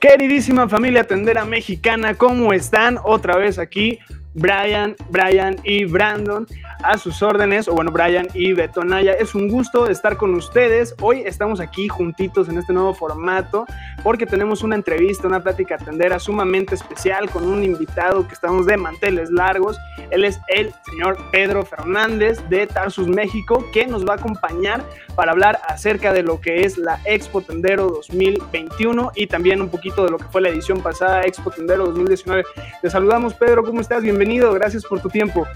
Queridísima 0.00 0.66
familia 0.66 1.04
tendera 1.04 1.44
mexicana, 1.44 2.14
¿cómo 2.14 2.54
están? 2.54 2.98
Otra 3.04 3.36
vez 3.36 3.58
aquí 3.58 3.98
Brian, 4.32 4.96
Brian 5.10 5.56
y 5.62 5.84
Brandon 5.84 6.46
a 6.82 6.96
sus 6.96 7.22
órdenes, 7.22 7.68
o 7.68 7.74
bueno, 7.74 7.90
Brian 7.90 8.28
y 8.32 8.54
Betonaya. 8.54 9.12
Es 9.12 9.34
un 9.34 9.48
gusto 9.48 9.88
estar 9.88 10.16
con 10.16 10.34
ustedes. 10.34 10.94
Hoy 11.02 11.22
estamos 11.26 11.60
aquí 11.60 11.88
juntitos 11.88 12.48
en 12.48 12.56
este 12.56 12.72
nuevo 12.72 12.94
formato 12.94 13.66
porque 14.02 14.24
tenemos 14.24 14.62
una 14.62 14.76
entrevista, 14.76 15.28
una 15.28 15.42
plática 15.42 15.76
tendera 15.76 16.18
sumamente 16.18 16.76
especial 16.76 17.28
con 17.28 17.46
un 17.46 17.62
invitado 17.62 18.26
que 18.26 18.32
estamos 18.32 18.64
de 18.64 18.78
manteles 18.78 19.30
largos. 19.30 19.78
Él 20.10 20.24
es 20.24 20.40
el 20.48 20.72
señor 20.90 21.18
Pedro 21.30 21.62
Fernández 21.64 22.38
de 22.48 22.66
Tarsus, 22.66 23.08
México, 23.08 23.66
que 23.72 23.86
nos 23.86 24.06
va 24.06 24.14
a 24.14 24.16
acompañar 24.16 24.82
para 25.14 25.32
hablar 25.32 25.60
acerca 25.68 26.12
de 26.12 26.22
lo 26.22 26.40
que 26.40 26.64
es 26.64 26.78
la 26.78 27.00
Expo 27.04 27.40
Tendero 27.42 27.88
2021 27.88 29.12
y 29.14 29.26
también 29.26 29.60
un 29.60 29.68
poquito 29.68 30.04
de 30.04 30.10
lo 30.10 30.18
que 30.18 30.24
fue 30.24 30.40
la 30.40 30.48
edición 30.48 30.80
pasada, 30.80 31.22
Expo 31.22 31.50
Tendero 31.50 31.86
2019. 31.86 32.44
Te 32.82 32.90
saludamos, 32.90 33.34
Pedro, 33.34 33.64
¿cómo 33.64 33.80
estás? 33.80 34.02
Bienvenido, 34.02 34.52
gracias 34.52 34.84
por 34.84 35.00
tu 35.00 35.08
tiempo. 35.08 35.46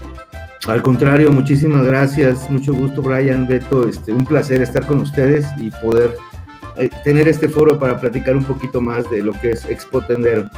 Al 0.67 0.81
contrario, 0.81 1.31
muchísimas 1.31 1.85
gracias, 1.85 2.49
mucho 2.49 2.73
gusto 2.73 3.01
Brian, 3.01 3.47
Beto, 3.47 3.87
este, 3.87 4.11
un 4.11 4.25
placer 4.25 4.61
estar 4.61 4.85
con 4.85 4.99
ustedes 4.99 5.45
y 5.57 5.69
poder 5.69 6.15
eh, 6.77 6.89
tener 7.03 7.27
este 7.27 7.47
foro 7.47 7.79
para 7.79 7.99
platicar 7.99 8.35
un 8.35 8.43
poquito 8.43 8.81
más 8.81 9.09
de 9.09 9.21
lo 9.21 9.31
que 9.33 9.51
es 9.51 9.65
Expo 9.65 10.01
Tendero. 10.01 10.49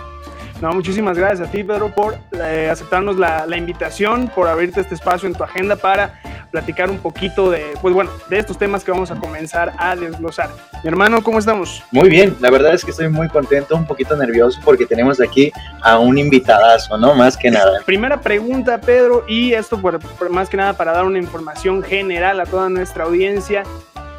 No, 0.62 0.72
muchísimas 0.72 1.18
gracias 1.18 1.48
a 1.48 1.52
ti, 1.52 1.64
Pedro, 1.64 1.94
por 1.94 2.18
eh, 2.32 2.68
aceptarnos 2.72 3.18
la, 3.18 3.46
la, 3.46 3.58
invitación, 3.58 4.28
por 4.34 4.48
abrirte 4.48 4.82
este 4.82 4.96
espacio 4.96 5.28
en 5.28 5.36
tu 5.36 5.44
agenda 5.44 5.76
para 5.76 6.20
platicar 6.52 6.90
un 6.90 6.98
poquito 6.98 7.52
de, 7.52 7.74
pues 7.80 7.94
bueno, 7.94 8.10
de 8.28 8.40
estos 8.40 8.58
temas 8.58 8.84
que 8.84 8.90
vamos 8.90 9.12
a 9.12 9.16
comenzar 9.16 9.74
a 9.78 9.96
desglosar. 9.96 10.50
Mi 10.84 10.88
hermano, 10.88 11.22
¿cómo 11.22 11.38
estamos? 11.38 11.84
Muy 11.92 12.10
bien, 12.10 12.36
la 12.40 12.50
verdad 12.50 12.74
es 12.74 12.84
que 12.84 12.90
estoy 12.90 13.08
muy 13.08 13.28
contento, 13.28 13.76
un 13.76 13.86
poquito 13.86 14.16
nervioso 14.16 14.60
porque 14.64 14.88
tenemos 14.88 15.22
aquí 15.22 15.52
a 15.82 16.00
un 16.00 16.18
invitadazo, 16.18 16.98
¿no? 16.98 17.14
Más 17.14 17.38
que 17.38 17.52
nada. 17.52 17.82
Primera 17.86 18.20
pregunta, 18.20 18.82
Pedro, 18.82 19.26
y 19.28 19.54
esto 19.54 19.80
por, 19.80 20.00
por 20.00 20.30
más 20.32 20.50
que 20.50 20.58
nada 20.58 20.74
para 20.74 20.92
dar 20.92 21.06
una 21.06 21.20
información 21.20 21.84
general 21.84 22.40
a 22.40 22.46
toda 22.46 22.68
nuestra 22.70 23.04
audiencia. 23.04 23.64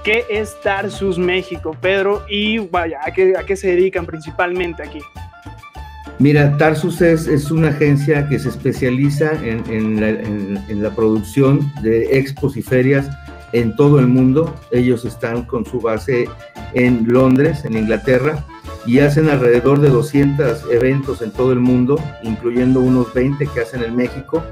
¿Qué 0.05 0.25
es 0.31 0.59
Tarsus 0.61 1.19
México, 1.19 1.77
Pedro? 1.81 2.25
Y 2.29 2.59
vaya, 2.59 3.01
¿a 3.03 3.11
qué, 3.11 3.35
a 3.37 3.45
qué 3.45 3.57
se 3.57 3.69
dedican 3.69 4.07
principalmente 4.07 4.83
aquí? 4.83 5.01
Mira, 6.21 6.57
Tarsus 6.57 7.01
es, 7.01 7.29
es, 7.29 7.53
una 7.53 7.69
agencia 7.69 8.29
que 8.29 8.41
se 8.41 8.49
especializa 8.49 9.33
en, 9.35 9.63
en, 9.69 10.83
la, 10.83 10.91
producción 10.91 11.73
de 11.81 12.19
expos 12.19 12.57
y 12.57 12.63
ferias 12.63 13.09
en 13.53 13.77
todo 13.77 14.01
el 14.01 14.09
mundo. 14.09 14.53
Ellos 14.73 15.05
están 15.05 15.45
con 15.45 15.65
su 15.65 15.81
base 15.81 16.29
en 16.75 17.07
Londres, 17.07 17.65
en 17.65 17.77
Inglaterra, 17.77 18.45
y 18.85 18.99
hacen 18.99 19.29
alrededor 19.29 19.81
de 19.81 19.91
200 19.91 20.65
eventos 20.73 21.23
en 21.23 21.31
todo 21.31 21.53
el 21.53 21.61
mundo, 21.61 22.03
incluyendo 22.25 22.81
unos 22.81 23.15
20 23.15 23.47
que 23.47 23.61
hacen 23.61 23.85
en 23.85 23.95
México. 23.95 24.43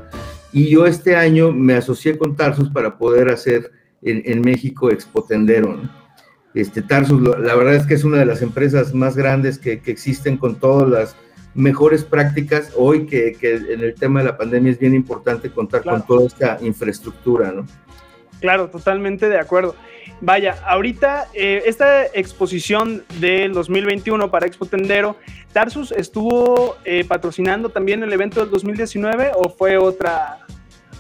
Y 0.53 0.69
yo 0.69 0.87
este 0.87 1.17
año 1.17 1.51
me 1.51 1.75
asocié 1.75 2.17
con 2.17 2.37
Tarsus 2.37 2.71
para 2.71 2.97
poder 2.97 3.29
hacer 3.29 3.73
en, 4.03 4.41
México 4.41 4.93
Expo 4.93 5.25
Tendero. 5.25 5.81
Este, 6.55 6.81
Tarsus, 6.81 7.21
la 7.21 7.57
verdad 7.57 7.75
es 7.75 7.87
que 7.87 7.95
es 7.95 8.05
una 8.05 8.19
de 8.19 8.27
las 8.27 8.41
empresas 8.41 8.95
más 8.95 9.17
grandes 9.17 9.59
que, 9.59 9.81
que 9.81 9.91
existen 9.91 10.37
con 10.37 10.55
todas 10.61 10.89
las 10.89 11.17
mejores 11.57 12.05
prácticas 12.05 12.73
hoy 12.77 13.07
que, 13.07 13.33
que, 13.33 13.55
en 13.55 13.81
el 13.81 13.95
tema 13.95 14.21
de 14.21 14.27
la 14.27 14.37
pandemia 14.37 14.71
es 14.71 14.79
bien 14.79 14.95
importante 14.95 15.51
contar 15.51 15.83
claro. 15.83 15.99
con 15.99 16.07
toda 16.07 16.27
esta 16.27 16.59
infraestructura, 16.61 17.51
¿no? 17.51 17.67
Claro, 18.41 18.69
totalmente 18.69 19.29
de 19.29 19.39
acuerdo. 19.39 19.75
Vaya, 20.21 20.57
ahorita 20.67 21.27
eh, 21.35 21.63
esta 21.67 22.07
exposición 22.07 23.03
del 23.21 23.53
2021 23.53 24.31
para 24.31 24.47
Expo 24.47 24.67
Tendero, 24.67 25.17
¿Tarsus 25.53 25.93
estuvo 25.93 26.77
eh, 26.85 27.05
patrocinando 27.07 27.71
también 27.71 28.03
el 28.03 28.13
evento 28.13 28.41
del 28.41 28.51
2019 28.51 29.33
o 29.35 29.49
fue 29.49 29.79
otra 29.79 30.47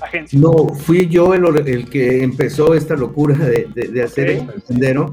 agencia? 0.00 0.38
No, 0.38 0.69
fui 0.75 1.06
yo 1.09 1.34
el, 1.34 1.44
el 1.69 1.88
que 1.91 2.23
empezó 2.23 2.75
esta 2.75 2.94
locura 2.94 3.37
de, 3.37 3.69
de, 3.75 3.88
de 3.88 4.03
hacer 4.03 4.25
okay. 4.25 4.37
Expo 4.38 4.61
Tendero 4.67 5.12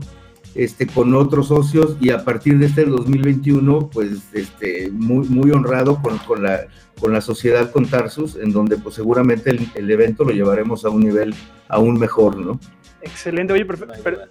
este, 0.56 0.88
con 0.88 1.14
otros 1.16 1.47
socios 1.47 1.97
y 2.00 2.09
a 2.09 2.24
partir 2.24 2.58
de 2.59 2.68
este 2.68 2.86
2021, 2.86 3.90
pues 3.91 4.24
este, 4.34 4.90
muy, 4.91 5.28
muy 5.28 5.52
honrado 5.52 6.02
con, 6.02 6.18
con, 6.19 6.44
la, 6.44 6.68
con 7.00 7.12
la 7.12 7.22
sociedad 7.22 7.72
con 7.72 7.86
Tarsus, 7.86 8.36
en 8.36 8.52
donde 8.52 8.78
pues 8.78 8.96
seguramente 8.96 9.50
el, 9.50 9.68
el, 9.75 9.90
evento 9.90 10.24
lo 10.24 10.31
llevaremos 10.31 10.86
a 10.86 10.90
un 10.90 11.02
nivel 11.02 11.34
aún 11.68 12.00
mejor, 12.00 12.38
¿no? 12.38 12.59
Excelente. 13.03 13.53
Oye, 13.53 13.66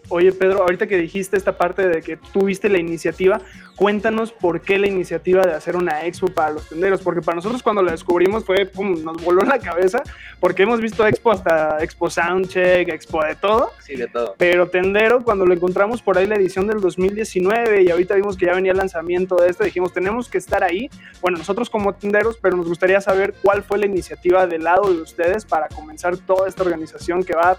oye, 0.09 0.33
Pedro, 0.33 0.63
ahorita 0.63 0.87
que 0.87 0.97
dijiste 0.97 1.37
esta 1.37 1.57
parte 1.57 1.87
de 1.87 2.01
que 2.01 2.17
tuviste 2.17 2.69
la 2.69 2.79
iniciativa, 2.79 3.41
cuéntanos 3.77 4.33
por 4.33 4.61
qué 4.61 4.79
la 4.79 4.87
iniciativa 4.87 5.43
de 5.43 5.53
hacer 5.53 5.77
una 5.77 6.07
expo 6.07 6.29
para 6.29 6.53
los 6.53 6.69
tenderos, 6.69 7.03
porque 7.03 7.21
para 7.21 7.37
nosotros 7.37 7.63
cuando 7.63 7.83
la 7.83 7.93
descubrimos 7.93 8.45
fue, 8.45 8.65
pum, 8.67 9.03
nos 9.05 9.23
voló 9.23 9.43
la 9.43 9.59
cabeza, 9.59 10.03
porque 10.41 10.63
hemos 10.63 10.81
visto 10.81 11.07
expo 11.07 11.33
hasta 11.33 11.83
expo 11.83 12.09
soundcheck, 12.09 12.89
expo 12.89 13.23
de 13.25 13.35
todo. 13.35 13.73
Sí, 13.81 13.97
de 13.97 14.09
todo. 14.09 14.35
Pero 14.39 14.69
tendero, 14.69 15.23
cuando 15.23 15.45
lo 15.45 15.53
encontramos 15.53 16.01
por 16.01 16.17
ahí 16.17 16.27
la 16.27 16.37
edición 16.37 16.67
del 16.67 16.81
2019 16.81 17.83
y 17.83 17.91
ahorita 17.91 18.15
vimos 18.15 18.37
que 18.37 18.47
ya 18.47 18.55
venía 18.55 18.73
el 18.73 18.79
lanzamiento 18.79 19.37
de 19.37 19.49
esto, 19.49 19.65
dijimos, 19.65 19.93
tenemos 19.93 20.29
que 20.29 20.39
estar 20.39 20.65
ahí. 20.65 20.89
Bueno, 21.21 21.39
nosotros 21.39 21.69
como 21.69 21.95
tenderos, 21.95 22.39
pero 22.41 22.57
nos 22.57 22.69
gustaría 22.69 23.01
saber 23.01 23.35
cuál 23.43 23.63
fue 23.63 23.79
la 23.79 23.87
iniciativa 23.87 24.47
del 24.47 24.65
lado 24.65 24.93
de 24.93 25.03
ustedes 25.03 25.45
para 25.45 25.69
comenzar 25.69 26.17
toda 26.17 26.49
esta 26.49 26.63
organización 26.63 27.23
que 27.23 27.35
va 27.35 27.59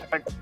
perfecto. 0.00 0.32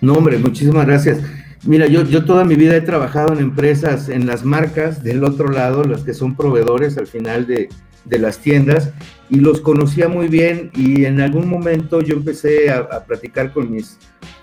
No, 0.00 0.14
hombre, 0.14 0.38
muchísimas 0.38 0.86
gracias. 0.86 1.20
Mira, 1.64 1.86
yo, 1.86 2.04
yo 2.04 2.24
toda 2.24 2.44
mi 2.44 2.54
vida 2.54 2.76
he 2.76 2.80
trabajado 2.80 3.32
en 3.32 3.40
empresas, 3.40 4.08
en 4.08 4.26
las 4.26 4.44
marcas 4.44 5.02
del 5.02 5.24
otro 5.24 5.48
lado, 5.48 5.84
las 5.84 6.02
que 6.02 6.14
son 6.14 6.36
proveedores 6.36 6.96
al 6.98 7.06
final 7.06 7.46
de, 7.46 7.68
de 8.04 8.18
las 8.18 8.38
tiendas, 8.38 8.92
y 9.28 9.40
los 9.40 9.60
conocía 9.60 10.08
muy 10.08 10.28
bien 10.28 10.70
y 10.74 11.04
en 11.04 11.20
algún 11.20 11.48
momento 11.48 12.00
yo 12.00 12.14
empecé 12.14 12.70
a, 12.70 12.78
a 12.78 13.04
platicar 13.04 13.52
con 13.52 13.70
mis 13.70 13.98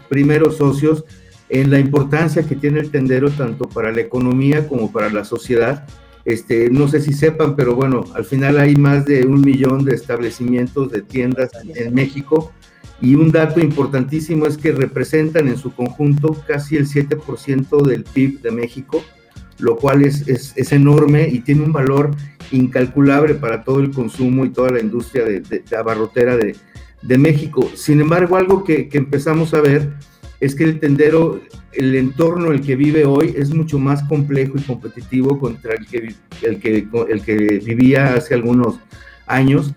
primeros 0.09 0.57
socios 0.57 1.05
en 1.49 1.71
la 1.71 1.79
importancia 1.79 2.43
que 2.43 2.55
tiene 2.55 2.79
el 2.79 2.91
tendero 2.91 3.29
tanto 3.31 3.67
para 3.67 3.91
la 3.91 4.01
economía 4.01 4.67
como 4.67 4.91
para 4.91 5.09
la 5.09 5.23
sociedad. 5.23 5.87
Este, 6.25 6.71
no 6.71 6.87
sé 6.87 7.01
si 7.01 7.13
sepan, 7.13 7.55
pero 7.55 7.75
bueno, 7.75 8.05
al 8.15 8.25
final 8.25 8.57
hay 8.57 8.75
más 8.75 9.05
de 9.05 9.25
un 9.25 9.41
millón 9.41 9.85
de 9.85 9.93
establecimientos 9.93 10.91
de 10.91 11.01
tiendas 11.01 11.51
en 11.75 11.93
México 11.93 12.51
y 13.01 13.15
un 13.15 13.31
dato 13.31 13.59
importantísimo 13.59 14.45
es 14.45 14.57
que 14.57 14.71
representan 14.71 15.47
en 15.47 15.57
su 15.57 15.73
conjunto 15.73 16.41
casi 16.47 16.77
el 16.77 16.87
7% 16.87 17.85
del 17.85 18.03
PIB 18.03 18.41
de 18.41 18.51
México, 18.51 19.03
lo 19.59 19.75
cual 19.75 20.03
es, 20.03 20.27
es, 20.27 20.53
es, 20.55 20.71
enorme 20.71 21.27
y 21.29 21.39
tiene 21.39 21.63
un 21.63 21.73
valor 21.73 22.11
incalculable 22.51 23.35
para 23.35 23.63
todo 23.63 23.79
el 23.79 23.91
consumo 23.91 24.45
y 24.45 24.49
toda 24.49 24.71
la 24.71 24.79
industria 24.79 25.25
de, 25.25 25.41
de, 25.41 25.59
de 25.59 25.77
abarrotera 25.77 26.35
de, 26.37 26.55
de, 27.01 27.17
México. 27.17 27.69
Sin 27.75 28.01
embargo, 28.01 28.37
algo 28.37 28.63
que, 28.63 28.89
que, 28.89 28.97
empezamos 28.97 29.53
a 29.53 29.61
ver 29.61 29.93
es 30.39 30.55
que 30.55 30.65
el 30.65 30.79
tendero, 30.79 31.39
el 31.73 31.95
entorno 31.95 32.47
en 32.47 32.53
el 32.53 32.61
que 32.61 32.75
vive 32.75 33.05
hoy 33.05 33.33
es 33.37 33.53
mucho 33.53 33.79
más 33.79 34.03
complejo 34.03 34.53
y 34.57 34.61
competitivo 34.61 35.39
contra 35.39 35.73
el 35.73 35.85
que, 35.87 36.13
el 36.41 36.59
que, 36.59 36.87
el 37.09 37.21
que 37.21 37.35
vivía 37.63 38.13
hace 38.13 38.33
algunos 38.33 38.79
años 39.27 39.73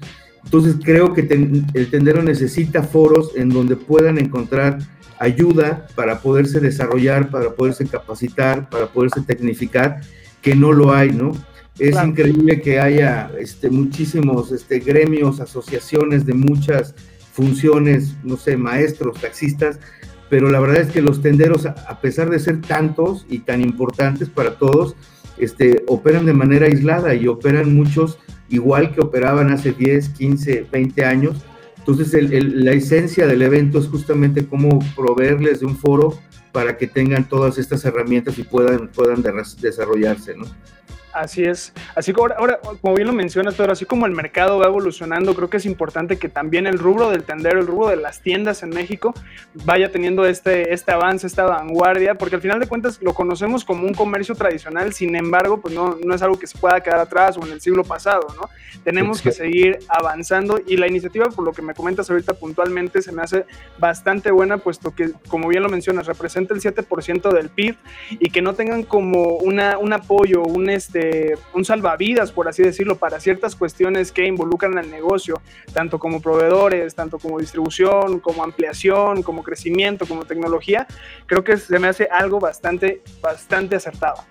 entonces 0.48 0.76
creo 0.82 1.12
que 1.12 1.24
ten, 1.24 1.66
el 1.74 1.90
tendero 1.90 2.22
necesita 2.22 2.82
foros 2.82 3.32
en 3.36 3.50
donde 3.50 3.76
puedan 3.76 4.16
encontrar 4.16 4.78
ayuda 5.18 5.86
para 5.94 6.22
poderse 6.22 6.58
desarrollar, 6.58 7.28
para 7.30 7.50
poderse 7.50 7.86
capacitar, 7.86 8.70
para 8.70 8.86
poderse 8.86 9.20
tecnificar, 9.20 10.00
que 10.40 10.56
no 10.56 10.72
lo 10.72 10.94
hay, 10.94 11.10
¿no? 11.10 11.32
Es 11.78 11.90
claro. 11.90 12.08
increíble 12.08 12.62
que 12.62 12.80
haya 12.80 13.30
este, 13.38 13.68
muchísimos 13.68 14.50
este, 14.50 14.78
gremios, 14.78 15.38
asociaciones 15.40 16.24
de 16.24 16.32
muchas 16.32 16.94
funciones, 17.34 18.16
no 18.24 18.38
sé, 18.38 18.56
maestros, 18.56 19.20
taxistas, 19.20 19.78
pero 20.30 20.50
la 20.50 20.60
verdad 20.60 20.80
es 20.80 20.90
que 20.90 21.02
los 21.02 21.20
tenderos, 21.20 21.66
a 21.66 22.00
pesar 22.00 22.30
de 22.30 22.38
ser 22.38 22.62
tantos 22.62 23.26
y 23.28 23.40
tan 23.40 23.60
importantes 23.60 24.30
para 24.30 24.54
todos, 24.54 24.96
este, 25.36 25.84
operan 25.88 26.24
de 26.24 26.32
manera 26.32 26.64
aislada 26.64 27.14
y 27.14 27.28
operan 27.28 27.74
muchos 27.74 28.18
igual 28.48 28.92
que 28.92 29.00
operaban 29.00 29.50
hace 29.50 29.72
10, 29.72 30.10
15, 30.10 30.66
20 30.70 31.04
años. 31.04 31.36
Entonces, 31.78 32.12
la 32.32 32.72
esencia 32.72 33.26
del 33.26 33.42
evento 33.42 33.78
es 33.78 33.86
justamente 33.86 34.46
cómo 34.46 34.78
proveerles 34.94 35.60
de 35.60 35.66
un 35.66 35.76
foro 35.76 36.18
para 36.52 36.76
que 36.76 36.86
tengan 36.86 37.28
todas 37.28 37.58
estas 37.58 37.84
herramientas 37.84 38.38
y 38.38 38.42
puedan, 38.42 38.88
puedan 38.88 39.22
desarrollarse, 39.60 40.34
¿no? 40.36 40.44
Así 41.18 41.42
es. 41.42 41.72
Así 41.96 42.12
que 42.12 42.20
ahora, 42.20 42.36
ahora, 42.38 42.60
como 42.80 42.94
bien 42.94 43.08
lo 43.08 43.12
mencionas, 43.12 43.56
Pedro, 43.56 43.72
así 43.72 43.84
como 43.84 44.06
el 44.06 44.12
mercado 44.12 44.58
va 44.60 44.66
evolucionando, 44.66 45.34
creo 45.34 45.50
que 45.50 45.56
es 45.56 45.66
importante 45.66 46.16
que 46.16 46.28
también 46.28 46.68
el 46.68 46.78
rubro 46.78 47.10
del 47.10 47.24
tendero, 47.24 47.58
el 47.58 47.66
rubro 47.66 47.88
de 47.88 47.96
las 47.96 48.22
tiendas 48.22 48.62
en 48.62 48.70
México, 48.70 49.12
vaya 49.64 49.90
teniendo 49.90 50.24
este, 50.26 50.72
este 50.72 50.92
avance, 50.92 51.26
esta 51.26 51.44
vanguardia, 51.44 52.14
porque 52.14 52.36
al 52.36 52.40
final 52.40 52.60
de 52.60 52.68
cuentas 52.68 53.02
lo 53.02 53.14
conocemos 53.14 53.64
como 53.64 53.84
un 53.84 53.94
comercio 53.94 54.36
tradicional, 54.36 54.92
sin 54.92 55.16
embargo, 55.16 55.60
pues 55.60 55.74
no, 55.74 55.98
no 56.04 56.14
es 56.14 56.22
algo 56.22 56.38
que 56.38 56.46
se 56.46 56.56
pueda 56.56 56.80
quedar 56.80 57.00
atrás 57.00 57.36
o 57.36 57.44
en 57.44 57.50
el 57.50 57.60
siglo 57.60 57.82
pasado, 57.82 58.28
¿no? 58.36 58.48
Tenemos 58.84 59.20
que 59.20 59.32
seguir 59.32 59.80
avanzando 59.88 60.60
y 60.64 60.76
la 60.76 60.86
iniciativa, 60.86 61.26
por 61.30 61.44
lo 61.44 61.52
que 61.52 61.62
me 61.62 61.74
comentas 61.74 62.08
ahorita 62.10 62.34
puntualmente, 62.34 63.02
se 63.02 63.10
me 63.10 63.22
hace 63.22 63.44
bastante 63.78 64.30
buena, 64.30 64.58
puesto 64.58 64.94
que, 64.94 65.10
como 65.28 65.48
bien 65.48 65.64
lo 65.64 65.68
mencionas, 65.68 66.06
representa 66.06 66.54
el 66.54 66.60
7% 66.60 67.32
del 67.32 67.48
PIB 67.48 67.76
y 68.10 68.30
que 68.30 68.40
no 68.40 68.54
tengan 68.54 68.84
como 68.84 69.36
una, 69.38 69.78
un 69.78 69.92
apoyo, 69.92 70.42
un, 70.42 70.70
este, 70.70 71.07
un 71.54 71.64
salvavidas, 71.64 72.32
por 72.32 72.48
así 72.48 72.62
decirlo, 72.62 72.96
para 72.96 73.20
ciertas 73.20 73.56
cuestiones 73.56 74.12
que 74.12 74.26
involucran 74.26 74.78
al 74.78 74.90
negocio, 74.90 75.40
tanto 75.72 75.98
como 75.98 76.20
proveedores, 76.20 76.94
tanto 76.94 77.18
como 77.18 77.38
distribución, 77.38 78.20
como 78.20 78.44
ampliación, 78.44 79.22
como 79.22 79.42
crecimiento, 79.42 80.06
como 80.06 80.24
tecnología, 80.24 80.86
creo 81.26 81.44
que 81.44 81.56
se 81.56 81.78
me 81.78 81.88
hace 81.88 82.08
algo 82.10 82.40
bastante, 82.40 83.02
bastante 83.20 83.76
acertado. 83.76 84.24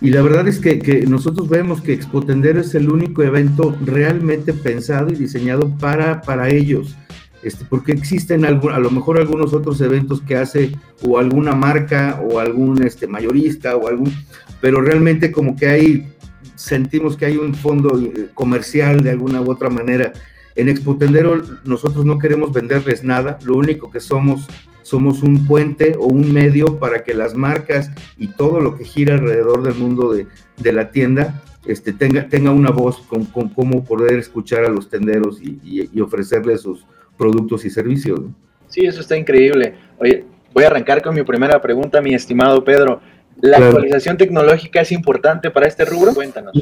Y 0.00 0.10
la 0.10 0.22
verdad 0.22 0.46
es 0.46 0.60
que, 0.60 0.78
que, 0.78 1.06
nosotros 1.06 1.48
vemos 1.48 1.80
que 1.80 1.92
Expotendero 1.92 2.60
es 2.60 2.74
el 2.74 2.88
único 2.88 3.22
evento 3.22 3.76
realmente 3.84 4.52
pensado 4.52 5.10
y 5.10 5.16
diseñado 5.16 5.76
para, 5.78 6.22
para 6.22 6.48
ellos. 6.48 6.96
Este, 7.42 7.64
porque 7.64 7.92
existen 7.92 8.44
a 8.44 8.50
lo 8.50 8.90
mejor 8.90 9.18
algunos 9.18 9.52
otros 9.52 9.80
eventos 9.80 10.20
que 10.20 10.36
hace 10.36 10.72
o 11.02 11.18
alguna 11.18 11.54
marca 11.54 12.20
o 12.28 12.40
algún 12.40 12.82
este, 12.82 13.06
mayorista 13.06 13.76
o 13.76 13.86
algún, 13.86 14.12
pero 14.60 14.80
realmente 14.80 15.30
como 15.30 15.54
que 15.54 15.68
hay, 15.68 16.12
sentimos 16.56 17.16
que 17.16 17.26
hay 17.26 17.36
un 17.36 17.54
fondo 17.54 18.00
eh, 18.00 18.28
comercial 18.34 19.02
de 19.02 19.10
alguna 19.10 19.40
u 19.40 19.50
otra 19.52 19.70
manera. 19.70 20.12
En 20.56 20.68
Expotendero 20.68 21.40
nosotros 21.64 22.04
no 22.04 22.18
queremos 22.18 22.52
venderles 22.52 23.04
nada, 23.04 23.38
lo 23.44 23.56
único 23.56 23.90
que 23.90 24.00
somos 24.00 24.48
somos 24.82 25.22
un 25.22 25.46
puente 25.46 25.96
o 25.98 26.06
un 26.06 26.32
medio 26.32 26.78
para 26.78 27.04
que 27.04 27.12
las 27.12 27.34
marcas 27.34 27.90
y 28.16 28.28
todo 28.28 28.58
lo 28.60 28.74
que 28.74 28.84
gira 28.84 29.16
alrededor 29.16 29.62
del 29.62 29.74
mundo 29.74 30.14
de, 30.14 30.26
de 30.56 30.72
la 30.72 30.90
tienda 30.90 31.42
este, 31.66 31.92
tenga, 31.92 32.28
tenga 32.30 32.52
una 32.52 32.70
voz 32.70 32.96
con, 33.06 33.26
con, 33.26 33.50
cómo 33.50 33.84
poder 33.84 34.18
escuchar 34.18 34.64
a 34.64 34.70
los 34.70 34.88
tenderos 34.88 35.42
y, 35.42 35.90
y 35.92 36.00
ofrecerles 36.00 36.62
sus, 36.62 36.86
productos 37.18 37.64
y 37.64 37.70
servicios. 37.70 38.20
Sí, 38.68 38.86
eso 38.86 39.00
está 39.00 39.16
increíble. 39.16 39.74
Oye, 39.98 40.24
voy 40.54 40.64
a 40.64 40.68
arrancar 40.68 41.02
con 41.02 41.14
mi 41.14 41.22
primera 41.22 41.60
pregunta, 41.60 42.00
mi 42.00 42.14
estimado 42.14 42.64
Pedro. 42.64 43.00
¿La 43.40 43.58
Claro. 43.58 43.66
actualización 43.66 44.16
tecnológica 44.16 44.80
es 44.80 44.90
importante 44.90 45.50
para 45.50 45.68
este 45.68 45.84
rubro? 45.84 46.12
Cuéntanos. 46.12 46.54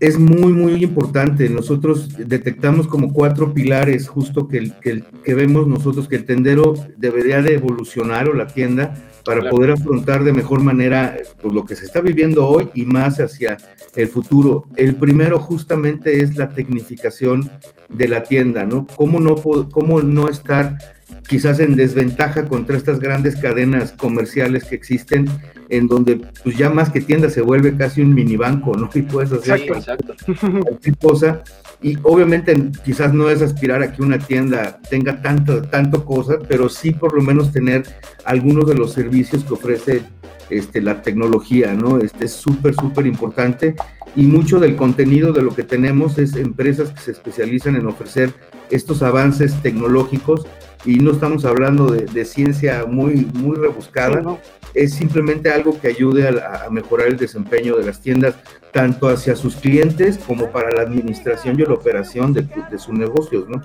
Es 0.00 0.18
muy, 0.18 0.52
muy 0.52 0.82
importante. 0.82 1.48
Nosotros 1.50 2.08
detectamos 2.16 2.86
como 2.86 3.12
cuatro 3.12 3.52
pilares 3.52 4.08
justo 4.08 4.48
que, 4.48 4.72
que, 4.80 5.34
vemos 5.34 5.66
nosotros 5.66 6.08
que 6.08 6.16
el 6.16 6.24
tendero 6.24 6.74
debería 6.96 7.42
de 7.42 7.54
evolucionar 7.54 8.28
o 8.28 8.34
la 8.34 8.46
tienda 8.46 8.94
para 9.24 9.40
Claro. 9.40 9.56
poder 9.56 9.70
afrontar 9.72 10.24
de 10.24 10.32
mejor 10.32 10.60
manera 10.60 11.16
pues, 11.40 11.52
lo 11.54 11.64
que 11.64 11.76
se 11.76 11.84
está 11.86 12.00
viviendo 12.00 12.46
hoy 12.46 12.68
y 12.74 12.84
más 12.86 13.20
hacia 13.20 13.58
el 13.94 14.08
futuro. 14.08 14.64
El 14.76 14.96
primero 14.96 15.38
justamente 15.38 16.22
es 16.22 16.36
la 16.36 16.48
tecnificación 16.50 17.50
de 17.88 18.08
la 18.08 18.22
tienda, 18.22 18.64
¿no? 18.64 18.86
¿Cómo 18.96 19.20
no, 19.20 19.34
cómo 19.36 20.00
no 20.02 20.28
estar 20.28 20.78
quizás 21.28 21.60
en 21.60 21.76
desventaja 21.76 22.46
contra 22.46 22.76
estas 22.76 23.00
grandes 23.00 23.36
cadenas 23.36 23.92
comerciales 23.92 24.64
que 24.64 24.74
existen, 24.74 25.26
en 25.68 25.88
donde 25.88 26.20
pues 26.42 26.56
ya 26.56 26.70
más 26.70 26.90
que 26.90 27.00
tienda 27.00 27.30
se 27.30 27.40
vuelve 27.40 27.76
casi 27.76 28.02
un 28.02 28.14
mini 28.14 28.36
banco, 28.36 28.74
¿no? 28.76 28.90
Y 28.94 29.02
puedes 29.02 29.32
hacer 29.32 29.58
Sí, 29.60 29.66
exacto. 29.68 30.14
cualquier 30.62 30.98
cosa. 30.98 31.42
Y 31.82 31.98
obviamente 32.02 32.54
quizás 32.84 33.12
no 33.12 33.28
es 33.28 33.42
aspirar 33.42 33.82
a 33.82 33.92
que 33.92 34.02
una 34.02 34.18
tienda 34.18 34.80
tenga 34.88 35.20
tanto, 35.20 35.62
tanto 35.62 36.04
cosa, 36.04 36.38
pero 36.48 36.68
sí 36.68 36.92
por 36.92 37.14
lo 37.14 37.22
menos 37.22 37.52
tener 37.52 37.82
algunos 38.24 38.66
de 38.66 38.74
los 38.74 38.92
servicios 38.92 39.44
que 39.44 39.52
ofrece 39.54 40.02
este, 40.50 40.80
la 40.80 41.02
tecnología, 41.02 41.74
¿no? 41.74 41.98
Este 41.98 42.26
es 42.26 42.32
súper, 42.32 42.74
súper 42.74 43.06
importante. 43.06 43.74
Y 44.16 44.22
mucho 44.26 44.60
del 44.60 44.76
contenido 44.76 45.32
de 45.32 45.42
lo 45.42 45.54
que 45.54 45.62
tenemos 45.64 46.18
es 46.18 46.36
empresas 46.36 46.90
que 46.90 47.00
se 47.00 47.10
especializan 47.10 47.76
en 47.76 47.86
ofrecer 47.86 48.32
estos 48.70 49.02
avances 49.02 49.54
tecnológicos 49.62 50.46
y 50.84 50.96
no 50.96 51.12
estamos 51.12 51.44
hablando 51.44 51.86
de, 51.86 52.04
de 52.06 52.24
ciencia 52.24 52.84
muy, 52.86 53.26
muy 53.34 53.56
rebuscada, 53.56 54.18
Sí, 54.18 54.24
¿no? 54.24 54.38
es 54.74 54.94
simplemente 54.94 55.50
algo 55.50 55.80
que 55.80 55.88
ayude 55.88 56.28
a, 56.28 56.64
a 56.66 56.70
mejorar 56.70 57.06
el 57.06 57.16
desempeño 57.16 57.76
de 57.76 57.86
las 57.86 58.00
tiendas, 58.00 58.34
tanto 58.72 59.08
hacia 59.08 59.36
sus 59.36 59.56
clientes 59.56 60.18
como 60.18 60.50
para 60.50 60.70
la 60.72 60.82
administración 60.82 61.58
y 61.60 61.64
la 61.64 61.74
operación 61.74 62.32
de, 62.32 62.42
de 62.42 62.78
sus 62.78 62.92
negocios, 62.92 63.48
¿no? 63.48 63.62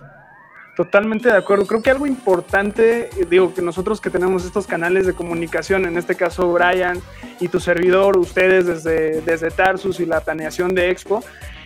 Totalmente 0.76 1.28
de 1.28 1.36
acuerdo. 1.36 1.66
Creo 1.66 1.82
que 1.82 1.90
algo 1.90 2.08
importante, 2.08 3.10
eh, 3.10 3.28
digo, 3.30 3.54
que 3.54 3.62
nosotros 3.62 4.00
que 4.00 4.10
tenemos 4.10 4.46
estos 4.46 4.66
canales 4.66 5.06
de 5.06 5.14
comunicación, 5.14 5.86
en 5.86 5.98
este 5.98 6.16
caso 6.16 6.54
Brian 6.54 7.02
y 7.42 7.50
tu 7.50 7.60
servidor, 7.60 8.18
ustedes 8.18 8.66
desde, 8.66 9.20
desde 9.22 9.52
Tarsus 9.52 10.00
y 10.00 10.06
la 10.06 10.22
planeación 10.22 10.74
de 10.74 10.90
Expo, 10.90 11.22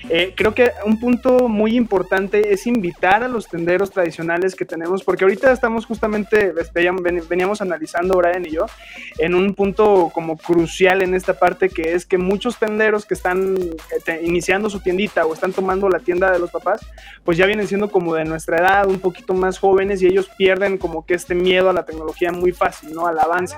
eh, 0.09 0.33
creo 0.35 0.53
que 0.53 0.71
un 0.85 0.99
punto 0.99 1.47
muy 1.47 1.75
importante 1.75 2.53
es 2.53 2.67
invitar 2.67 3.23
a 3.23 3.27
los 3.27 3.47
tenderos 3.47 3.91
tradicionales 3.91 4.55
que 4.55 4.65
tenemos, 4.65 5.03
porque 5.03 5.23
ahorita 5.23 5.51
estamos 5.51 5.85
justamente, 5.85 6.53
veníamos 7.29 7.61
analizando 7.61 8.17
Brian 8.17 8.45
y 8.45 8.51
yo, 8.51 8.65
en 9.17 9.33
un 9.33 9.53
punto 9.53 10.11
como 10.13 10.37
crucial 10.37 11.01
en 11.01 11.13
esta 11.13 11.33
parte, 11.33 11.69
que 11.69 11.93
es 11.93 12.05
que 12.05 12.17
muchos 12.17 12.57
tenderos 12.57 13.05
que 13.05 13.13
están 13.13 13.55
eh, 14.07 14.21
iniciando 14.23 14.69
su 14.69 14.79
tiendita 14.81 15.25
o 15.25 15.33
están 15.33 15.53
tomando 15.53 15.87
la 15.89 15.99
tienda 15.99 16.31
de 16.31 16.39
los 16.39 16.51
papás, 16.51 16.81
pues 17.23 17.37
ya 17.37 17.45
vienen 17.45 17.67
siendo 17.67 17.89
como 17.89 18.15
de 18.15 18.25
nuestra 18.25 18.57
edad, 18.57 18.87
un 18.87 18.99
poquito 18.99 19.33
más 19.33 19.57
jóvenes 19.57 20.01
y 20.01 20.07
ellos 20.07 20.29
pierden 20.37 20.77
como 20.77 21.05
que 21.05 21.13
este 21.13 21.35
miedo 21.35 21.69
a 21.69 21.73
la 21.73 21.85
tecnología 21.85 22.31
muy 22.31 22.51
fácil, 22.51 22.93
¿no? 22.93 23.07
Al 23.07 23.19
avance. 23.19 23.55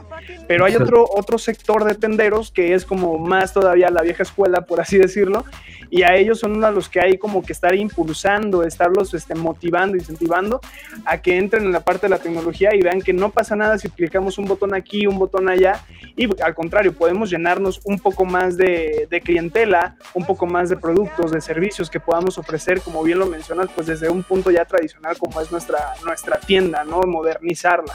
Pero 0.48 0.66
hay 0.66 0.76
otro, 0.76 1.06
otro 1.10 1.38
sector 1.38 1.84
de 1.84 1.96
tenderos 1.96 2.52
que 2.52 2.74
es 2.74 2.86
como 2.86 3.18
más 3.18 3.54
todavía 3.54 3.90
la 3.90 4.02
vieja 4.02 4.24
escuela, 4.24 4.62
por 4.62 4.80
así 4.80 4.98
decirlo, 4.98 5.46
y 5.90 6.04
a 6.04 6.16
ellos 6.16 6.40
son 6.40 6.60
de 6.60 6.72
los 6.72 6.90
que 6.90 7.00
hay 7.00 7.18
como 7.18 7.44
que 7.44 7.54
estar 7.54 7.76
impulsando, 7.76 8.64
estarlos 8.64 9.14
este, 9.14 9.36
motivando, 9.36 9.98
incentivando 9.98 10.60
a 11.06 11.18
que 11.18 11.38
entren 11.38 11.66
en 11.66 11.72
la 11.72 11.82
parte 11.82 12.08
de 12.08 12.10
la 12.10 12.20
tecnología 12.20 12.74
y 12.74 12.82
vean 12.82 13.02
que 13.02 13.14
no 13.14 13.30
pasa 13.32 13.56
nada 13.56 13.78
si 13.78 13.90
clicamos 13.90 14.38
un 14.38 14.46
botón 14.46 14.74
aquí, 14.74 15.08
un 15.08 15.18
botón 15.18 15.50
allá, 15.50 15.84
y 16.16 16.28
al 16.42 16.56
contrario, 16.56 16.94
podemos 16.94 17.30
llenarnos 17.30 17.82
un 17.84 18.00
poco 18.00 18.26
más 18.26 18.58
de, 18.58 19.08
de 19.10 19.22
clientela, 19.22 19.96
un 20.14 20.26
poco 20.26 20.46
más 20.46 20.70
de 20.70 20.78
productos, 20.78 21.32
de 21.32 21.42
servicios 21.42 21.90
que 21.90 22.00
podamos 22.00 22.38
ofrecer, 22.38 22.82
como 22.82 23.04
bien 23.04 23.20
lo 23.20 23.26
mencionas, 23.26 23.70
pues 23.74 23.88
desde 23.88 24.10
un 24.10 24.24
punto 24.24 24.52
ya 24.52 24.66
tradicional 24.66 25.18
como 25.18 25.42
es 25.42 25.52
nuestra, 25.52 25.80
nuestra 26.06 26.40
tienda, 26.40 26.84
¿no? 26.84 27.02
Modernizarla. 27.02 27.94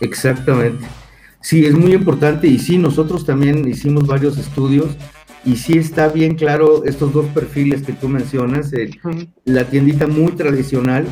Exactamente. 0.00 0.84
Sí, 1.40 1.66
es 1.66 1.74
muy 1.74 1.92
importante 1.92 2.46
y 2.46 2.58
sí, 2.58 2.78
nosotros 2.78 3.26
también 3.26 3.68
hicimos 3.68 4.06
varios 4.06 4.38
estudios 4.38 4.96
y 5.44 5.56
sí 5.56 5.78
está 5.78 6.08
bien 6.08 6.34
claro 6.36 6.84
estos 6.84 7.12
dos 7.12 7.26
perfiles 7.26 7.82
que 7.82 7.92
tú 7.92 8.08
mencionas, 8.08 8.72
el- 8.72 8.98
la 9.44 9.64
tiendita 9.64 10.06
muy 10.06 10.32
tradicional 10.32 11.06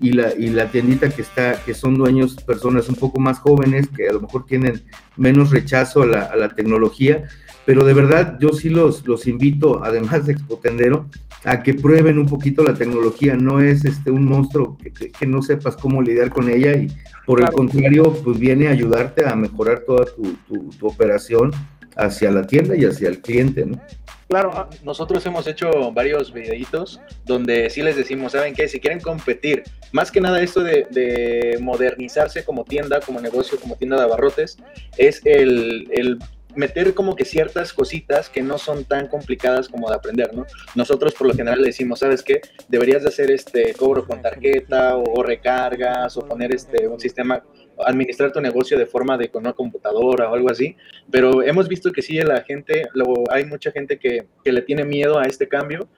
y 0.00 0.12
la, 0.12 0.32
y 0.34 0.48
la 0.50 0.70
tiendita 0.70 1.08
que 1.10 1.22
está, 1.22 1.54
que 1.64 1.74
son 1.74 1.94
dueños 1.94 2.36
personas 2.36 2.88
un 2.88 2.94
poco 2.94 3.18
más 3.18 3.38
jóvenes 3.38 3.88
que 3.88 4.08
a 4.08 4.12
lo 4.12 4.20
mejor 4.20 4.44
tienen 4.46 4.82
menos 5.16 5.50
rechazo 5.50 6.02
a 6.02 6.06
la, 6.06 6.22
a 6.24 6.36
la 6.36 6.50
tecnología, 6.50 7.24
pero 7.66 7.84
de 7.84 7.94
verdad 7.94 8.38
yo 8.40 8.50
sí 8.50 8.68
los, 8.70 9.06
los 9.06 9.26
invito, 9.26 9.82
además 9.82 10.26
de 10.26 10.34
Expotendero, 10.34 11.06
a 11.44 11.62
que 11.62 11.74
prueben 11.74 12.18
un 12.18 12.26
poquito 12.26 12.62
la 12.62 12.74
tecnología, 12.74 13.36
no 13.36 13.60
es 13.60 13.84
este 13.84 14.10
un 14.10 14.24
monstruo 14.24 14.76
que, 14.78 14.92
que- 14.92 15.10
que 15.10 15.26
no 15.26 15.40
sepas 15.42 15.76
cómo 15.76 16.00
lidiar 16.02 16.30
con 16.30 16.48
ella 16.48 16.74
y 16.74 16.88
por 17.26 17.38
Claro. 17.38 17.52
el 17.52 17.56
contrario, 17.56 18.12
pues 18.24 18.38
viene 18.38 18.68
a 18.68 18.72
ayudarte 18.72 19.26
a 19.26 19.34
mejorar 19.36 19.80
toda 19.86 20.04
tu, 20.06 20.22
tu- 20.46 20.70
tu 20.78 20.86
operación 20.86 21.52
hacia 21.98 22.30
la 22.30 22.46
tienda 22.46 22.76
y 22.76 22.84
hacia 22.84 23.08
el 23.08 23.20
cliente, 23.20 23.66
¿no? 23.66 23.80
Claro, 24.28 24.52
ah, 24.54 24.68
Nosotros 24.84 25.24
hemos 25.26 25.46
hecho 25.46 25.90
varios 25.92 26.32
videitos 26.32 27.00
donde 27.24 27.70
sí 27.70 27.82
les 27.82 27.96
decimos, 27.96 28.32
¿saben 28.32 28.54
qué? 28.54 28.68
Si 28.68 28.78
quieren 28.78 29.00
competir, 29.00 29.64
más 29.90 30.12
que 30.12 30.20
nada 30.20 30.40
esto 30.42 30.62
de, 30.62 30.86
de 30.90 31.58
modernizarse 31.60 32.44
como 32.44 32.64
tienda, 32.64 33.00
como 33.00 33.20
negocio, 33.20 33.58
como 33.58 33.76
tienda 33.76 33.96
de 33.96 34.02
abarrotes, 34.02 34.58
es 34.98 35.22
el, 35.24 36.18
meter 36.54 36.92
como 36.92 37.14
que 37.14 37.24
ciertas 37.24 37.72
cositas 37.72 38.28
que 38.28 38.42
no 38.42 38.58
son 38.58 38.84
tan 38.84 39.06
complicadas 39.06 39.68
como 39.68 39.88
de 39.88 39.96
aprender, 39.96 40.34
¿no? 40.34 40.44
Nosotros 40.74 41.14
por 41.14 41.28
lo 41.28 41.34
general 41.34 41.60
le 41.60 41.68
decimos, 41.68 42.00
¿sabes 42.00 42.22
qué? 42.22 42.40
Deberías 42.68 43.02
de 43.02 43.08
hacer 43.08 43.30
este 43.30 43.74
cobro 43.74 44.04
con 44.06 44.20
tarjeta 44.20 44.96
o, 44.96 45.22
recargas 45.22 46.16
o 46.16 46.26
poner 46.26 46.54
este 46.54 46.88
un 46.88 46.98
sistema 46.98 47.42
administrar 47.86 48.32
tu 48.32 48.40
negocio 48.40 48.78
de 48.78 48.86
forma 48.86 49.16
de 49.16 49.28
con 49.28 49.42
una 49.42 49.52
computadora 49.52 50.30
o 50.30 50.34
algo 50.34 50.50
así, 50.50 50.76
pero 51.10 51.42
hemos 51.42 51.68
visto 51.68 51.92
que 51.92 52.02
sí, 52.02 52.18
la 52.20 52.42
gente, 52.42 52.88
luego 52.94 53.24
hay 53.30 53.44
mucha 53.44 53.70
gente 53.70 53.98
que, 53.98 54.26
que 54.44 54.52
le 54.52 54.62
tiene 54.62 54.84
miedo 54.84 55.18
a 55.18 55.24
este 55.24 55.48
cambio 55.48 55.88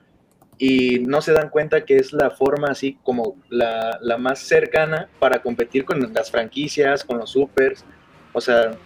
y 0.61 0.99
no 0.99 1.21
se 1.21 1.33
dan 1.33 1.49
cuenta 1.49 1.85
que 1.85 1.97
es 1.97 2.13
la 2.13 2.29
forma 2.29 2.67
así 2.67 2.95
como 3.03 3.35
la, 3.49 3.97
la 3.99 4.19
más 4.19 4.39
cercana 4.39 5.09
para 5.17 5.41
competir 5.41 5.83
con 5.83 6.13
las 6.13 6.29
franquicias, 6.29 7.03
con 7.03 7.17
los 7.17 7.31
supers. 7.31 7.83
O 8.31 8.39
sea, 8.39 8.77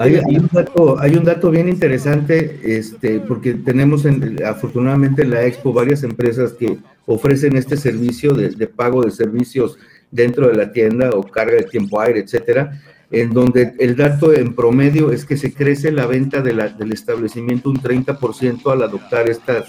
Hay, 0.00 0.16
un 0.16 0.48
dato, 0.50 0.98
hay, 0.98 1.14
un 1.14 1.24
dato, 1.24 1.52
bien 1.52 1.68
interesante, 1.68 2.58
este, 2.64 3.20
porque 3.20 3.54
tenemos 3.54 4.04
en, 4.06 4.44
afortunadamente 4.44 5.22
en 5.22 5.30
la 5.30 5.44
Expo 5.44 5.72
varias 5.72 6.02
empresas 6.02 6.52
que 6.52 6.78
ofrecen 7.06 7.56
este 7.56 7.76
servicio 7.76 8.32
de, 8.34 8.48
de, 8.48 8.66
pago 8.66 9.02
de 9.04 9.12
servicios 9.12 9.78
dentro 10.14 10.48
de 10.48 10.54
la 10.54 10.72
tienda 10.72 11.10
o 11.10 11.22
carga 11.24 11.56
de 11.56 11.64
tiempo 11.64 12.00
aire, 12.00 12.20
etcétera, 12.20 12.80
en 13.10 13.32
donde 13.32 13.74
el 13.78 13.96
dato 13.96 14.32
en 14.32 14.54
promedio 14.54 15.10
es 15.10 15.24
que 15.24 15.36
se 15.36 15.52
crece 15.52 15.90
la 15.90 16.06
venta 16.06 16.40
de 16.40 16.54
la, 16.54 16.68
del 16.68 16.92
establecimiento 16.92 17.68
un 17.68 17.80
30% 17.80 18.72
al 18.72 18.82
adoptar 18.82 19.28
estas 19.28 19.66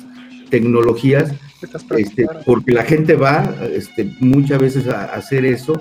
tecnologías, 0.49 1.33
este, 1.97 2.27
porque 2.45 2.71
la 2.71 2.83
gente 2.83 3.15
va 3.15 3.55
este, 3.71 4.11
muchas 4.19 4.59
veces 4.59 4.87
a, 4.87 5.05
hacer 5.05 5.45
eso 5.45 5.79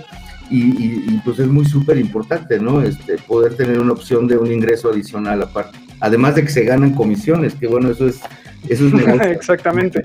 y, 0.51 1.19
pues 1.25 1.39
es 1.39 1.47
muy 1.47 1.65
súper 1.65 1.99
importante, 1.99 2.59
¿no? 2.59 2.83
Este, 2.83 3.17
poder 3.19 3.57
tener 3.57 3.79
una 3.79 3.93
opción 3.93 4.27
de 4.27 4.37
un 4.37 4.51
ingreso 4.51 4.91
adicional 4.91 5.43
aparte. 5.43 5.79
Además 6.01 6.37
de 6.37 6.43
que 6.43 6.51
se 6.51 6.65
ganan 6.65 6.95
comisiones, 6.95 7.55
que 7.55 7.67
bueno, 7.67 7.91
eso 7.91 8.07
es, 8.07 8.21
eso 8.69 8.87
es 8.87 8.93
Exactamente. 9.31 10.03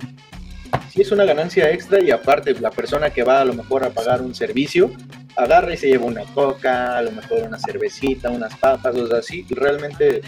Es 1.00 1.14
una 1.14 1.24
ganancia 1.24 1.72
extra 1.72 2.04
y 2.04 2.12
aparte 2.12 2.54
la 2.60 2.72
persona 2.72 3.10
que 3.10 3.24
va 3.24 3.40
a 3.40 3.46
lo 3.46 3.54
mejor 3.54 3.86
a 3.86 3.90
pagar 3.90 4.22
un 4.22 4.36
servicio, 4.36 4.92
agarra 5.36 5.74
y 5.74 5.78
se 5.78 5.88
lleva 5.88 6.06
una 6.06 6.24
coca, 6.34 6.98
a 6.98 7.02
lo 7.02 7.12
mejor 7.12 7.44
una 7.44 7.58
cervecita, 7.58 8.30
unas 8.30 8.56
papas, 8.58 8.96
o 8.96 9.08
sea, 9.08 9.20
así. 9.20 9.46
Realmente 9.50 10.22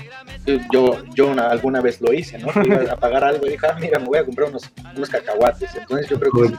yo, 0.72 1.04
yo 1.14 1.32
alguna 1.32 1.82
vez 1.82 2.02
lo 2.02 2.14
hice, 2.14 2.38
¿no? 2.38 2.48
Iba 2.64 2.94
a 2.94 2.96
pagar 3.00 3.24
algo 3.24 3.46
y 3.48 3.52
dije, 3.52 3.68
ah, 3.68 3.78
mira, 3.80 4.00
me 4.00 4.06
voy 4.06 4.20
a 4.20 4.26
comprar 4.26 4.50
unos, 4.50 4.70
unos 4.96 5.10
cacahuates. 5.10 5.76
Entonces 5.76 6.08
yo 6.10 6.20
creo 6.20 6.32
que 6.32 6.56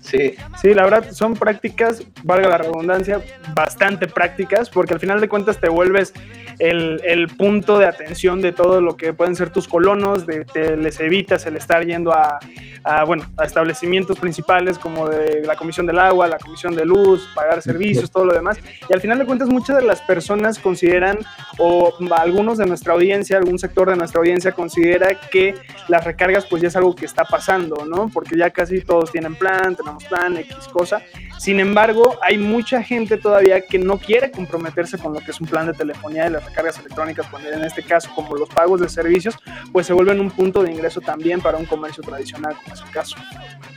sí. 0.00 0.34
Sí, 0.60 0.74
la 0.74 0.84
verdad 0.84 1.10
son 1.12 1.34
prácticas, 1.34 2.02
valga 2.22 2.48
la 2.48 2.58
redundancia, 2.58 3.20
bastante 3.54 4.06
prácticas, 4.06 4.70
porque 4.70 4.94
al 4.94 5.00
final 5.00 5.20
de 5.20 5.28
cuentas 5.28 5.58
te 5.58 5.68
vuelves 5.68 6.12
el, 6.58 7.00
el 7.04 7.28
punto 7.28 7.78
de 7.78 7.86
atención 7.86 8.40
de 8.40 8.52
todo 8.52 8.80
lo 8.80 8.96
que 8.96 9.12
pueden 9.12 9.36
ser 9.36 9.50
tus 9.50 9.68
colonos, 9.68 10.26
de, 10.26 10.44
te 10.44 10.76
les 10.76 11.00
evitas 11.00 11.46
el 11.46 11.56
estar 11.56 11.84
yendo 11.84 12.12
a, 12.12 12.38
a, 12.84 13.04
bueno, 13.04 13.24
a 13.36 13.44
establecimientos 13.44 14.18
principales 14.18 14.78
como 14.78 15.08
de 15.08 15.42
la 15.44 15.56
Comisión 15.56 15.86
del 15.86 15.98
Agua, 15.98 16.28
la 16.28 16.38
Comisión 16.38 16.74
de 16.74 16.84
Luz, 16.84 17.28
pagar 17.34 17.62
servicios, 17.62 18.10
todo 18.10 18.24
lo 18.24 18.34
demás. 18.34 18.58
Y 18.88 18.92
al 18.92 19.00
final 19.00 19.18
de 19.18 19.26
cuentas, 19.26 19.48
muchas 19.48 19.76
de 19.76 19.82
las 19.82 20.00
personas 20.02 20.58
consideran, 20.58 21.18
o 21.58 21.94
algunos 22.16 22.58
de 22.58 22.66
nuestra 22.66 22.92
audiencia, 22.94 23.38
algún 23.38 23.58
sector 23.58 23.90
de 23.90 23.96
nuestra 23.96 24.20
audiencia 24.20 24.52
considera 24.52 25.18
que 25.30 25.54
las 25.88 26.04
recargas 26.04 26.46
pues 26.46 26.62
ya 26.62 26.68
es 26.68 26.76
algo 26.76 26.94
que 26.94 27.06
está 27.06 27.24
pasando, 27.24 27.84
¿no? 27.84 28.08
Porque 28.12 28.36
ya 28.36 28.50
casi 28.50 28.80
todos 28.80 29.10
tienen 29.12 29.34
plan, 29.34 29.76
tenemos 29.76 30.04
plan, 30.04 30.36
X 30.36 30.68
cosa. 30.72 31.02
Sin 31.42 31.58
embargo, 31.58 32.18
hay 32.22 32.38
mucha 32.38 32.84
gente 32.84 33.16
todavía 33.16 33.62
que 33.62 33.76
no 33.76 33.98
quiere 33.98 34.30
comprometerse 34.30 34.96
con 34.96 35.12
lo 35.12 35.18
que 35.18 35.32
es 35.32 35.40
un 35.40 35.48
plan 35.48 35.66
de 35.66 35.72
telefonía 35.72 36.28
y 36.28 36.30
las 36.30 36.44
recargas 36.44 36.78
electrónicas, 36.78 37.26
cuando 37.28 37.48
en 37.50 37.64
este 37.64 37.82
caso, 37.82 38.08
como 38.14 38.36
los 38.36 38.48
pagos 38.48 38.80
de 38.80 38.88
servicios, 38.88 39.34
pues 39.72 39.88
se 39.88 39.92
vuelven 39.92 40.20
un 40.20 40.30
punto 40.30 40.62
de 40.62 40.70
ingreso 40.70 41.00
también 41.00 41.40
para 41.40 41.58
un 41.58 41.64
comercio 41.64 42.00
tradicional, 42.04 42.54
como 42.62 42.76
es 42.76 42.80
el 42.82 42.90
caso. 42.92 43.16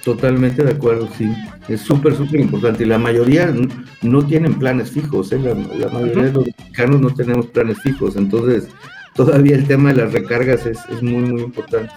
Totalmente 0.04 0.64
de 0.64 0.74
acuerdo, 0.74 1.10
sí. 1.18 1.28
Es 1.68 1.82
súper, 1.82 2.16
súper 2.16 2.40
importante. 2.42 2.84
Y 2.84 2.86
la 2.86 3.00
mayoría 3.00 3.52
no 4.04 4.24
tienen 4.28 4.60
planes 4.60 4.92
fijos, 4.92 5.32
¿eh? 5.32 5.40
la, 5.40 5.56
mayoría 5.90 6.24
de 6.26 6.34
los 6.34 6.46
mexicanos 6.46 7.02
no 7.02 7.16
tenemos 7.16 7.48
planes 7.48 7.82
fijos. 7.82 8.16
Entonces, 8.16 8.68
todavía 9.16 9.56
el 9.56 9.66
tema 9.66 9.92
de 9.92 10.04
las 10.04 10.14
recargas 10.14 10.68
es, 10.68 10.78
es 10.92 11.02
muy, 11.02 11.24
muy 11.24 11.42
importante. 11.42 11.92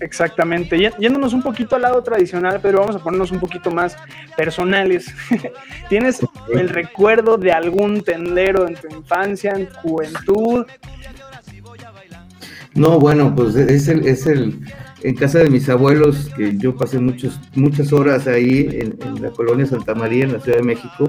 Exactamente. 0.00 0.78
Yéndonos 0.98 1.32
un 1.32 1.42
poquito 1.42 1.76
al 1.76 1.82
lado 1.82 2.02
tradicional, 2.02 2.60
pero 2.62 2.80
vamos 2.80 2.96
a 2.96 2.98
ponernos 2.98 3.30
un 3.30 3.40
poquito 3.40 3.70
más 3.70 3.96
personales. 4.36 5.14
¿Tienes 5.88 6.20
el 6.52 6.68
recuerdo 6.68 7.36
de 7.36 7.52
algún 7.52 8.02
tendero 8.02 8.66
en 8.66 8.74
tu 8.74 8.88
infancia, 8.94 9.52
en 9.52 9.68
tu 9.68 9.74
juventud? 9.76 10.66
No, 12.74 12.98
bueno, 12.98 13.32
pues 13.34 13.54
es 13.54 13.86
el, 13.86 14.06
es 14.06 14.26
el, 14.26 14.58
en 15.04 15.14
casa 15.14 15.38
de 15.38 15.48
mis 15.50 15.68
abuelos, 15.68 16.30
que 16.36 16.56
yo 16.56 16.74
pasé 16.74 16.98
muchos, 16.98 17.38
muchas 17.54 17.92
horas 17.92 18.26
ahí 18.26 18.68
en, 18.72 19.22
la 19.22 19.30
colonia 19.30 19.64
Santa 19.64 19.94
María, 19.94 20.24
en 20.24 20.32
la 20.32 20.40
Ciudad 20.40 20.58
de 20.58 20.64
México, 20.64 21.06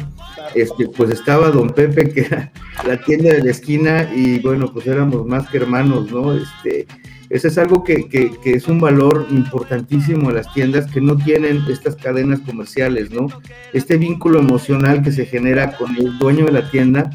este, 0.54 0.88
pues 0.90 1.10
estaba 1.10 1.50
don 1.50 1.70
Pepe, 1.70 2.10
que 2.10 2.22
era 2.22 2.52
la 2.86 3.02
tienda 3.02 3.34
de 3.34 3.44
la 3.44 3.52
esquina, 3.52 4.12
y 4.14 4.40
bueno, 4.40 4.72
pues 4.72 4.86
éramos 4.86 5.26
más 5.26 5.50
que 5.50 5.58
hermanos, 5.58 6.12
¿no? 6.12 6.34
Este, 6.34 6.86
eso 7.30 7.48
es 7.48 7.58
algo 7.58 7.84
que, 7.84 8.08
que, 8.08 8.38
es 8.44 8.68
un 8.68 8.80
valor 8.80 9.28
importantísimo 9.32 10.30
en 10.30 10.36
las 10.36 10.54
tiendas 10.54 10.90
que 10.92 11.02
no 11.02 11.18
tienen 11.18 11.64
estas 11.70 11.96
cadenas 11.96 12.40
comerciales, 12.42 13.12
¿no? 13.12 13.28
Este 13.74 13.98
vínculo 13.98 14.40
emocional 14.40 15.02
que 15.02 15.12
se 15.12 15.26
genera 15.26 15.76
con 15.78 15.96
el 15.96 16.18
dueño 16.20 16.46
de 16.46 16.52
la 16.52 16.70
tienda, 16.70 17.10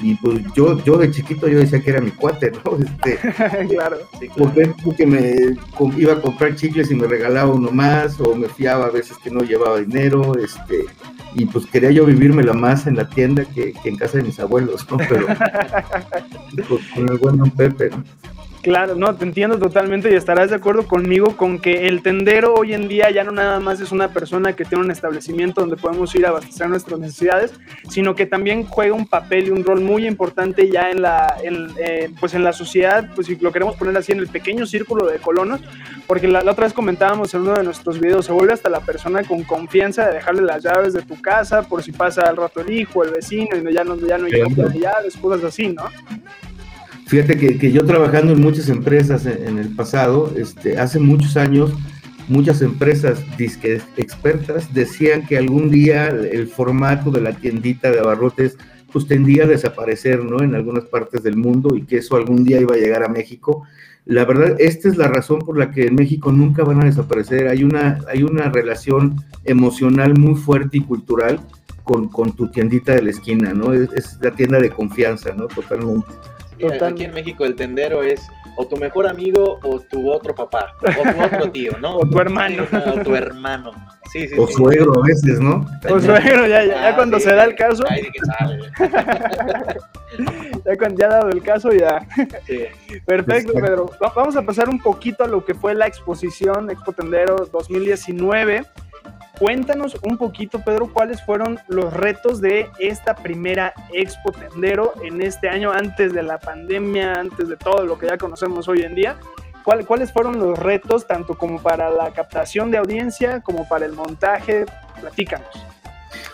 y 0.00 0.14
pues 0.16 0.40
yo, 0.54 0.82
yo 0.82 0.98
de 0.98 1.10
chiquito 1.12 1.46
yo 1.46 1.58
decía 1.58 1.80
que 1.80 1.90
era 1.90 2.00
mi 2.00 2.10
cuate, 2.10 2.50
¿no? 2.50 2.76
Este, 2.82 3.18
claro. 3.68 3.98
Porque 4.84 5.06
me 5.06 5.56
iba 5.96 6.14
a 6.14 6.20
comprar 6.20 6.56
chicles 6.56 6.90
y 6.90 6.94
me 6.94 7.06
regalaba 7.06 7.52
uno 7.52 7.70
más, 7.70 8.20
o 8.20 8.34
me 8.34 8.48
fiaba 8.48 8.86
a 8.86 8.90
veces 8.90 9.16
que 9.22 9.30
no 9.30 9.42
llevaba 9.42 9.78
dinero, 9.78 10.36
este, 10.38 10.84
y 11.34 11.46
pues 11.46 11.66
quería 11.66 11.90
yo 11.90 12.04
vivírmela 12.04 12.52
más 12.52 12.86
en 12.86 12.96
la 12.96 13.08
tienda 13.08 13.44
que, 13.44 13.74
en 13.84 13.96
casa 13.96 14.18
de 14.18 14.24
mis 14.24 14.40
abuelos, 14.40 14.86
¿no? 14.90 14.98
Pero 15.08 15.26
pues, 16.68 16.80
con 16.94 17.08
el 17.08 17.18
buen 17.18 17.36
don 17.38 17.50
Pepe, 17.50 17.90
¿no? 17.90 18.04
Claro, 18.62 18.94
no, 18.94 19.16
te 19.16 19.24
entiendo 19.24 19.58
totalmente 19.58 20.12
y 20.12 20.14
estarás 20.14 20.50
de 20.50 20.56
acuerdo 20.56 20.86
conmigo 20.86 21.36
con 21.36 21.58
que 21.58 21.88
el 21.88 22.00
tendero 22.00 22.54
hoy 22.54 22.74
en 22.74 22.86
día 22.86 23.10
ya 23.10 23.24
no 23.24 23.32
nada 23.32 23.58
más 23.58 23.80
es 23.80 23.90
una 23.90 24.12
persona 24.12 24.52
que 24.52 24.64
tiene 24.64 24.84
un 24.84 24.92
establecimiento 24.92 25.62
donde 25.62 25.76
podemos 25.76 26.14
ir 26.14 26.24
a 26.26 26.28
abastecer 26.28 26.68
nuestras 26.68 27.00
necesidades, 27.00 27.52
sino 27.90 28.14
que 28.14 28.24
también 28.24 28.62
juega 28.62 28.94
un 28.94 29.08
papel 29.08 29.48
y 29.48 29.50
un 29.50 29.64
rol 29.64 29.80
muy 29.80 30.06
importante 30.06 30.70
ya 30.70 30.90
en 30.90 31.02
la, 31.02 31.34
eh, 31.42 32.08
pues 32.20 32.34
en 32.34 32.44
la 32.44 32.52
sociedad, 32.52 33.10
pues 33.16 33.26
si 33.26 33.34
lo 33.34 33.50
queremos 33.50 33.74
poner 33.74 33.96
así, 33.96 34.12
en 34.12 34.20
el 34.20 34.28
pequeño 34.28 34.64
círculo 34.64 35.06
de 35.06 35.18
colonos, 35.18 35.60
porque 36.06 36.28
la, 36.28 36.38
otra 36.48 36.66
vez 36.66 36.72
comentábamos 36.72 37.34
en 37.34 37.40
uno 37.40 37.54
de 37.54 37.64
nuestros 37.64 37.98
videos, 37.98 38.26
se 38.26 38.32
vuelve 38.32 38.52
hasta 38.52 38.68
la 38.68 38.78
persona 38.78 39.24
con 39.24 39.42
confianza 39.42 40.06
de 40.06 40.14
dejarle 40.14 40.42
las 40.42 40.62
llaves 40.62 40.92
de 40.92 41.02
tu 41.02 41.20
casa 41.20 41.62
por 41.62 41.82
si 41.82 41.90
pasa 41.90 42.28
al 42.28 42.36
rato 42.36 42.60
el 42.60 42.70
hijo, 42.70 43.02
el 43.02 43.10
vecino, 43.10 43.56
y 43.56 43.74
ya 43.74 43.82
no, 43.82 43.96
ya 43.96 44.18
no 44.18 44.26
hay 44.26 44.78
llaves, 44.78 45.16
cosas 45.16 45.42
así, 45.42 45.66
¿no? 45.66 45.82
Fíjate 47.12 47.58
que, 47.58 47.70
yo 47.70 47.84
trabajando 47.84 48.32
en 48.32 48.40
muchas 48.40 48.70
empresas 48.70 49.26
en, 49.26 49.58
el 49.58 49.68
pasado, 49.76 50.32
este, 50.34 50.78
hace 50.78 50.98
muchos 50.98 51.36
años, 51.36 51.70
muchas 52.26 52.62
empresas 52.62 53.22
disque 53.36 53.82
expertas 53.98 54.72
decían 54.72 55.26
que 55.26 55.36
algún 55.36 55.68
día 55.68 56.06
el 56.06 56.48
formato 56.48 57.10
de 57.10 57.20
la 57.20 57.32
tiendita 57.32 57.90
de 57.90 58.00
abarrotes 58.00 58.56
pues 58.90 59.06
tendía 59.06 59.46
desaparecer, 59.46 60.24
¿no? 60.24 60.42
En 60.42 60.54
algunas 60.54 60.84
partes 60.84 61.22
del 61.22 61.36
mundo 61.36 61.76
y 61.76 61.82
que 61.82 61.98
eso 61.98 62.16
algún 62.16 62.44
día 62.44 62.62
iba 62.62 62.76
a 62.76 62.78
llegar 62.78 63.04
a 63.04 63.08
México. 63.08 63.66
La 64.06 64.24
verdad, 64.24 64.56
esta 64.58 64.88
es 64.88 64.96
la 64.96 65.08
razón 65.08 65.40
por 65.40 65.58
la 65.58 65.70
que 65.70 65.88
en 65.88 65.96
México 65.96 66.32
nunca 66.32 66.64
van 66.64 66.80
a 66.80 66.86
desaparecer. 66.86 67.46
Hay 67.48 67.62
una, 67.62 67.98
hay 68.08 68.22
una 68.22 68.48
relación 68.48 69.16
emocional 69.44 70.18
muy 70.18 70.36
fuerte 70.36 70.78
y 70.78 70.80
cultural 70.80 71.40
con, 71.84 72.08
con 72.08 72.34
tu 72.34 72.50
tiendita 72.50 72.94
de 72.94 73.02
la 73.02 73.10
esquina, 73.10 73.52
¿no? 73.52 73.74
Es, 73.74 73.92
es 73.92 74.18
la 74.22 74.30
tienda 74.30 74.58
de 74.60 74.70
confianza, 74.70 75.34
¿no? 75.34 75.46
Totalmente. 75.46 76.06
Aquí 76.82 77.04
en 77.04 77.14
México 77.14 77.44
el 77.44 77.54
tendero 77.54 78.02
es 78.02 78.28
o 78.56 78.66
tu 78.66 78.76
mejor 78.76 79.06
amigo 79.06 79.58
o 79.62 79.80
tu 79.80 80.10
otro 80.10 80.34
papá, 80.34 80.74
o 80.80 81.12
tu 81.12 81.22
otro 81.22 81.50
tío, 81.50 81.72
¿no? 81.78 81.96
o 81.96 82.06
tu 82.06 82.18
hermano. 82.18 82.64
O 82.72 83.00
tu 83.02 83.14
hermano. 83.14 83.72
Sí, 84.12 84.28
sí, 84.28 84.34
o 84.38 84.46
suegro 84.46 85.02
a 85.02 85.06
veces, 85.06 85.40
¿no? 85.40 85.64
O 85.88 85.98
suegro, 85.98 86.46
ya, 86.46 86.64
ya, 86.64 86.88
ah, 86.88 86.96
cuando 86.96 87.18
se 87.18 87.34
da 87.34 87.44
el 87.44 87.54
caso. 87.54 87.82
Ahí 87.88 88.02
que 88.10 88.20
sale. 88.20 88.70
ya 90.66 90.76
cuando 90.76 90.98
ya 90.98 91.06
ha 91.06 91.10
dado 91.10 91.30
el 91.30 91.42
caso, 91.42 91.72
ya. 91.72 92.06
Perfecto, 93.06 93.54
Pedro. 93.54 93.90
Vamos 94.14 94.36
a 94.36 94.42
pasar 94.42 94.68
un 94.68 94.78
poquito 94.78 95.24
a 95.24 95.28
lo 95.28 95.44
que 95.44 95.54
fue 95.54 95.74
la 95.74 95.86
exposición 95.86 96.70
Expo 96.70 96.92
Tendero 96.92 97.46
2019. 97.50 98.64
Cuéntanos 99.42 99.96
un 100.04 100.18
poquito, 100.18 100.60
Pedro, 100.60 100.86
cuáles 100.92 101.20
fueron 101.20 101.58
los 101.66 101.92
retos 101.92 102.40
de 102.40 102.68
esta 102.78 103.16
primera 103.16 103.74
Expo 103.92 104.30
Tendero 104.30 104.92
en 105.02 105.20
este 105.20 105.48
año, 105.48 105.72
antes 105.72 106.12
de 106.12 106.22
la 106.22 106.38
pandemia, 106.38 107.14
antes 107.14 107.48
de 107.48 107.56
todo 107.56 107.84
lo 107.84 107.98
que 107.98 108.06
ya 108.06 108.16
conocemos 108.16 108.68
hoy 108.68 108.82
en 108.82 108.94
día. 108.94 109.16
¿Cuáles 109.64 110.12
fueron 110.12 110.38
los 110.38 110.56
retos, 110.56 111.08
tanto 111.08 111.36
como 111.36 111.60
para 111.60 111.90
la 111.90 112.12
captación 112.12 112.70
de 112.70 112.78
audiencia, 112.78 113.40
como 113.40 113.68
para 113.68 113.84
el 113.84 113.94
montaje? 113.94 114.64
Platícanos. 115.00 115.66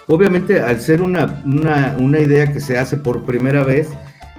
Obviamente, 0.07 0.61
al 0.61 0.79
ser 0.79 1.01
una, 1.01 1.43
una, 1.47 2.21
idea 2.21 2.53
que 2.53 2.61
se 2.61 2.77
hace 2.77 2.99
por 2.99 3.25
primera 3.25 3.65
vez, 3.65 3.89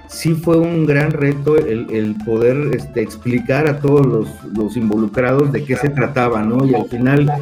sí 0.06 0.34
fue 0.34 0.58
un 0.58 0.86
gran 0.86 1.10
reto 1.10 1.56
el, 1.56 2.14
poder 2.24 2.72
este, 2.72 3.02
explicar 3.02 3.66
a 3.66 3.80
todos 3.80 4.06
los, 4.06 4.44
los, 4.56 4.76
involucrados 4.76 5.50
de 5.50 5.64
qué 5.64 5.74
se 5.74 5.88
trataba, 5.88 6.42
¿no? 6.42 6.64
Y 6.64 6.72
al 6.76 6.88
final 6.88 7.32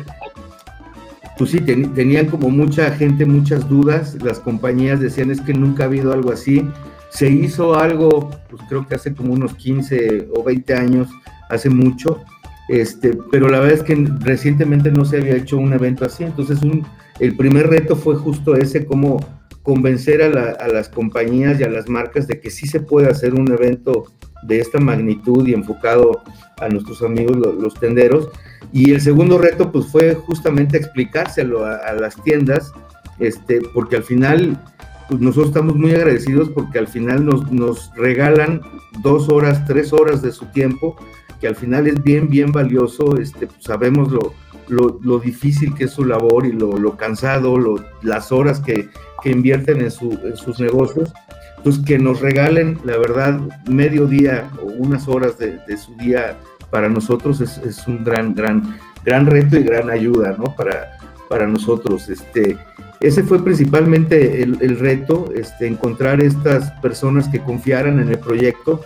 pues 1.39 1.51
sí, 1.51 1.61
tenían 1.61 2.27
como 2.27 2.51
mucha 2.51 2.91
gente 2.91 3.25
muchas 3.25 3.69
dudas, 3.69 4.17
las 4.23 4.41
compañías 4.41 5.01
decían 5.01 5.31
es 5.31 5.41
que 5.41 5.55
nunca 5.55 5.85
ha 5.85 5.87
habido 5.87 6.13
algo 6.13 6.33
así, 6.33 6.69
se 7.11 7.31
hizo 7.31 7.75
algo, 7.77 8.29
pues 8.51 8.63
creo 8.69 8.87
que 8.87 8.97
hace 8.97 9.15
como 9.15 9.33
unos 9.33 9.55
15 9.55 10.29
o 10.35 10.43
20 10.43 10.75
años, 10.75 11.09
hace 11.49 11.71
mucho, 11.71 12.21
este, 12.69 13.17
pero 13.31 13.49
la 13.49 13.61
verdad 13.61 13.77
es 13.79 13.83
que 13.83 13.95
recientemente 14.21 14.91
no 14.91 15.05
se 15.05 15.19
había 15.19 15.37
hecho 15.37 15.57
un 15.59 15.73
evento 15.73 16.05
así, 16.05 16.25
entonces 16.25 16.63
un, 16.63 16.85
el 17.21 17.37
primer 17.37 17.69
reto 17.69 17.97
fue 17.97 18.17
justo 18.17 18.55
ese, 18.57 18.85
cómo, 18.85 19.19
convencer 19.63 20.23
a, 20.23 20.29
la- 20.31 20.57
a 20.59 20.69
las 20.69 20.89
compañías 20.89 21.61
y 21.61 21.63
a 21.65 21.69
las 21.69 21.89
marcas 21.91 22.27
de 22.27 22.41
que 22.41 22.51
sí 22.51 22.67
se 22.67 22.81
puede 22.81 23.09
hacer 23.09 23.35
un 23.35 23.53
evento 23.53 24.05
de 24.43 24.61
esta 24.61 24.79
magnitud 24.81 25.47
y 25.47 25.55
enfocado 25.55 26.23
a 26.61 26.69
nuestros 26.69 27.03
amigos 27.03 27.37
lo- 27.37 27.53
los 27.53 27.75
tenderos. 27.75 28.29
Y 28.73 28.93
el 28.93 29.01
segundo 29.01 29.39
reto 29.39 29.71
pues 29.73 29.87
fue 29.87 30.15
justamente 30.15 30.77
explicárselo 30.77 31.65
a, 31.65 31.77
a 31.77 31.93
las 31.95 32.17
tiendas, 32.23 32.73
este, 33.19 33.61
porque 33.75 33.97
al 33.97 34.03
final 34.05 34.59
pues 35.09 35.21
nosotros 35.21 35.49
estamos 35.49 35.75
muy 35.75 35.93
agradecidos 35.93 36.51
porque 36.51 36.79
al 36.79 36.87
final 36.87 37.25
nos, 37.25 37.51
nos 37.51 37.91
regalan 37.97 38.61
dos 39.03 39.29
horas, 39.31 39.65
tres 39.67 39.93
horas 39.95 40.21
de 40.21 40.33
su 40.33 40.45
tiempo, 40.47 40.97
que 41.41 41.49
al 41.49 41.57
final 41.57 41.87
es 41.87 42.03
bien, 42.03 42.29
bien 42.29 42.53
valioso. 42.53 43.17
Este, 43.17 43.47
pues, 43.47 43.63
sabemos 43.65 44.13
lo, 44.13 44.35
lo, 44.69 44.99
lo 45.03 45.19
difícil 45.19 45.75
que 45.75 45.85
es 45.85 45.93
su 45.93 46.05
labor 46.05 46.45
y 46.45 46.53
lo, 46.53 46.77
lo 46.77 46.97
cansado, 46.99 47.57
lo- 47.59 47.83
las 48.03 48.33
horas 48.33 48.61
que, 48.61 48.91
que 49.23 49.31
invierten 49.31 49.81
en, 49.81 49.91
su, 49.91 50.11
en 50.25 50.37
sus 50.37 50.61
negocios. 50.61 51.11
Entonces, 51.59 51.85
que 51.85 51.99
nos 51.99 52.21
regalen, 52.21 52.79
la 52.85 52.97
verdad, 52.97 53.41
medio 53.69 54.07
día 54.07 54.49
o 54.63 54.67
unas 54.67 55.07
horas 55.09 55.39
de, 55.39 55.59
de 55.67 55.77
su 55.77 55.95
día 55.97 56.37
para 56.71 56.89
nosotros 56.89 57.41
es, 57.41 57.59
es 57.59 57.87
un 57.87 58.05
gran, 58.05 58.35
gran, 58.35 58.79
gran 59.05 59.27
reto 59.27 59.57
y 59.57 59.63
gran 59.63 59.91
ayuda, 59.91 60.37
¿no? 60.39 60.55
Para, 60.55 60.99
para 61.29 61.47
nosotros. 61.47 62.09
Este, 62.09 62.57
ese 63.01 63.23
fue 63.23 63.43
principalmente 63.43 64.43
el, 64.43 64.59
el 64.61 64.79
reto, 64.79 65.33
este, 65.35 65.67
encontrar 65.67 66.21
estas 66.21 66.73
personas 66.81 67.29
que 67.29 67.41
confiaran 67.41 68.01
en 68.01 68.09
el 68.09 68.19
proyecto. 68.19 68.81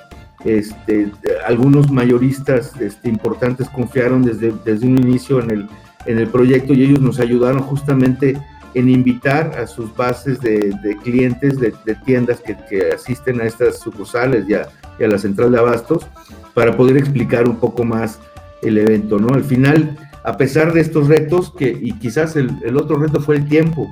Este, 0.44 1.10
algunos 1.46 1.90
mayoristas 1.90 2.72
este, 2.80 3.08
importantes 3.08 3.68
confiaron 3.68 4.22
desde, 4.22 4.52
desde 4.64 4.86
un 4.86 4.98
inicio 4.98 5.40
en 5.40 5.50
el, 5.50 5.68
en 6.06 6.18
el 6.18 6.28
proyecto 6.28 6.74
y 6.74 6.82
ellos 6.82 7.00
nos 7.00 7.20
ayudaron 7.20 7.62
justamente 7.62 8.36
en 8.74 8.88
invitar 8.88 9.58
a 9.58 9.66
sus 9.66 9.94
bases 9.94 10.40
de, 10.40 10.72
de 10.82 10.96
clientes 11.02 11.58
de, 11.58 11.72
tiendas 12.04 12.40
que, 12.40 12.56
que, 12.68 12.92
asisten 12.94 13.40
a 13.40 13.44
estas 13.44 13.78
sucursales 13.78 14.48
y 14.48 14.54
a, 14.54 14.68
y 14.98 15.04
a, 15.04 15.08
la 15.08 15.18
central 15.18 15.52
de 15.52 15.58
abastos 15.58 16.06
para 16.54 16.76
poder 16.76 16.96
explicar 16.96 17.48
un 17.48 17.56
poco 17.56 17.84
más 17.84 18.18
el 18.62 18.78
evento, 18.78 19.18
¿no? 19.18 19.34
Al 19.34 19.44
final, 19.44 19.96
a 20.24 20.36
pesar 20.36 20.72
de 20.72 20.80
estos 20.80 21.08
retos, 21.08 21.52
que, 21.52 21.68
y 21.68 21.92
quizás 21.94 22.36
el, 22.36 22.50
el 22.64 22.76
otro 22.76 22.96
reto 22.96 23.20
fue 23.20 23.36
el 23.36 23.48
tiempo, 23.48 23.90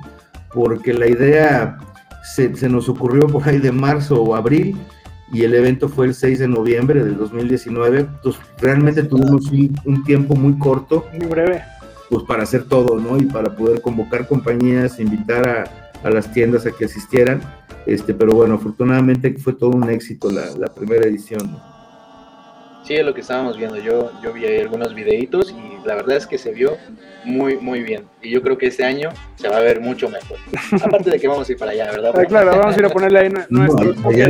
porque 0.53 0.93
la 0.93 1.07
idea 1.07 1.77
se, 2.23 2.55
se, 2.55 2.69
nos 2.69 2.89
ocurrió 2.89 3.27
por 3.27 3.47
ahí 3.47 3.59
de 3.59 3.71
marzo 3.71 4.21
o 4.21 4.35
abril 4.35 4.77
y 5.33 5.43
el 5.43 5.53
evento 5.53 5.89
fue 5.89 6.07
el 6.07 6.13
6 6.13 6.39
de 6.39 6.47
noviembre 6.47 7.03
del 7.03 7.17
2019, 7.17 7.99
entonces 7.99 8.41
realmente 8.59 9.03
tuvimos 9.03 9.49
un, 9.51 9.79
un 9.85 10.03
tiempo 10.03 10.35
muy 10.35 10.57
corto. 10.57 11.05
Muy 11.13 11.27
breve 11.27 11.61
pues 12.11 12.25
para 12.25 12.43
hacer 12.43 12.65
todo, 12.65 12.99
¿no? 12.99 13.17
Y 13.17 13.25
para 13.25 13.55
poder 13.55 13.81
convocar 13.81 14.27
compañías, 14.27 14.99
invitar 14.99 15.47
a, 15.47 16.07
a, 16.07 16.09
las 16.09 16.31
tiendas 16.33 16.65
a 16.65 16.71
que 16.71 16.83
asistieran. 16.83 17.41
Este, 17.85 18.13
pero 18.13 18.33
bueno, 18.33 18.55
afortunadamente 18.55 19.33
fue 19.35 19.53
todo 19.53 19.71
un 19.71 19.89
éxito 19.89 20.29
la, 20.29 20.51
la 20.57 20.67
primera 20.67 21.05
edición. 21.05 21.53
¿no? 21.53 21.71
Sí, 22.83 22.95
es 22.95 23.05
lo 23.05 23.13
que 23.13 23.21
estábamos 23.21 23.57
viendo. 23.57 23.77
Yo, 23.77 24.11
yo 24.21 24.33
vi 24.33 24.43
ahí 24.43 24.59
algunos 24.59 24.93
videitos 24.93 25.51
y 25.51 25.87
la 25.87 25.95
verdad 25.95 26.17
es 26.17 26.27
que 26.27 26.37
se 26.37 26.51
vio 26.51 26.77
muy, 27.23 27.55
muy 27.57 27.81
bien. 27.81 28.03
Y 28.23 28.29
yo 28.29 28.41
creo 28.41 28.57
que 28.57 28.67
este 28.67 28.83
año 28.83 29.09
se 29.35 29.49
va 29.49 29.57
a 29.57 29.61
ver 29.61 29.81
mucho 29.81 30.09
mejor. 30.09 30.37
Aparte 30.81 31.09
de 31.09 31.19
que 31.19 31.27
vamos 31.27 31.49
a 31.49 31.51
ir 31.51 31.57
para 31.57 31.71
allá, 31.71 31.91
¿verdad? 31.91 32.13
Ah, 32.15 32.25
claro, 32.25 32.51
vamos 32.51 32.75
a 32.75 32.79
ir 32.79 32.85
a 32.85 32.89
ponerle 32.89 33.19
ahí 33.19 33.29
nuestro, 33.49 33.93
no, 33.93 34.09
allá 34.09 34.27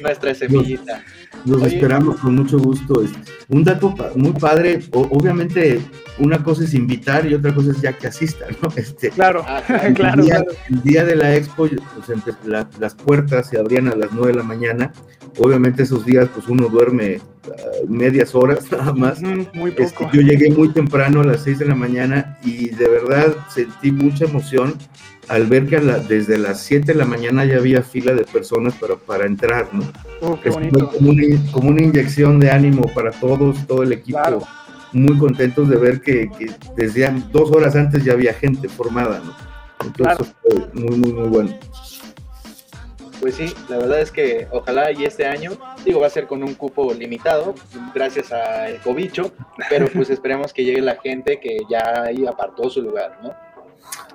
nuestra 0.00 0.34
semillita. 0.34 1.02
Nos 1.44 1.62
Oye, 1.62 1.74
esperamos 1.74 2.20
con 2.20 2.36
mucho 2.36 2.58
gusto. 2.58 3.02
Un 3.48 3.64
dato 3.64 3.94
muy 4.14 4.32
padre, 4.32 4.80
obviamente 4.92 5.80
una 6.18 6.42
cosa 6.42 6.64
es 6.64 6.74
invitar 6.74 7.26
y 7.26 7.34
otra 7.34 7.54
cosa 7.54 7.72
es 7.72 7.80
ya 7.80 7.92
que 7.92 8.06
asistan, 8.06 8.56
¿no? 8.62 8.68
Este, 8.76 9.10
claro, 9.10 9.44
ah, 9.46 9.62
el, 9.82 9.94
claro, 9.94 10.22
día, 10.22 10.36
claro. 10.36 10.52
el 10.70 10.82
día 10.82 11.04
de 11.04 11.16
la 11.16 11.34
expo, 11.34 11.68
pues, 11.96 12.10
la, 12.44 12.68
las 12.78 12.94
puertas 12.94 13.48
se 13.48 13.58
abrían 13.58 13.88
a 13.88 13.96
las 13.96 14.12
9 14.12 14.28
de 14.28 14.38
la 14.38 14.44
mañana. 14.44 14.92
Obviamente 15.38 15.82
esos 15.82 16.06
días, 16.06 16.28
pues 16.32 16.46
uno 16.46 16.68
duerme 16.68 17.20
uh, 17.48 17.88
medias 17.88 18.34
horas 18.34 18.70
nada 18.72 18.92
más. 18.92 19.20
Mm, 19.20 19.46
muy 19.54 19.72
poco. 19.72 19.82
Este, 19.82 20.08
yo 20.12 20.22
llegué 20.22 20.50
muy 20.50 20.72
temprano 20.72 21.22
a 21.22 21.24
las 21.24 21.42
6 21.42 21.58
de 21.58 21.66
la 21.66 21.74
mañana 21.74 22.38
y 22.44 22.70
de 22.70 22.83
verdad 22.88 23.36
sentí 23.48 23.90
mucha 23.92 24.24
emoción 24.24 24.74
al 25.28 25.46
ver 25.46 25.66
que 25.66 25.80
la, 25.80 25.98
desde 25.98 26.38
las 26.38 26.60
7 26.62 26.92
de 26.92 26.94
la 26.94 27.04
mañana 27.04 27.44
ya 27.44 27.56
había 27.56 27.82
fila 27.82 28.14
de 28.14 28.24
personas 28.24 28.74
para, 28.74 28.96
para 28.96 29.26
entrar, 29.26 29.68
¿no? 29.72 29.84
Oh, 30.20 30.38
qué 30.40 30.50
bonito. 30.50 30.90
Como 30.90 31.10
una, 31.10 31.52
como 31.52 31.70
una, 31.70 31.82
inyección 31.82 32.40
de 32.40 32.50
ánimo 32.50 32.82
para 32.94 33.10
todos, 33.10 33.66
todo 33.66 33.82
el 33.82 33.92
equipo. 33.92 34.18
Claro. 34.18 34.42
Muy 34.92 35.18
contentos 35.18 35.68
de 35.68 35.76
ver 35.76 36.00
que, 36.00 36.30
que, 36.38 36.50
desde 36.76 37.10
dos 37.32 37.50
horas 37.50 37.74
antes 37.74 38.04
ya 38.04 38.12
había 38.12 38.32
gente 38.34 38.68
formada, 38.68 39.20
¿no? 39.24 39.34
Entonces 39.84 40.16
claro. 40.18 40.70
fue 40.72 40.80
muy, 40.80 40.98
muy, 40.98 41.12
muy 41.12 41.28
bueno. 41.28 41.58
Pues 43.24 43.36
sí, 43.36 43.54
la 43.70 43.78
verdad 43.78 44.02
es 44.02 44.10
que 44.10 44.48
ojalá 44.50 44.92
y 44.92 45.06
este 45.06 45.24
año, 45.24 45.52
digo, 45.82 45.98
va 45.98 46.08
a 46.08 46.10
ser 46.10 46.26
con 46.26 46.42
un 46.42 46.52
cupo 46.52 46.92
limitado, 46.92 47.54
gracias 47.94 48.30
al 48.30 48.78
cobicho, 48.82 49.32
pero 49.70 49.86
pues 49.86 50.10
esperemos 50.10 50.52
que 50.52 50.62
llegue 50.62 50.82
la 50.82 50.96
gente 50.96 51.40
que 51.40 51.60
ya 51.70 52.02
ahí 52.02 52.26
apartó 52.26 52.68
su 52.68 52.82
lugar, 52.82 53.18
¿no? 53.22 53.32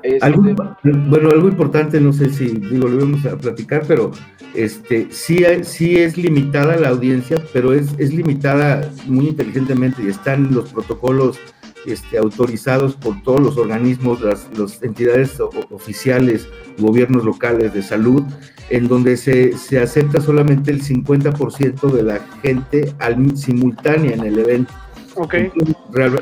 Este... 0.04 0.24
Algo, 0.24 0.44
bueno, 0.84 1.32
algo 1.32 1.48
importante, 1.48 2.00
no 2.00 2.14
sé 2.14 2.30
si 2.30 2.50
digo, 2.50 2.88
lo 2.88 2.98
íbamos 2.98 3.26
a 3.26 3.36
platicar, 3.36 3.82
pero 3.88 4.12
este 4.54 5.08
sí, 5.10 5.44
sí 5.64 5.98
es 5.98 6.16
limitada 6.16 6.78
la 6.78 6.90
audiencia, 6.90 7.38
pero 7.52 7.74
es, 7.74 7.88
es 7.98 8.14
limitada 8.14 8.92
muy 9.08 9.30
inteligentemente 9.30 10.04
y 10.04 10.10
están 10.10 10.54
los 10.54 10.72
protocolos 10.72 11.40
este, 11.86 12.18
autorizados 12.18 12.96
por 12.96 13.22
todos 13.24 13.42
los 13.42 13.58
organismos, 13.58 14.22
las, 14.22 14.48
las 14.58 14.82
entidades 14.84 15.40
oficiales, 15.70 16.48
gobiernos 16.78 17.24
locales 17.24 17.74
de 17.74 17.82
salud, 17.82 18.24
en 18.70 18.88
donde 18.88 19.18
se, 19.18 19.58
se 19.58 19.80
acepta 19.80 20.22
solamente 20.22 20.72
el 20.72 20.82
50% 20.82 21.92
de 21.92 22.04
la 22.04 22.20
gente 22.42 22.94
al, 23.00 23.36
simultánea 23.38 24.14
en 24.14 24.24
el 24.24 24.40
evento. 24.40 24.74
Okay. 25.16 25.52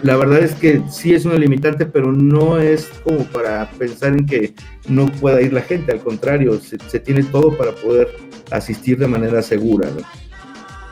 La 0.02 0.15
verdad 0.15 0.39
es 0.39 0.56
que 0.56 0.82
sí 0.89 1.13
es 1.13 1.26
una 1.26 1.36
limitante, 1.36 1.86
pero 1.86 2.12
no 2.12 2.58
es 2.58 2.89
como 3.04 3.26
para 3.26 3.70
pensar 3.72 4.13
en 4.13 4.26
que 4.26 4.56
no 4.88 5.06
pueda 5.08 5.41
ir 5.41 5.54
la 5.54 5.62
gente, 5.62 5.91
al 5.91 6.00
contrario, 6.00 6.60
se, 6.60 6.78
se 6.88 7.00
tiene 7.00 7.24
todo 7.24 7.56
para 7.56 7.74
poder 7.74 8.08
asistir 8.50 8.98
de 8.98 9.08
manera 9.08 9.41
segura. 9.41 9.89
¿no? 9.91 10.27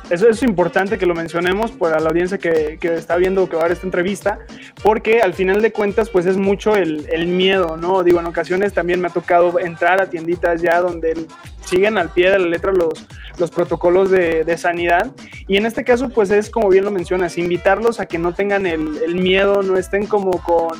Eso 0.10 0.30
es 0.30 0.44
importante 0.44 1.00
que 1.00 1.08
lo 1.08 1.16
mencionemos 1.16 1.72
para 1.72 2.00
la 2.00 2.10
audiencia 2.10 2.38
que, 2.38 2.78
que, 2.80 2.94
está 2.94 3.16
viendo 3.16 3.50
que 3.50 3.56
va 3.56 3.64
a 3.64 3.66
ver 3.66 3.72
esta 3.72 3.88
entrevista, 3.88 4.40
porque 4.84 5.22
al 5.22 5.34
final 5.34 5.64
de 5.64 5.72
cuentas, 5.72 6.10
pues 6.10 6.28
es 6.28 6.38
mucho 6.38 6.76
el, 6.76 7.08
el, 7.12 7.26
miedo, 7.26 7.76
¿no? 7.76 8.04
Digo, 8.04 8.20
en 8.20 8.28
ocasiones 8.28 8.74
también 8.74 9.02
me 9.02 9.08
ha 9.08 9.12
tocado 9.12 9.60
entrar 9.60 10.00
a 10.00 10.10
tienditas 10.10 10.62
ya 10.62 10.80
donde 10.80 11.26
siguen 11.66 11.98
al 11.98 12.10
pie 12.10 12.30
de 12.30 12.38
la 12.38 12.48
letra 12.48 12.72
los, 12.72 13.06
los 13.40 13.50
protocolos 13.50 14.12
de, 14.12 14.44
de, 14.44 14.58
sanidad. 14.58 15.12
Y 15.48 15.58
en 15.58 15.66
este 15.66 15.84
caso, 15.84 16.10
pues 16.10 16.30
es 16.30 16.52
como 16.52 16.70
bien 16.70 16.86
lo 16.86 16.92
mencionas, 16.92 17.40
invitarlos 17.40 18.00
a 18.00 18.06
que 18.06 18.20
no 18.20 18.34
tengan 18.36 18.68
el, 18.68 19.00
el 19.04 19.16
miedo, 19.16 19.64
no 19.64 19.76
estén 19.76 20.06
como 20.06 20.40
con 20.44 20.78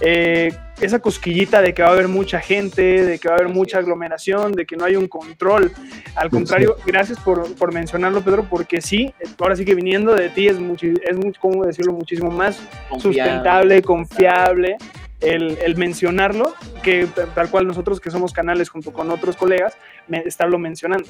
eh, 0.00 0.52
esa 0.80 0.98
cosquillita 0.98 1.62
de 1.62 1.72
que 1.72 1.82
va 1.82 1.88
a 1.88 1.92
haber 1.92 2.08
mucha 2.08 2.40
gente, 2.40 3.04
de 3.04 3.18
que 3.18 3.28
va 3.28 3.34
a 3.34 3.38
haber 3.38 3.52
mucha 3.52 3.78
aglomeración, 3.78 4.52
de 4.52 4.66
que 4.66 4.76
no 4.76 4.84
hay 4.84 4.96
un 4.96 5.08
control. 5.08 5.72
Al 6.14 6.28
contrario, 6.30 6.76
gracias 6.84 7.18
por, 7.18 7.54
por 7.54 7.72
mencionarlo, 7.72 8.20
Pedro, 8.20 8.46
porque 8.48 8.80
sí, 8.80 9.12
ahora 9.38 9.56
sí 9.56 9.64
que 9.64 9.74
viniendo 9.74 10.14
de 10.14 10.28
ti 10.28 10.48
es, 10.48 10.58
mucho, 10.58 10.86
es 10.86 11.16
mucho, 11.16 11.40
¿cómo 11.40 11.64
decirlo? 11.64 11.92
muchísimo 11.92 12.30
más 12.30 12.60
confiable, 12.88 13.00
sustentable, 13.00 13.82
confiable. 13.82 14.76
El, 15.20 15.76
mencionarlo, 15.76 16.52
que 16.82 17.08
tal 17.34 17.50
cual 17.50 17.66
nosotros 17.66 18.00
que 18.00 18.10
somos 18.10 18.32
canales 18.32 18.68
junto 18.68 18.92
con 18.92 19.10
otros 19.10 19.36
colegas, 19.36 19.74
me, 20.08 20.18
estarlo 20.18 20.58
mencionando. 20.58 21.08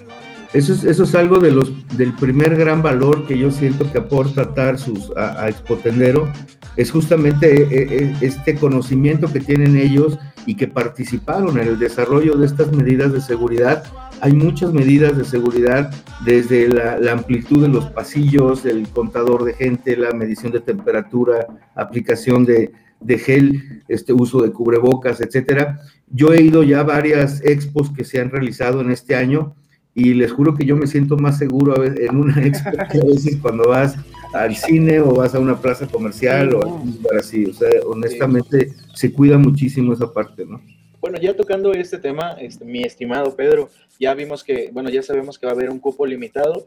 Eso 0.53 0.73
es, 0.73 0.85
eso 0.85 1.03
es 1.05 1.15
algo 1.15 1.39
de 1.39 1.51
los, 1.51 1.73
del 1.97 2.13
primer 2.15 2.57
gran 2.57 2.83
valor 2.83 3.27
que 3.27 3.37
yo 3.37 3.51
siento 3.51 3.91
que 3.91 3.99
aporta 3.99 4.55
Tarsus 4.55 5.13
a, 5.17 5.43
a 5.43 5.49
Expotendero, 5.49 6.33
es 6.77 6.91
justamente 6.91 8.15
este 8.21 8.55
conocimiento 8.55 9.33
que 9.33 9.41
tienen 9.41 9.77
ellos 9.77 10.19
y 10.45 10.55
que 10.55 10.69
participaron 10.69 11.59
en 11.59 11.69
el 11.69 11.79
desarrollo 11.79 12.37
de 12.37 12.47
estas 12.47 12.71
medidas 12.73 13.13
de 13.13 13.21
seguridad. 13.21 13.85
Hay 14.21 14.33
muchas 14.33 14.73
medidas 14.73 15.17
de 15.17 15.25
seguridad, 15.25 15.91
desde 16.25 16.69
la, 16.69 17.13
amplitud 17.13 17.63
de 17.63 17.69
los 17.69 17.87
pasillos, 17.87 18.65
el 18.65 18.89
contador 18.89 19.45
de 19.45 19.55
gente, 19.55 19.97
la 19.97 20.13
medición 20.13 20.53
de 20.53 20.61
temperatura, 20.61 21.47
aplicación 21.75 22.45
de, 22.45 22.71
de 23.07 23.19
gel, 23.19 23.83
este 23.89 24.13
uso 24.13 24.43
de 24.43 24.53
cubrebocas, 24.53 25.21
etcétera. 25.21 25.81
Yo 26.09 26.33
he 26.33 26.43
ido 26.43 26.63
ya 26.63 26.81
a 26.81 26.85
varias 26.85 27.45
expos 27.45 27.91
que 27.91 28.05
se 28.05 28.21
han 28.21 28.31
realizado 28.31 28.81
en 28.81 28.91
este 28.91 29.15
año 29.15 29.55
y 29.95 30.13
les 30.15 30.33
juro 30.33 30.55
que 30.55 30.67
yo 30.67 30.77
me 30.77 30.87
siento 30.87 31.17
más 31.17 31.39
seguro 31.39 31.83
en 31.83 32.17
una 32.17 32.43
expo 32.47 32.71
que 32.91 32.99
a 32.99 33.05
veces 33.05 33.39
cuando 33.41 33.69
vas 33.69 33.97
al 34.35 34.55
cine 34.55 35.01
o 35.01 35.15
vas 35.15 35.35
a 35.35 35.39
una 35.39 35.59
plaza 35.59 35.87
comercial 35.87 36.55
o 36.55 36.61
lugar 36.85 37.19
así. 37.21 37.47
O 37.47 37.55
sea, 37.55 37.69
honestamente 37.87 38.73
se 38.95 39.13
cuida 39.13 39.39
muchísimo 39.39 39.93
esa 39.93 40.13
parte, 40.13 40.45
¿no? 40.45 40.61
Bueno, 41.01 41.19
ya 41.21 41.37
tocando 41.37 41.73
este 41.73 41.99
tema, 41.99 42.33
este, 42.33 42.65
mi 42.65 42.83
estimado 42.83 43.37
Pedro, 43.37 43.71
ya 44.01 44.13
vimos 44.15 44.43
que, 44.43 44.71
bueno, 44.73 44.91
ya 44.91 45.03
sabemos 45.03 45.39
que 45.39 45.47
va 45.47 45.53
a 45.53 45.55
haber 45.55 45.71
un 45.71 45.79
cupo 45.79 46.05
limitado 46.05 46.67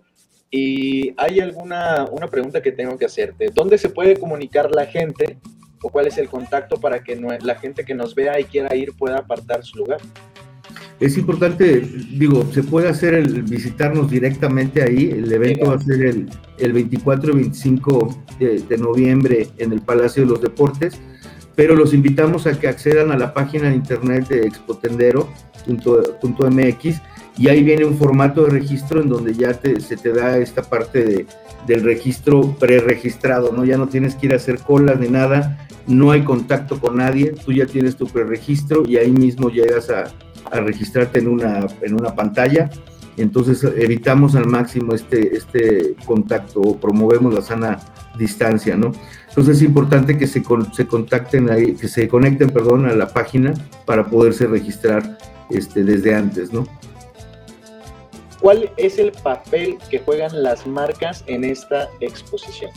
y 0.49 1.13
hay 1.17 1.39
alguna 1.41 2.07
una 2.09 2.27
pregunta 2.27 2.61
que 2.61 2.71
tengo 2.71 2.97
que 2.97 3.05
hacerte. 3.05 3.49
¿Dónde 3.53 3.77
se 3.77 3.89
puede 3.89 4.17
comunicar 4.17 4.71
la 4.71 4.85
gente 4.85 5.37
o 5.81 5.89
cuál 5.89 6.07
es 6.07 6.17
el 6.17 6.29
contacto 6.29 6.79
para 6.79 7.03
que 7.03 7.15
no, 7.15 7.29
la 7.41 7.55
gente 7.55 7.85
que 7.85 7.93
nos 7.93 8.15
vea 8.15 8.39
y 8.39 8.45
quiera 8.45 8.75
ir 8.75 8.93
pueda 8.93 9.19
apartar 9.19 9.63
su 9.63 9.77
lugar? 9.77 9.99
es 10.99 11.17
importante, 11.17 11.79
digo, 12.11 12.45
se 12.51 12.61
puede 12.61 12.89
hacer 12.89 13.13
el 13.13 13.43
visitarnos 13.43 14.11
directamente 14.11 14.83
ahí. 14.83 15.09
El 15.09 15.31
evento 15.31 15.67
va 15.67 15.75
a 15.75 15.79
ser 15.79 16.03
el, 16.03 16.29
el 16.57 16.73
24 16.73 17.31
y 17.31 17.35
25 17.35 18.25
de, 18.37 18.59
de, 18.59 18.77
noviembre 18.77 19.47
en 19.57 19.71
el 19.71 19.79
Palacio 19.81 20.23
de 20.23 20.29
los 20.29 20.41
Deportes, 20.41 20.99
pero 21.55 21.73
los 21.75 21.93
invitamos 21.93 22.47
a 22.47 22.59
que 22.59 22.67
accedan 22.67 23.11
a 23.11 23.17
la 23.17 23.33
página 23.33 23.69
de 23.69 23.75
internet 23.75 24.27
de 24.27 24.45
expotendero.mx 24.45 27.01
y 27.39 27.47
ahí 27.47 27.63
viene 27.63 27.85
un 27.85 27.97
formato 27.97 28.43
de 28.43 28.51
registro 28.51 29.01
en 29.01 29.09
donde 29.09 29.33
ya 29.33 29.53
se 29.53 29.97
te 29.97 30.13
da 30.13 30.37
esta 30.37 30.61
parte 30.61 31.03
de, 31.03 31.25
del 31.65 31.83
registro 31.83 32.55
preregistrado, 32.59 33.51
¿no? 33.51 33.65
Ya 33.65 33.77
no 33.77 33.87
tienes 33.87 34.15
que 34.15 34.27
ir 34.27 34.33
a 34.33 34.35
hacer 34.35 34.59
colas 34.59 34.99
ni 34.99 35.07
nada, 35.07 35.67
no 35.87 36.11
hay 36.11 36.23
contacto 36.23 36.79
con 36.79 36.97
nadie, 36.97 37.31
tú 37.31 37.51
ya 37.53 37.65
tienes 37.65 37.95
tu 37.95 38.07
preregistro 38.07 38.83
y 38.85 38.97
ahí 38.97 39.11
mismo 39.11 39.49
llegas 39.49 39.89
a 39.89 40.11
a 40.51 40.59
registrarte 40.59 41.19
en 41.19 41.27
una, 41.27 41.67
en 41.81 41.93
una 41.93 42.15
pantalla. 42.15 42.69
Entonces 43.17 43.63
evitamos 43.63 44.35
al 44.35 44.47
máximo 44.47 44.93
este, 44.93 45.35
este 45.35 45.95
contacto 46.05 46.61
o 46.61 46.79
promovemos 46.79 47.33
la 47.33 47.41
sana 47.41 47.79
distancia, 48.17 48.77
¿no? 48.77 48.93
Entonces 49.27 49.57
es 49.57 49.63
importante 49.63 50.17
que 50.17 50.25
se, 50.25 50.41
se 50.73 50.87
contacten 50.87 51.49
ahí, 51.49 51.73
que 51.73 51.87
se 51.87 52.07
conecten, 52.07 52.49
perdón, 52.49 52.85
a 52.85 52.93
la 52.93 53.09
página 53.09 53.53
para 53.85 54.05
poderse 54.05 54.47
registrar 54.47 55.17
este, 55.49 55.83
desde 55.83 56.15
antes, 56.15 56.53
¿no? 56.53 56.65
¿Cuál 58.41 58.71
es 58.77 58.97
el 58.97 59.11
papel 59.11 59.77
que 59.89 59.99
juegan 59.99 60.43
las 60.43 60.65
marcas 60.65 61.23
en 61.27 61.43
esta 61.43 61.89
exposición? 61.99 62.71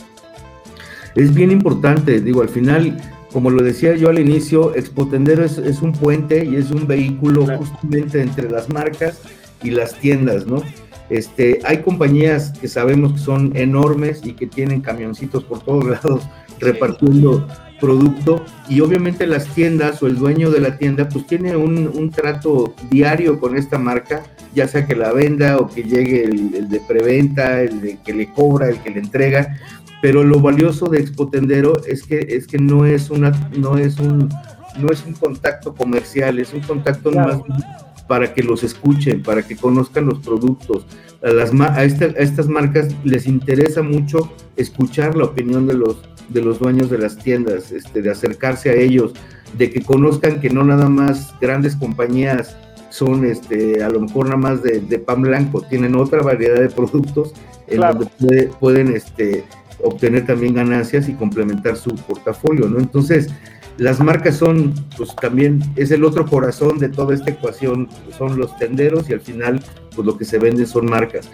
Es 1.15 1.33
bien 1.33 1.51
importante, 1.51 2.19
digo, 2.19 2.41
al 2.41 2.49
final 2.49 2.97
como 3.33 3.49
lo 3.49 3.63
decía 3.63 3.95
yo 3.95 4.09
al 4.09 4.19
inicio, 4.19 4.75
Expotendero 4.75 5.43
es, 5.43 5.57
es 5.57 5.81
un 5.81 5.91
puente 5.91 6.45
y 6.45 6.55
es 6.55 6.69
un 6.69 6.85
vehículo 6.85 7.47
justamente 7.57 8.21
entre 8.21 8.49
las 8.49 8.69
marcas 8.69 9.21
y 9.63 9.71
las 9.71 9.95
tiendas, 9.99 10.45
¿no? 10.45 10.61
Este, 11.09 11.59
hay 11.65 11.79
compañías 11.79 12.53
que 12.59 12.67
sabemos 12.67 13.13
que 13.13 13.19
son 13.19 13.51
enormes 13.57 14.21
y 14.23 14.33
que 14.33 14.45
tienen 14.45 14.81
camioncitos 14.81 15.43
por 15.43 15.63
todos 15.63 15.85
lados 16.03 16.23
repartiendo 16.59 17.47
producto 17.79 18.43
y 18.69 18.81
obviamente 18.81 19.27
las 19.27 19.47
tiendas 19.47 20.01
o 20.01 20.07
el 20.07 20.17
dueño 20.17 20.49
de 20.51 20.61
la 20.61 20.77
tienda 20.77 21.09
pues 21.09 21.27
tiene 21.27 21.55
un, 21.55 21.91
un, 21.93 22.09
trato 22.11 22.73
diario 22.89 23.39
con 23.39 23.57
esta 23.57 23.77
marca, 23.77 24.23
ya 24.53 24.67
sea 24.67 24.85
que 24.85 24.95
la 24.95 25.11
venda 25.11 25.57
o 25.57 25.67
que 25.67 25.83
llegue 25.83 26.23
el, 26.23 26.55
el 26.55 26.69
de 26.69 26.79
preventa, 26.79 27.61
el 27.61 27.81
de 27.81 27.97
que 27.97 28.13
le 28.13 28.31
cobra, 28.31 28.69
el 28.69 28.79
que 28.79 28.91
le 28.91 28.99
entrega, 28.99 29.57
pero 30.01 30.23
lo 30.23 30.39
valioso 30.39 30.87
de 30.87 30.99
Expotendero 30.99 31.81
es 31.85 32.03
que, 32.03 32.19
es 32.29 32.47
que 32.47 32.57
no, 32.57 32.85
es 32.85 33.09
una, 33.09 33.31
no, 33.57 33.77
es 33.77 33.99
un, 33.99 34.29
no 34.77 34.91
es 34.91 35.05
un 35.05 35.13
contacto 35.13 35.73
comercial, 35.73 36.39
es 36.39 36.53
un 36.53 36.61
contacto 36.61 37.11
claro. 37.11 37.45
más 37.47 37.92
para 38.07 38.33
que 38.33 38.43
los 38.43 38.63
escuchen, 38.63 39.23
para 39.23 39.43
que 39.43 39.55
conozcan 39.55 40.05
los 40.05 40.19
productos. 40.19 40.85
A, 41.23 41.29
las, 41.29 41.53
a, 41.53 41.83
esta, 41.83 42.05
a, 42.05 42.09
estas 42.19 42.47
marcas 42.47 42.87
les 43.03 43.27
interesa 43.27 43.81
mucho 43.81 44.31
escuchar 44.55 45.15
la 45.15 45.25
opinión 45.25 45.67
de 45.67 45.75
los, 45.75 45.97
de 46.29 46.41
los 46.41 46.59
dueños 46.59 46.89
de 46.89 46.97
las 46.97 47.17
tiendas, 47.17 47.71
este, 47.71 48.01
de 48.01 48.11
acercarse 48.11 48.69
a 48.69 48.73
ellos, 48.73 49.13
de 49.57 49.69
que 49.69 49.81
conozcan 49.81 50.41
que 50.41 50.49
no 50.49 50.63
nada 50.63 50.89
más 50.89 51.33
grandes 51.39 51.75
compañías 51.75 52.57
son 52.89 53.25
este, 53.25 53.83
a 53.83 53.89
lo 53.89 54.01
mejor 54.01 54.25
nada 54.25 54.37
más 54.37 54.61
de, 54.61 54.79
de 54.79 54.99
pan 54.99 55.21
blanco, 55.21 55.61
tienen 55.61 55.95
otra 55.95 56.21
variedad 56.21 56.59
de 56.59 56.69
productos 56.69 57.33
en 57.67 57.77
claro. 57.77 57.99
donde 57.99 58.11
puede, 58.19 58.47
pueden 58.59 58.95
este, 58.95 59.43
obtener 59.83 60.25
también 60.25 60.53
ganancias 60.53 61.09
y 61.09 61.13
complementar 61.13 61.75
su 61.75 61.95
portafolio, 61.95 62.67
¿no? 62.67 62.79
Entonces, 62.79 63.29
las 63.77 63.99
marcas 63.99 64.37
son, 64.37 64.73
pues 64.97 65.15
también 65.15 65.61
es 65.75 65.91
el 65.91 66.03
otro 66.03 66.25
corazón 66.25 66.77
de 66.79 66.89
toda 66.89 67.13
esta 67.13 67.31
ecuación, 67.31 67.89
son 68.17 68.37
los 68.37 68.55
tenderos 68.57 69.09
y 69.09 69.13
al 69.13 69.21
final, 69.21 69.63
pues 69.95 70.05
lo 70.05 70.17
que 70.17 70.25
se 70.25 70.37
venden 70.37 70.67
son 70.67 70.85
marcas. 70.85 71.29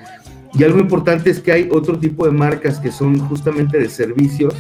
Y 0.54 0.64
algo 0.64 0.80
importante 0.80 1.30
es 1.30 1.40
que 1.40 1.52
hay 1.52 1.70
otro 1.72 2.00
tipo 2.00 2.26
de 2.26 2.32
marcas 2.32 2.80
que 2.80 2.92
son 2.92 3.20
justamente 3.20 3.78
de 3.78 3.90
servicios, 3.90 4.54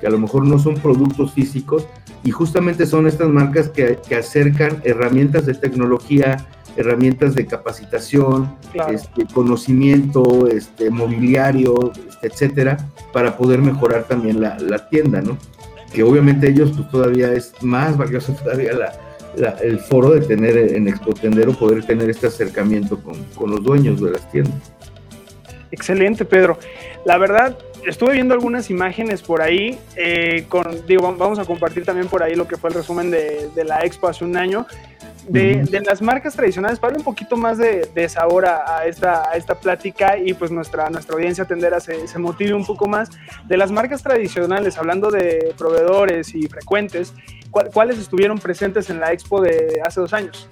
que 0.00 0.06
a 0.06 0.10
lo 0.10 0.18
mejor 0.18 0.46
no 0.46 0.58
son 0.58 0.74
productos 0.74 1.32
físicos, 1.32 1.86
y 2.24 2.30
justamente 2.30 2.86
son 2.86 3.06
estas 3.06 3.28
marcas 3.28 3.68
que, 3.68 3.98
que 4.08 4.14
acercan 4.14 4.80
herramientas 4.84 5.46
de 5.46 5.54
tecnología, 5.54 6.46
herramientas 6.76 7.34
de 7.34 7.46
capacitación, 7.46 8.56
claro. 8.72 8.92
este, 8.92 9.26
conocimiento, 9.32 10.46
este, 10.46 10.90
mobiliario, 10.90 11.92
este, 12.08 12.28
etcétera, 12.28 12.88
para 13.12 13.36
poder 13.36 13.60
mejorar 13.60 14.04
también 14.04 14.40
la, 14.40 14.58
la, 14.58 14.88
tienda, 14.88 15.20
¿no? 15.20 15.36
Que 15.92 16.02
obviamente 16.02 16.48
ellos, 16.48 16.72
pues 16.76 16.88
todavía 16.90 17.32
es 17.32 17.52
más 17.60 17.96
valioso 17.96 18.32
todavía 18.44 18.72
la, 18.72 19.50
el 19.62 19.78
foro 19.78 20.10
de 20.10 20.20
tener 20.20 20.56
en 20.56 20.88
Expotendero, 20.88 21.52
poder 21.52 21.84
tener 21.84 22.10
este 22.10 22.26
acercamiento 22.26 23.02
con, 23.02 23.22
con 23.34 23.50
los 23.50 23.62
dueños 23.62 24.00
de 24.00 24.10
las 24.10 24.30
tiendas. 24.30 24.72
Excelente, 25.70 26.24
Pedro. 26.24 26.58
La 27.06 27.16
verdad, 27.16 27.56
estuve 27.86 28.12
viendo 28.12 28.34
algunas 28.34 28.70
imágenes 28.70 29.22
por 29.22 29.40
ahí, 29.40 29.78
eh, 29.96 30.44
con, 30.48 30.86
digo, 30.86 31.14
vamos 31.16 31.38
a 31.38 31.44
compartir 31.44 31.84
también 31.84 32.08
por 32.08 32.22
ahí 32.22 32.34
lo 32.34 32.46
que 32.46 32.56
fue 32.56 32.70
el 32.70 32.76
resumen 32.76 33.10
de, 33.10 33.48
de 33.54 33.64
la 33.64 33.80
expo 33.80 34.08
hace 34.08 34.24
un 34.24 34.36
año, 34.36 34.66
de, 35.28 35.62
de, 35.62 35.80
las 35.80 36.02
marcas 36.02 36.34
tradicionales, 36.34 36.78
para 36.78 36.96
un 36.96 37.04
poquito 37.04 37.36
más 37.36 37.58
de, 37.58 37.88
de 37.94 38.08
sabor 38.08 38.46
a, 38.46 38.78
a, 38.78 38.86
esta, 38.86 39.28
a 39.30 39.36
esta 39.36 39.54
plática 39.54 40.18
y 40.18 40.34
pues 40.34 40.50
nuestra, 40.50 40.90
nuestra 40.90 41.14
audiencia 41.14 41.44
tendera 41.44 41.80
se, 41.80 42.06
se 42.08 42.18
motive 42.18 42.54
un 42.54 42.66
poco 42.66 42.86
más, 42.86 43.10
de 43.46 43.56
las 43.56 43.70
marcas 43.70 44.02
tradicionales, 44.02 44.78
hablando 44.78 45.10
de 45.10 45.54
proveedores 45.56 46.34
y 46.34 46.46
frecuentes, 46.48 47.14
¿cuáles 47.50 47.98
estuvieron 47.98 48.38
presentes 48.38 48.90
en 48.90 49.00
la 49.00 49.12
expo 49.12 49.40
de 49.40 49.80
hace 49.84 50.00
dos 50.00 50.12
años? 50.12 50.48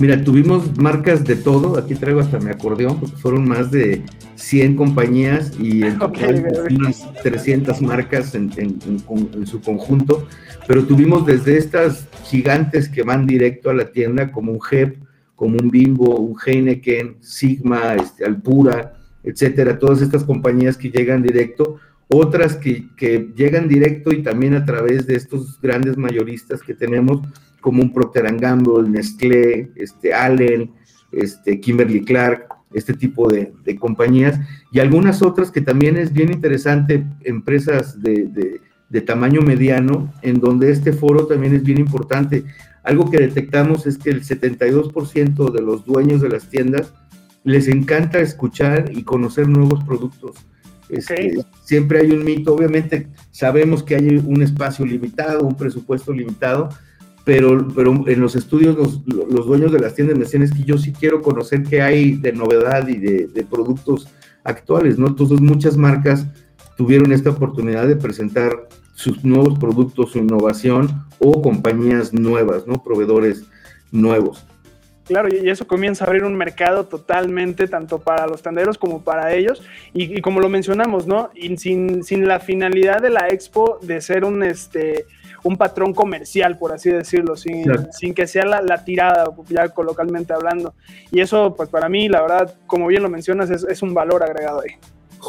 Mira, 0.00 0.22
tuvimos 0.22 0.78
marcas 0.78 1.24
de 1.24 1.34
todo, 1.34 1.76
aquí 1.76 1.96
traigo 1.96 2.20
hasta 2.20 2.38
mi 2.38 2.50
acordeón, 2.50 3.00
porque 3.00 3.16
fueron 3.16 3.48
más 3.48 3.72
de 3.72 4.04
100 4.36 4.76
compañías 4.76 5.52
y 5.58 5.82
en 5.82 5.98
total 5.98 6.46
okay, 6.46 6.76
unas 6.76 7.04
300 7.22 7.82
marcas 7.82 8.34
en, 8.36 8.52
en, 8.56 8.78
en, 8.86 9.30
en, 9.34 9.46
su 9.46 9.60
conjunto, 9.60 10.28
pero 10.68 10.84
tuvimos 10.84 11.26
desde 11.26 11.58
estas 11.58 12.06
gigantes 12.24 12.88
que 12.88 13.02
van 13.02 13.26
directo 13.26 13.70
a 13.70 13.74
la 13.74 13.90
tienda, 13.90 14.30
como 14.30 14.52
un 14.52 14.60
JEP, 14.60 14.98
como 15.34 15.56
un 15.60 15.68
Bimbo, 15.68 16.16
un 16.16 16.36
Heineken, 16.46 17.16
Sigma, 17.20 17.94
este, 17.94 18.24
Alpura, 18.24 18.94
etcétera, 19.24 19.80
todas 19.80 20.00
estas 20.00 20.22
compañías 20.22 20.76
que 20.76 20.90
llegan 20.90 21.24
directo, 21.24 21.80
otras 22.06 22.54
que, 22.54 22.86
que 22.96 23.32
llegan 23.34 23.66
directo 23.66 24.12
y 24.12 24.22
también 24.22 24.54
a 24.54 24.64
través 24.64 25.06
de 25.08 25.16
estos 25.16 25.60
grandes 25.60 25.96
mayoristas 25.96 26.62
que 26.62 26.74
tenemos, 26.74 27.20
como 27.68 27.82
un 27.82 27.92
Procter 27.92 28.34
Gamble, 28.38 28.88
Nestlé, 28.88 29.70
este, 29.76 30.14
Allen, 30.14 30.70
este, 31.12 31.60
Kimberly 31.60 32.02
Clark, 32.02 32.46
este 32.72 32.94
tipo 32.94 33.28
de, 33.28 33.52
de, 33.62 33.76
compañías, 33.76 34.40
y 34.72 34.78
algunas 34.78 35.20
otras 35.20 35.50
que 35.50 35.60
también 35.60 35.98
es 35.98 36.14
bien 36.14 36.32
interesante, 36.32 37.04
empresas 37.24 38.00
de, 38.00 38.24
de, 38.24 38.62
de, 38.88 39.00
tamaño 39.02 39.42
mediano, 39.42 40.10
en 40.22 40.40
donde 40.40 40.70
este 40.70 40.94
foro 40.94 41.26
también 41.26 41.54
es 41.54 41.62
bien 41.62 41.76
importante. 41.76 42.46
Algo 42.84 43.10
que 43.10 43.18
detectamos 43.18 43.86
es 43.86 43.98
que 43.98 44.08
el 44.08 44.22
72% 44.22 45.52
de 45.52 45.60
los 45.60 45.84
dueños 45.84 46.22
de 46.22 46.30
las 46.30 46.48
tiendas 46.48 46.94
les 47.44 47.68
encanta 47.68 48.18
escuchar 48.18 48.90
y 48.94 49.02
conocer 49.02 49.46
nuevos 49.46 49.84
productos. 49.84 50.36
Este, 50.88 51.12
okay. 51.12 51.32
Siempre 51.64 52.00
hay 52.00 52.12
un 52.12 52.24
mito, 52.24 52.54
obviamente 52.54 53.08
sabemos 53.30 53.82
que 53.82 53.94
hay 53.94 54.16
un 54.24 54.40
espacio 54.40 54.86
limitado, 54.86 55.42
un 55.42 55.54
presupuesto 55.54 56.14
limitado, 56.14 56.70
pero, 57.28 57.68
pero 57.76 58.08
en 58.08 58.20
los 58.22 58.34
estudios 58.36 58.74
los, 58.74 59.02
los, 59.06 59.46
dueños 59.46 59.70
de 59.70 59.78
las 59.78 59.94
tiendas 59.94 60.16
me 60.16 60.24
decían 60.24 60.44
es 60.44 60.50
que 60.50 60.62
yo 60.62 60.78
sí 60.78 60.94
quiero 60.94 61.20
conocer 61.20 61.62
qué 61.62 61.82
hay 61.82 62.12
de 62.12 62.32
novedad 62.32 62.88
y 62.88 62.96
de, 62.96 63.46
productos 63.50 64.08
actuales, 64.44 64.98
¿no? 64.98 65.08
Entonces 65.08 65.38
muchas 65.38 65.76
marcas 65.76 66.24
tuvieron 66.78 67.12
esta 67.12 67.28
oportunidad 67.28 67.86
de 67.86 67.96
presentar 67.96 68.66
sus 68.94 69.26
nuevos 69.26 69.58
productos, 69.58 70.12
su 70.12 70.18
innovación 70.20 71.04
o 71.18 71.42
compañías 71.42 72.14
nuevas, 72.14 72.66
¿no? 72.66 72.82
Proveedores 72.82 73.44
nuevos. 73.92 74.46
Claro, 75.04 75.28
y 75.28 75.50
eso 75.50 75.66
comienza 75.66 76.04
a 76.04 76.06
abrir 76.06 76.24
un 76.24 76.34
mercado 76.34 76.86
totalmente, 76.86 77.68
tanto 77.68 77.98
para 77.98 78.26
los 78.26 78.40
tenderos 78.40 78.78
como 78.78 79.04
para 79.04 79.34
ellos. 79.34 79.62
Y, 79.92 80.16
y 80.16 80.22
como 80.22 80.40
lo 80.40 80.48
mencionamos, 80.48 81.06
¿no? 81.06 81.28
Y 81.34 81.54
sin, 81.58 82.02
sin 82.04 82.26
la 82.26 82.40
finalidad 82.40 83.02
de 83.02 83.10
la 83.10 83.28
expo 83.28 83.78
de 83.82 84.00
ser 84.00 84.24
un, 84.24 84.42
este, 84.42 85.04
un 85.44 85.56
patrón 85.56 85.94
comercial, 85.94 86.58
por 86.58 86.72
así 86.72 86.90
decirlo, 86.90 87.36
sin, 87.36 87.64
claro. 87.64 87.86
sin 87.92 88.14
que 88.14 88.26
sea 88.26 88.44
la, 88.44 88.62
la, 88.62 88.84
tirada, 88.84 89.30
ya 89.48 89.68
colocalmente 89.68 90.32
hablando. 90.32 90.74
Y 91.10 91.20
eso, 91.20 91.54
pues 91.56 91.68
para 91.68 91.88
mí, 91.88 92.08
la 92.08 92.22
verdad, 92.22 92.54
como 92.66 92.86
bien 92.86 93.02
lo 93.02 93.08
mencionas, 93.08 93.50
es, 93.50 93.64
es 93.64 93.82
un 93.82 93.94
valor 93.94 94.22
agregado 94.22 94.60
ahí. 94.60 94.74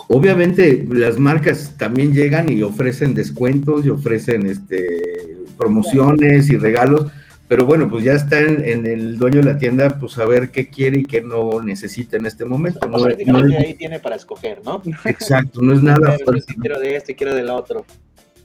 Obviamente 0.08 0.86
las 0.90 1.18
marcas 1.18 1.74
también 1.78 2.14
llegan 2.14 2.52
y 2.52 2.62
ofrecen 2.62 3.16
descuentos 3.16 3.86
y 3.86 3.90
ofrecen 3.90 4.46
este, 4.46 5.38
promociones 5.58 6.50
y 6.50 6.58
regalos, 6.58 7.12
pero 7.48 7.66
bueno, 7.66 7.90
pues 7.90 8.04
ya 8.04 8.14
está 8.14 8.40
en, 8.40 8.64
en, 8.64 8.86
el 8.86 9.18
dueño 9.18 9.38
de 9.38 9.46
la 9.46 9.58
tienda, 9.58 9.98
pues 10.00 10.12
saber 10.12 10.52
qué 10.52 10.70
quiere 10.70 11.00
y 11.00 11.06
qué 11.06 11.22
no 11.22 11.62
necesita 11.64 12.18
en 12.18 12.28
este 12.28 12.46
momento. 12.46 12.88
No, 12.88 13.00
no, 13.00 13.08
no 13.08 13.48
es... 13.48 13.58
ahí 13.58 13.74
tiene 13.74 14.00
para 14.00 14.16
escoger, 14.16 14.62
¿no? 14.64 14.82
Exacto, 15.06 15.60
no 15.62 15.74
es 15.74 15.82
nada. 15.82 16.16
Quiero, 16.18 16.40
quiero 16.62 16.80
de 16.80 16.96
este, 16.96 17.16
quiero 17.16 17.34
del 17.34 17.50
otro. 17.50 17.84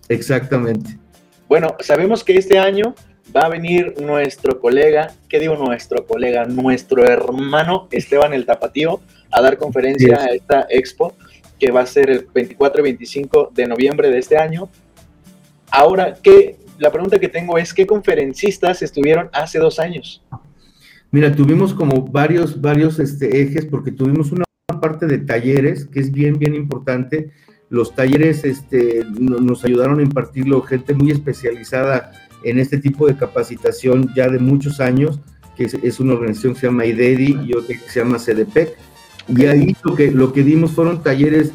Exactamente. 0.08 0.98
Bueno, 1.48 1.76
sabemos 1.80 2.24
que 2.24 2.36
este 2.36 2.58
año 2.58 2.94
va 3.34 3.42
a 3.42 3.48
venir 3.48 3.94
nuestro 4.00 4.60
colega, 4.60 5.12
¿qué 5.28 5.40
digo 5.40 5.56
nuestro 5.56 6.06
colega? 6.06 6.44
Nuestro 6.44 7.04
hermano 7.04 7.88
Esteban 7.90 8.32
el 8.32 8.46
Tapatío 8.46 9.00
a 9.30 9.42
dar 9.42 9.58
conferencia 9.58 10.20
a 10.20 10.26
esta 10.26 10.66
expo 10.70 11.14
que 11.58 11.70
va 11.70 11.82
a 11.82 11.86
ser 11.86 12.10
el 12.10 12.26
24 12.32 12.80
y 12.80 12.84
25 12.84 13.50
de 13.54 13.66
noviembre 13.66 14.10
de 14.10 14.18
este 14.18 14.36
año. 14.36 14.68
Ahora, 15.70 16.14
¿qué, 16.22 16.56
la 16.78 16.90
pregunta 16.90 17.18
que 17.18 17.28
tengo 17.28 17.58
es, 17.58 17.72
¿qué 17.72 17.86
conferencistas 17.86 18.82
estuvieron 18.82 19.28
hace 19.32 19.58
dos 19.58 19.78
años? 19.78 20.22
Mira, 21.10 21.34
tuvimos 21.34 21.74
como 21.74 22.02
varios, 22.02 22.60
varios 22.60 22.98
este, 22.98 23.42
ejes 23.42 23.66
porque 23.66 23.92
tuvimos 23.92 24.32
una 24.32 24.44
parte 24.80 25.06
de 25.06 25.18
talleres 25.18 25.86
que 25.86 26.00
es 26.00 26.10
bien, 26.10 26.38
bien 26.38 26.54
importante. 26.54 27.30
Los 27.70 27.94
talleres 27.94 28.44
este, 28.44 29.04
nos 29.18 29.64
ayudaron 29.64 29.98
a 30.00 30.02
impartirlo 30.02 30.62
gente 30.62 30.94
muy 30.94 31.10
especializada 31.10 32.12
en 32.42 32.58
este 32.58 32.78
tipo 32.78 33.06
de 33.06 33.16
capacitación 33.16 34.12
ya 34.14 34.28
de 34.28 34.38
muchos 34.38 34.80
años, 34.80 35.20
que 35.56 35.64
es, 35.82 36.00
una 36.00 36.14
organización 36.14 36.54
que 36.54 36.60
se 36.60 36.66
llama 36.66 36.86
IDEDI 36.86 37.40
y 37.46 37.54
otra 37.54 37.76
que 37.76 37.88
se 37.88 38.00
llama 38.00 38.18
CDPEC. 38.18 38.76
Y 39.28 39.46
ahí 39.46 39.76
lo 39.82 39.94
que, 39.94 40.10
lo 40.10 40.32
que 40.32 40.42
dimos 40.42 40.72
fueron 40.72 41.02
talleres 41.02 41.52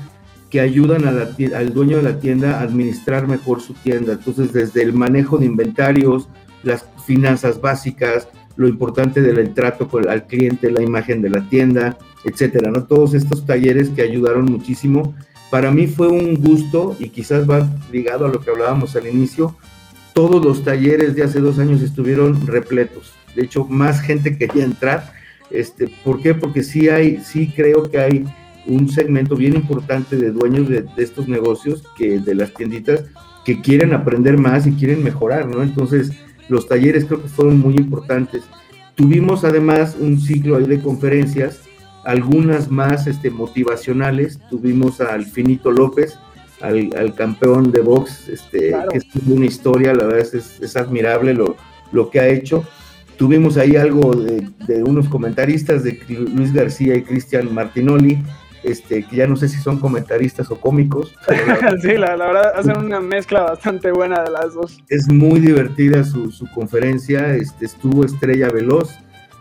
que 0.49 0.59
ayudan 0.59 1.05
al 1.05 1.73
dueño 1.73 1.97
de 1.97 2.03
la 2.03 2.19
tienda 2.19 2.59
a 2.59 2.61
administrar 2.63 3.27
mejor 3.27 3.61
su 3.61 3.73
tienda. 3.73 4.13
Entonces, 4.13 4.51
desde 4.51 4.81
el 4.81 4.93
manejo 4.93 5.37
de 5.37 5.45
inventarios, 5.45 6.27
las 6.63 6.85
finanzas 7.05 7.61
básicas, 7.61 8.27
lo 8.55 8.67
importante 8.67 9.21
del 9.21 9.53
trato 9.53 9.87
con, 9.87 10.09
al 10.09 10.25
cliente, 10.25 10.71
la 10.71 10.81
imagen 10.81 11.21
de 11.21 11.29
la 11.29 11.47
tienda, 11.47 11.97
etcétera, 12.25 12.71
¿no? 12.71 12.83
Todos 12.83 13.13
estos 13.13 13.45
talleres 13.45 13.89
que 13.89 14.01
ayudaron 14.01 14.45
muchísimo. 14.45 15.13
Para 15.49 15.71
mí 15.71 15.87
fue 15.87 16.07
un 16.07 16.35
gusto 16.35 16.95
y 16.99 17.09
quizás 17.09 17.49
va 17.49 17.67
ligado 17.91 18.25
a 18.25 18.29
lo 18.29 18.39
que 18.39 18.51
hablábamos 18.51 18.95
al 18.95 19.07
inicio. 19.07 19.55
Todos 20.13 20.43
los 20.43 20.63
talleres 20.63 21.15
de 21.15 21.23
hace 21.23 21.39
dos 21.39 21.57
años 21.59 21.81
estuvieron 21.81 22.45
repletos. 22.45 23.13
De 23.35 23.43
hecho, 23.43 23.65
más 23.65 24.01
gente 24.01 24.37
quería 24.37 24.63
entrar. 24.63 25.13
Este, 25.49 25.87
¿Por 26.03 26.21
qué? 26.21 26.35
Porque 26.35 26.63
sí 26.63 26.89
hay, 26.89 27.19
sí 27.21 27.51
creo 27.55 27.89
que 27.89 27.99
hay 27.99 28.25
un 28.67 28.89
segmento 28.89 29.35
bien 29.35 29.55
importante 29.55 30.15
de 30.15 30.31
dueños 30.31 30.69
de, 30.69 30.85
estos 30.97 31.27
negocios, 31.27 31.83
que 31.97 32.19
de 32.19 32.35
las 32.35 32.53
tienditas, 32.53 33.05
que 33.43 33.61
quieren 33.61 33.93
aprender 33.93 34.37
más 34.37 34.67
y 34.67 34.73
quieren 34.73 35.03
mejorar, 35.03 35.47
¿no? 35.47 35.63
Entonces, 35.63 36.11
los 36.49 36.67
talleres 36.67 37.05
creo 37.05 37.21
que 37.21 37.29
fueron 37.29 37.59
muy 37.59 37.75
importantes. 37.75 38.43
Tuvimos 38.95 39.43
además 39.43 39.95
un 39.99 40.19
ciclo 40.19 40.57
ahí 40.57 40.65
de 40.65 40.81
conferencias, 40.81 41.61
algunas 42.03 42.69
más 42.69 43.07
este, 43.07 43.29
motivacionales. 43.29 44.39
Tuvimos 44.49 45.01
al 45.01 45.25
Finito 45.25 45.71
López, 45.71 46.17
al, 46.61 47.13
campeón 47.15 47.71
de 47.71 47.81
box, 47.81 48.29
este, 48.29 48.75
que 48.91 48.97
es 48.97 49.05
una 49.27 49.45
historia, 49.45 49.93
la 49.93 50.05
verdad 50.05 50.27
es, 50.33 50.59
es 50.59 50.75
admirable 50.75 51.33
lo, 51.33 51.55
lo 51.91 52.09
que 52.09 52.19
ha 52.19 52.27
hecho. 52.27 52.63
Tuvimos 53.17 53.57
ahí 53.57 53.75
algo 53.75 54.15
de, 54.15 54.47
de, 54.65 54.83
unos 54.83 55.09
comentaristas 55.09 55.83
de 55.83 55.99
Luis 56.07 56.53
García 56.53 56.95
y 56.95 57.03
Cristian 57.03 57.53
Martinoli, 57.53 58.23
este, 58.63 59.03
que 59.03 59.15
ya 59.15 59.27
no 59.27 59.35
sé 59.35 59.47
si 59.47 59.57
son 59.57 59.79
comentaristas 59.79 60.49
o 60.51 60.59
cómicos. 60.59 61.15
sí, 61.81 61.97
la, 61.97 62.15
verdad 62.15 62.53
hacen 62.55 62.77
una 62.77 62.99
mezcla 62.99 63.43
bastante 63.43 63.91
buena 63.91 64.23
de 64.23 64.31
las 64.31 64.53
dos. 64.53 64.81
Es 64.89 65.11
muy 65.11 65.39
divertida 65.39 66.03
su, 66.03 66.31
conferencia, 66.53 67.35
este, 67.35 67.65
estuvo 67.65 68.05
Estrella 68.05 68.49
Veloz, 68.49 68.97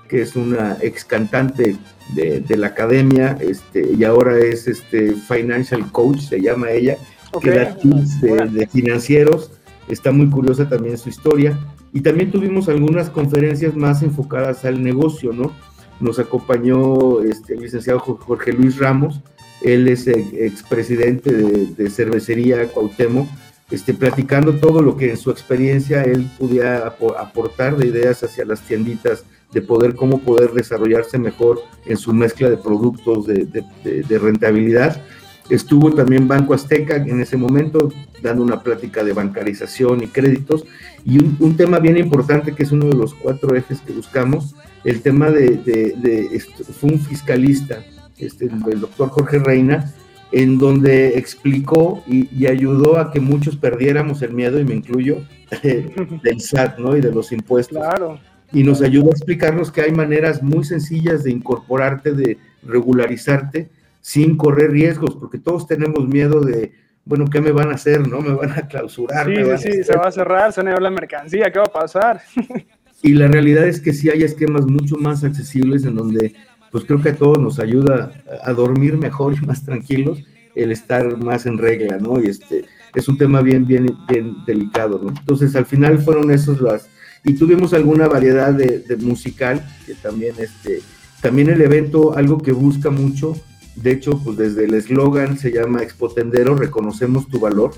que 0.08 0.22
es 0.22 0.36
una 0.36 0.76
ex 0.80 1.04
cantante 1.04 1.76
de, 2.14 2.56
la 2.56 2.68
academia, 2.68 3.36
este, 3.40 3.92
y 3.96 4.04
ahora 4.04 4.38
es 4.38 4.66
este 4.66 5.12
financial 5.14 5.90
coach, 5.92 6.20
se 6.20 6.40
llama 6.40 6.70
ella, 6.70 6.96
que 7.40 7.50
da 7.50 7.76
tips 7.76 8.20
de, 8.20 8.66
financieros, 8.66 9.50
está 9.88 10.10
muy 10.10 10.28
curiosa 10.30 10.68
también 10.68 10.98
su 10.98 11.08
historia, 11.08 11.58
y 11.92 12.00
también 12.00 12.30
tuvimos 12.30 12.68
algunas 12.68 13.10
conferencias 13.10 13.74
más 13.74 14.02
enfocadas 14.02 14.64
al 14.64 14.82
negocio, 14.82 15.32
¿no? 15.32 15.52
nos 16.00 16.18
acompañó 16.18 17.22
este, 17.22 17.54
el 17.54 17.60
licenciado 17.60 17.98
Jorge 17.98 18.52
Luis 18.52 18.78
Ramos, 18.78 19.20
él 19.62 19.88
es 19.88 20.06
expresidente 20.06 21.32
de, 21.32 21.66
de 21.66 21.90
Cervecería 21.90 22.68
Cuauhtémoc, 22.68 23.28
este, 23.70 23.92
platicando 23.92 24.54
todo 24.54 24.80
lo 24.80 24.96
que 24.96 25.10
en 25.10 25.16
su 25.16 25.30
experiencia 25.30 26.02
él 26.02 26.26
podía 26.38 26.86
aportar 26.86 27.76
de 27.76 27.88
ideas 27.88 28.22
hacia 28.22 28.46
las 28.46 28.62
tienditas, 28.62 29.24
de 29.52 29.62
poder, 29.62 29.94
cómo 29.94 30.20
poder 30.20 30.52
desarrollarse 30.52 31.18
mejor 31.18 31.61
en 31.87 31.96
su 31.96 32.12
mezcla 32.12 32.50
de 32.50 32.56
productos 32.56 33.26
de, 33.26 33.46
de 33.84 34.18
rentabilidad. 34.18 35.02
Estuvo 35.50 35.92
también 35.94 36.28
Banco 36.28 36.52
Azteca 36.52 36.96
en 36.96 37.20
ese 37.20 37.38
momento 37.38 37.90
dando 38.22 38.42
una 38.42 38.62
plática 38.62 39.02
de 39.02 39.12
bancarización 39.12 40.02
y 40.02 40.08
créditos. 40.08 40.64
Y 41.04 41.18
un, 41.18 41.56
tema 41.56 41.78
bien 41.78 41.96
importante 41.96 42.54
que 42.54 42.64
es 42.64 42.72
uno 42.72 42.87
de 42.87 42.94
los 42.94 43.14
cuatro 43.14 43.54
ejes 43.54 43.80
que 43.80 43.92
buscamos 43.92 44.54
el 44.84 45.00
tema 45.00 45.30
de, 45.30 46.42
fue 46.78 46.92
un 46.92 47.00
fiscalista, 47.00 47.84
este, 48.18 48.46
el 48.46 48.80
doctor 48.80 49.08
Jorge 49.08 49.38
Reina, 49.38 49.92
en 50.32 50.58
donde 50.58 51.18
explicó 51.18 52.02
y, 52.06 52.46
ayudó 52.46 52.98
a 52.98 53.11
que 53.11 53.20
muchos 53.20 53.56
perdiéramos 53.56 54.20
el 54.22 54.32
miedo, 54.34 54.61
y 54.61 54.64
me 54.64 54.74
incluyo, 54.74 55.22
del 55.62 56.40
SAT, 56.40 56.78
¿no? 56.78 56.96
Y 56.96 57.00
de 57.00 57.12
los 57.12 57.32
impuestos. 57.32 57.78
Claro. 57.78 58.18
Y 58.52 58.62
nos 58.62 58.80
ayudó 58.80 59.08
a 59.08 59.12
explicarnos 59.12 59.70
que 59.70 59.82
hay 59.82 59.92
maneras 59.92 60.42
muy 60.42 60.64
sencillas 60.64 61.24
de 61.24 61.30
incorporarte, 61.30 62.12
de 62.12 62.38
regularizarte, 62.62 63.68
sin 64.00 64.37
correr 64.37 64.70
riesgos, 64.70 65.16
porque 65.16 65.38
todos 65.38 65.66
tenemos 65.66 66.08
miedo 66.08 66.40
de, 66.40 66.72
bueno, 67.04 67.26
¿qué 67.26 67.40
me 67.40 67.52
van 67.52 67.70
a 67.70 67.74
hacer? 67.74 68.08
¿No? 68.08 68.20
¿Me 68.20 68.34
van 68.34 68.52
a 68.52 68.66
clausurar? 68.68 69.26
Sí, 69.26 69.70
sí, 69.70 69.82
se 69.82 69.96
va 69.96 70.08
a 70.08 70.12
cerrar, 70.12 70.52
se 70.52 70.62
va 70.62 70.74
a 70.74 70.80
la 70.80 70.90
mercancía, 70.90 71.50
¿qué 71.50 71.58
va 71.58 71.66
a 71.66 71.72
pasar? 71.72 72.22
Y 73.02 73.12
la 73.12 73.28
realidad 73.28 73.66
es 73.66 73.80
que 73.80 73.92
sí 73.92 74.11
hay 74.11 74.22
esquemas 74.22 74.66
mucho 74.66 74.96
más 74.96 75.22
accesibles 75.22 75.84
en 75.84 75.94
donde, 75.94 76.34
pues 76.72 76.84
creo 76.84 77.00
que 77.00 77.11
a 77.11 77.16
todos 77.16 77.38
nos 77.38 77.61
ayuda 77.61 78.12
a 78.42 78.52
dormir 78.52 78.96
mejor 78.98 79.34
y 79.34 79.46
más 79.46 79.64
tranquilos 79.64 80.24
el 80.54 80.72
estar 80.72 81.16
más 81.16 81.46
en 81.46 81.58
regla, 81.58 81.98
¿no? 81.98 82.20
Y 82.20 82.26
este 82.26 82.64
es 82.94 83.08
un 83.08 83.16
tema 83.16 83.40
bien, 83.40 83.66
bien, 83.66 83.87
bien 84.08 84.34
delicado, 84.44 85.00
¿no? 85.00 85.11
Entonces, 85.11 85.54
al 85.54 85.66
final 85.66 85.98
fueron 85.98 86.30
esos 86.32 86.61
las... 86.61 86.90
Y 87.24 87.35
tuvimos 87.35 87.72
alguna 87.74 88.09
variedad 88.09 88.52
de, 88.52 88.96
musical, 89.00 89.66
que 89.87 89.94
también, 89.94 90.35
este, 90.38 90.81
también 91.20 91.48
el 91.50 91.61
evento, 91.61 92.16
algo 92.16 92.38
que 92.38 92.52
busca 92.52 92.90
mucho, 92.90 93.35
de 93.76 93.92
hecho, 93.92 94.20
pues 94.22 94.37
desde 94.37 94.64
el 94.64 94.74
eslogan 94.74 95.38
se 95.38 95.52
llama 95.52 95.83
Expotendero, 95.83 96.57
reconocemos 96.57 97.28
tu 97.28 97.38
valor. 97.38 97.72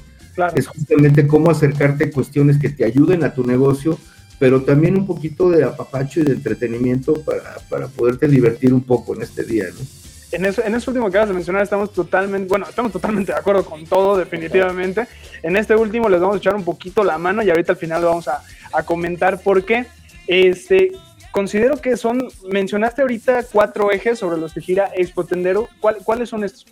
Es 0.55 0.67
justamente 0.67 1.27
cómo 1.27 1.51
acercarte 1.51 2.05
a 2.05 2.11
cuestiones 2.11 2.59
que 2.59 2.71
te 2.71 2.85
ayuden 2.85 3.25
a 3.25 3.35
tu 3.35 3.45
negocio, 3.45 3.99
pero 4.39 4.63
también 4.63 4.97
un 4.97 5.07
poquito 5.07 5.51
de 5.51 5.65
apapacho 5.65 6.21
y 6.21 6.25
de 6.25 6.33
entretenimiento 6.33 7.23
para, 7.23 7.57
para 7.69 7.89
poderte 7.89 8.29
divertir 8.29 8.73
un 8.73 8.83
poco 8.83 9.15
en 9.15 9.23
este 9.23 9.45
día, 9.45 9.67
¿no? 9.69 10.00
En 10.33 10.45
eso, 10.45 10.63
último 10.91 11.07
que 11.07 11.11
acabas 11.11 11.29
de 11.29 11.35
mencionar 11.35 11.63
estamos 11.63 11.93
totalmente, 11.93 12.49
bueno, 12.49 12.67
estamos 12.69 12.93
totalmente 12.93 13.33
de 13.33 13.39
acuerdo 13.39 13.65
con 13.65 13.85
todo, 13.85 14.17
definitivamente. 14.17 15.09
En 15.43 15.57
este 15.57 15.75
último 15.75 16.09
les 16.09 16.21
vamos 16.21 16.37
a 16.37 16.39
echar 16.39 16.55
un 16.55 16.65
poquito 16.65 17.03
la 17.03 17.19
mano 17.19 17.43
y 17.43 17.51
ahorita 17.51 17.73
al 17.73 17.79
final 17.79 18.03
lo 18.03 18.09
vamos 18.09 18.29
a, 18.29 18.43
comentar 18.85 19.41
por 19.43 19.65
qué. 19.65 19.87
Este, 20.29 20.93
considero 21.33 21.79
que 21.79 21.97
son, 21.97 22.29
mencionaste 22.49 23.03
ahorita 23.03 23.45
cuatro 23.51 23.91
ejes 23.91 24.19
sobre 24.21 24.39
los 24.39 24.55
que 24.55 24.61
gira 24.61 24.91
Expo 24.95 25.25
Tendero. 25.25 25.69
¿Cuáles 25.81 26.29
son 26.29 26.45
estos? 26.45 26.65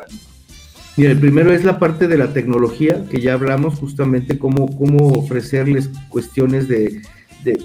Mira, 0.97 1.11
el 1.11 1.19
primero 1.19 1.53
es 1.53 1.65
la 1.65 1.79
parte 1.79 2.09
de 2.09 2.19
la 2.19 2.33
tecnología, 2.33 3.05
que 3.11 3.21
ya 3.21 3.33
hablamos 3.33 3.79
justamente 3.79 4.39
cómo, 4.39 4.67
cómo 4.77 5.13
ofrecerles 5.13 5.91
cuestiones 6.09 6.67
de, 6.67 7.03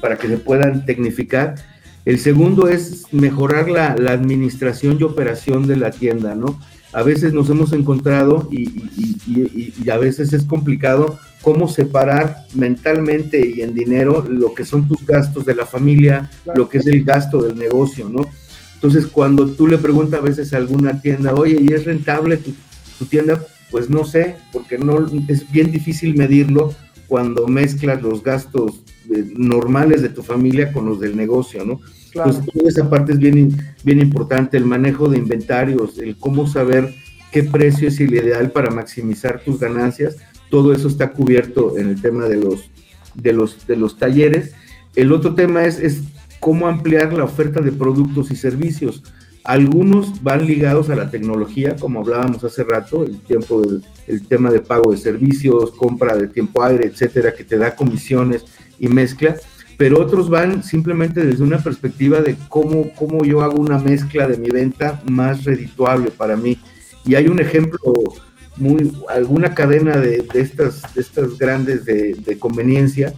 para 0.01 0.17
que 0.17 0.27
se 0.27 0.37
puedan 0.37 0.85
tecnificar. 0.85 1.55
El 2.05 2.19
segundo 2.19 2.67
es 2.67 3.05
mejorar 3.13 3.69
la, 3.69 3.91
administración 4.11 4.97
y 4.99 5.03
operación 5.03 5.67
de 5.67 5.77
la 5.77 5.91
tienda, 5.91 6.35
¿no? 6.35 6.59
A 6.91 7.01
veces 7.01 7.33
nos 7.33 7.49
hemos 7.49 7.71
encontrado 7.73 8.49
y, 8.51 9.89
a 9.89 9.97
veces 9.97 10.33
es 10.33 10.43
complicado 10.43 11.17
cómo 11.41 11.67
separar 11.67 12.45
mentalmente 12.53 13.47
y 13.47 13.61
en 13.61 13.73
dinero 13.73 14.25
lo 14.29 14.53
que 14.53 14.65
son 14.65 14.87
tus 14.87 15.05
gastos 15.05 15.45
de 15.45 15.55
la 15.55 15.65
familia, 15.65 16.29
lo 16.55 16.67
que 16.67 16.79
es 16.79 16.87
el 16.87 17.03
gasto 17.03 17.41
del 17.41 17.57
negocio, 17.57 18.09
¿no? 18.09 18.27
Entonces, 18.75 19.07
cuando 19.07 19.47
tú 19.47 19.67
le 19.67 19.77
preguntas 19.77 20.19
a 20.19 20.23
veces 20.23 20.53
a 20.53 20.57
alguna 20.57 21.01
tienda, 21.01 21.33
oye, 21.33 21.57
¿y 21.59 21.71
es 21.71 21.85
rentable 21.85 22.35
tu, 22.35 22.53
tu 22.99 23.05
tienda? 23.05 23.41
Pues 23.71 23.89
no 23.89 24.03
sé, 24.03 24.35
porque 24.51 24.77
no 24.77 25.07
es 25.29 25.49
bien 25.51 25.71
difícil 25.71 26.17
medirlo 26.17 26.75
cuando 27.07 27.47
mezclas 27.47 28.01
los 28.01 28.21
gastos 28.21 28.83
normales 29.35 30.01
de 30.01 30.09
tu 30.09 30.23
familia 30.23 30.71
con 30.71 30.85
los 30.85 30.99
del 30.99 31.15
negocio, 31.15 31.65
¿no? 31.65 31.79
Entonces, 32.13 32.45
toda 32.45 32.69
esa 32.69 32.89
parte 32.89 33.13
es 33.13 33.19
bien, 33.19 33.57
bien 33.83 33.99
importante, 33.99 34.57
el 34.57 34.65
manejo 34.65 35.09
de 35.09 35.17
inventarios, 35.17 35.97
el 35.97 36.15
cómo 36.17 36.47
saber 36.47 36.93
qué 37.31 37.43
precio 37.43 37.87
es 37.87 37.99
el 37.99 38.13
ideal 38.13 38.51
para 38.51 38.69
maximizar 38.69 39.41
tus 39.43 39.59
ganancias, 39.59 40.17
todo 40.49 40.73
eso 40.73 40.87
está 40.87 41.11
cubierto 41.11 41.77
en 41.77 41.89
el 41.89 42.01
tema 42.01 42.25
de 42.25 42.37
los, 42.37 42.69
de 43.15 43.33
los, 43.33 43.65
de 43.65 43.75
los 43.75 43.97
talleres. 43.97 44.53
El 44.95 45.11
otro 45.11 45.33
tema 45.33 45.65
es, 45.65 45.79
es 45.79 46.01
cómo 46.39 46.67
ampliar 46.67 47.11
la 47.13 47.23
oferta 47.23 47.61
de 47.61 47.71
productos 47.71 48.29
y 48.29 48.35
servicios. 48.35 49.03
Algunos 49.43 50.21
van 50.21 50.45
ligados 50.45 50.91
a 50.91 50.95
la 50.95 51.09
tecnología, 51.09 51.75
como 51.75 52.01
hablábamos 52.01 52.43
hace 52.43 52.63
rato, 52.63 53.03
el 53.03 53.19
tiempo 53.21 53.61
del 53.61 53.83
el 54.07 54.27
tema 54.27 54.51
de 54.51 54.59
pago 54.59 54.91
de 54.91 54.97
servicios, 54.97 55.71
compra 55.71 56.15
de 56.15 56.27
tiempo 56.27 56.63
aire, 56.63 56.87
etcétera, 56.87 57.33
que 57.33 57.43
te 57.43 57.57
da 57.57 57.75
comisiones 57.75 58.45
y 58.83 58.89
mezcla, 58.89 59.35
pero 59.77 60.01
otros 60.01 60.29
van 60.29 60.61
simplemente 60.61 61.25
desde 61.25 61.43
una 61.43 61.57
perspectiva 61.57 62.21
de 62.21 62.35
cómo, 62.49 62.93
cómo 62.95 63.23
yo 63.23 63.41
hago 63.41 63.59
una 63.59 63.77
mezcla 63.77 64.27
de 64.27 64.37
mi 64.37 64.49
venta 64.49 65.01
más 65.09 65.45
redituable 65.45 66.11
para 66.11 66.35
mí. 66.35 66.59
Y 67.05 67.15
hay 67.15 67.27
un 67.27 67.39
ejemplo 67.39 67.79
muy, 68.57 68.91
alguna 69.09 69.55
cadena 69.55 69.97
de, 69.97 70.25
estas, 70.33 70.81
de 70.93 71.01
estas 71.01 71.37
grandes 71.37 71.85
de, 71.85 72.37
conveniencia, 72.39 73.13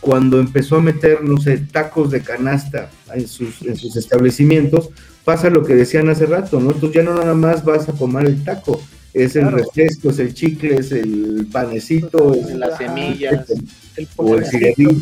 cuando 0.00 0.40
empezó 0.40 0.76
a 0.76 0.82
meter, 0.82 1.22
no 1.22 1.40
sé, 1.40 1.58
tacos 1.58 2.10
de 2.10 2.20
canasta 2.20 2.90
en 3.14 3.26
sus, 3.26 3.62
en 3.62 3.76
sus 3.76 3.96
establecimientos, 3.96 4.90
pasa 5.24 5.48
lo 5.48 5.64
que 5.64 5.74
decían 5.74 6.10
hace 6.10 6.26
rato, 6.26 6.60
¿no? 6.60 6.72
Tú 6.72 6.90
ya 6.90 7.02
no 7.02 7.14
nada 7.14 7.34
más 7.34 7.64
vas 7.64 7.88
a 7.88 7.92
comer 7.92 8.26
el 8.26 8.44
taco, 8.44 8.82
es 9.14 9.36
el 9.36 9.50
refresco, 9.50 10.10
es 10.10 10.18
el 10.18 10.34
chicle, 10.34 10.74
es 10.74 10.90
el 10.90 11.46
panecito, 11.50 12.34
es 12.34 12.52
las 12.54 12.76
semillas, 12.76 13.48
el, 13.96 14.08
o 14.16 14.34
el 14.34 14.44
cigarrito, 14.44 15.00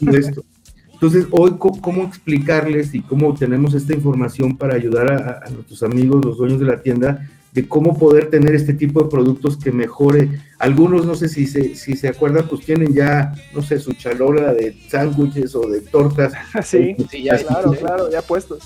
todo 0.00 0.16
esto. 0.16 0.42
Entonces, 0.94 1.26
hoy, 1.32 1.56
¿cómo 1.58 2.04
explicarles 2.04 2.94
y 2.94 3.02
cómo 3.02 3.34
tenemos 3.34 3.74
esta 3.74 3.92
información 3.92 4.56
para 4.56 4.74
ayudar 4.74 5.12
a, 5.12 5.46
a, 5.46 5.50
nuestros 5.50 5.82
amigos, 5.82 6.24
los 6.24 6.38
dueños 6.38 6.60
de 6.60 6.66
la 6.66 6.80
tienda, 6.80 7.28
de 7.52 7.68
cómo 7.68 7.98
poder 7.98 8.30
tener 8.30 8.54
este 8.54 8.72
tipo 8.72 9.02
de 9.02 9.10
productos 9.10 9.58
que 9.58 9.70
mejore? 9.70 10.40
Algunos, 10.58 11.04
no 11.04 11.14
sé 11.14 11.28
si 11.28 11.46
se, 11.46 11.74
si 11.74 11.94
se 11.96 12.08
acuerdan, 12.08 12.48
pues 12.48 12.64
tienen 12.64 12.94
ya, 12.94 13.34
no 13.54 13.62
sé, 13.62 13.80
su 13.80 13.92
chalola 13.92 14.54
de 14.54 14.76
sándwiches 14.88 15.54
o 15.56 15.68
de 15.68 15.82
tortas. 15.82 16.32
Sí, 16.64 16.96
sí 17.10 17.24
ya, 17.24 17.36
claro, 17.36 17.72
claro, 17.72 18.10
ya 18.10 18.22
puestos 18.22 18.62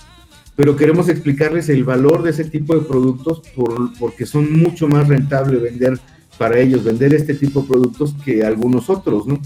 pero 0.57 0.75
queremos 0.75 1.09
explicarles 1.09 1.69
el 1.69 1.85
valor 1.85 2.23
de 2.23 2.31
ese 2.31 2.45
tipo 2.45 2.75
de 2.75 2.81
productos 2.81 3.42
por, 3.55 3.97
porque 3.99 4.25
son 4.25 4.53
mucho 4.59 4.88
más 4.88 5.07
rentable 5.07 5.59
vender 5.59 6.01
para 6.38 6.59
ellos, 6.59 6.83
vender 6.83 7.14
este 7.14 7.35
tipo 7.35 7.61
de 7.61 7.69
productos 7.69 8.14
que 8.25 8.45
algunos 8.45 8.90
otros, 8.90 9.27
¿no? 9.27 9.38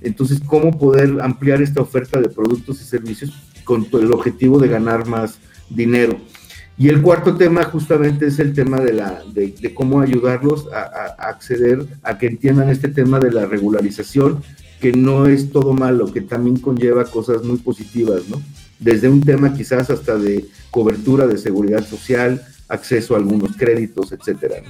Entonces, 0.00 0.40
¿cómo 0.46 0.78
poder 0.78 1.20
ampliar 1.20 1.60
esta 1.60 1.80
oferta 1.80 2.20
de 2.20 2.28
productos 2.28 2.80
y 2.80 2.84
servicios 2.84 3.32
con 3.64 3.86
el 3.92 4.12
objetivo 4.12 4.58
de 4.58 4.68
ganar 4.68 5.06
más 5.06 5.38
dinero? 5.68 6.18
Y 6.76 6.88
el 6.88 7.02
cuarto 7.02 7.36
tema 7.36 7.64
justamente 7.64 8.26
es 8.26 8.38
el 8.38 8.52
tema 8.52 8.78
de, 8.78 8.92
la, 8.92 9.22
de, 9.32 9.74
cómo 9.74 10.00
ayudarlos 10.00 10.68
a, 10.72 11.28
acceder 11.28 11.84
a 12.04 12.18
que 12.18 12.26
entiendan 12.26 12.68
este 12.68 12.88
tema 12.88 13.18
de 13.18 13.32
la 13.32 13.46
regularización, 13.46 14.42
que 14.80 14.92
no 14.92 15.26
es 15.26 15.50
todo 15.50 15.72
malo, 15.72 16.12
que 16.12 16.20
también 16.20 16.58
conlleva 16.60 17.04
cosas 17.04 17.42
muy 17.42 17.56
positivas, 17.56 18.28
¿no? 18.28 18.40
Desde 18.78 19.08
un 19.08 19.20
tema 19.20 19.54
quizás 19.54 19.90
hasta 19.90 20.16
de 20.16 20.46
cobertura 20.70 21.26
de 21.26 21.38
seguridad 21.38 21.86
social, 21.86 22.44
acceso 22.68 23.14
a 23.14 23.18
algunos 23.18 23.56
créditos, 23.56 24.12
etcétera. 24.12 24.62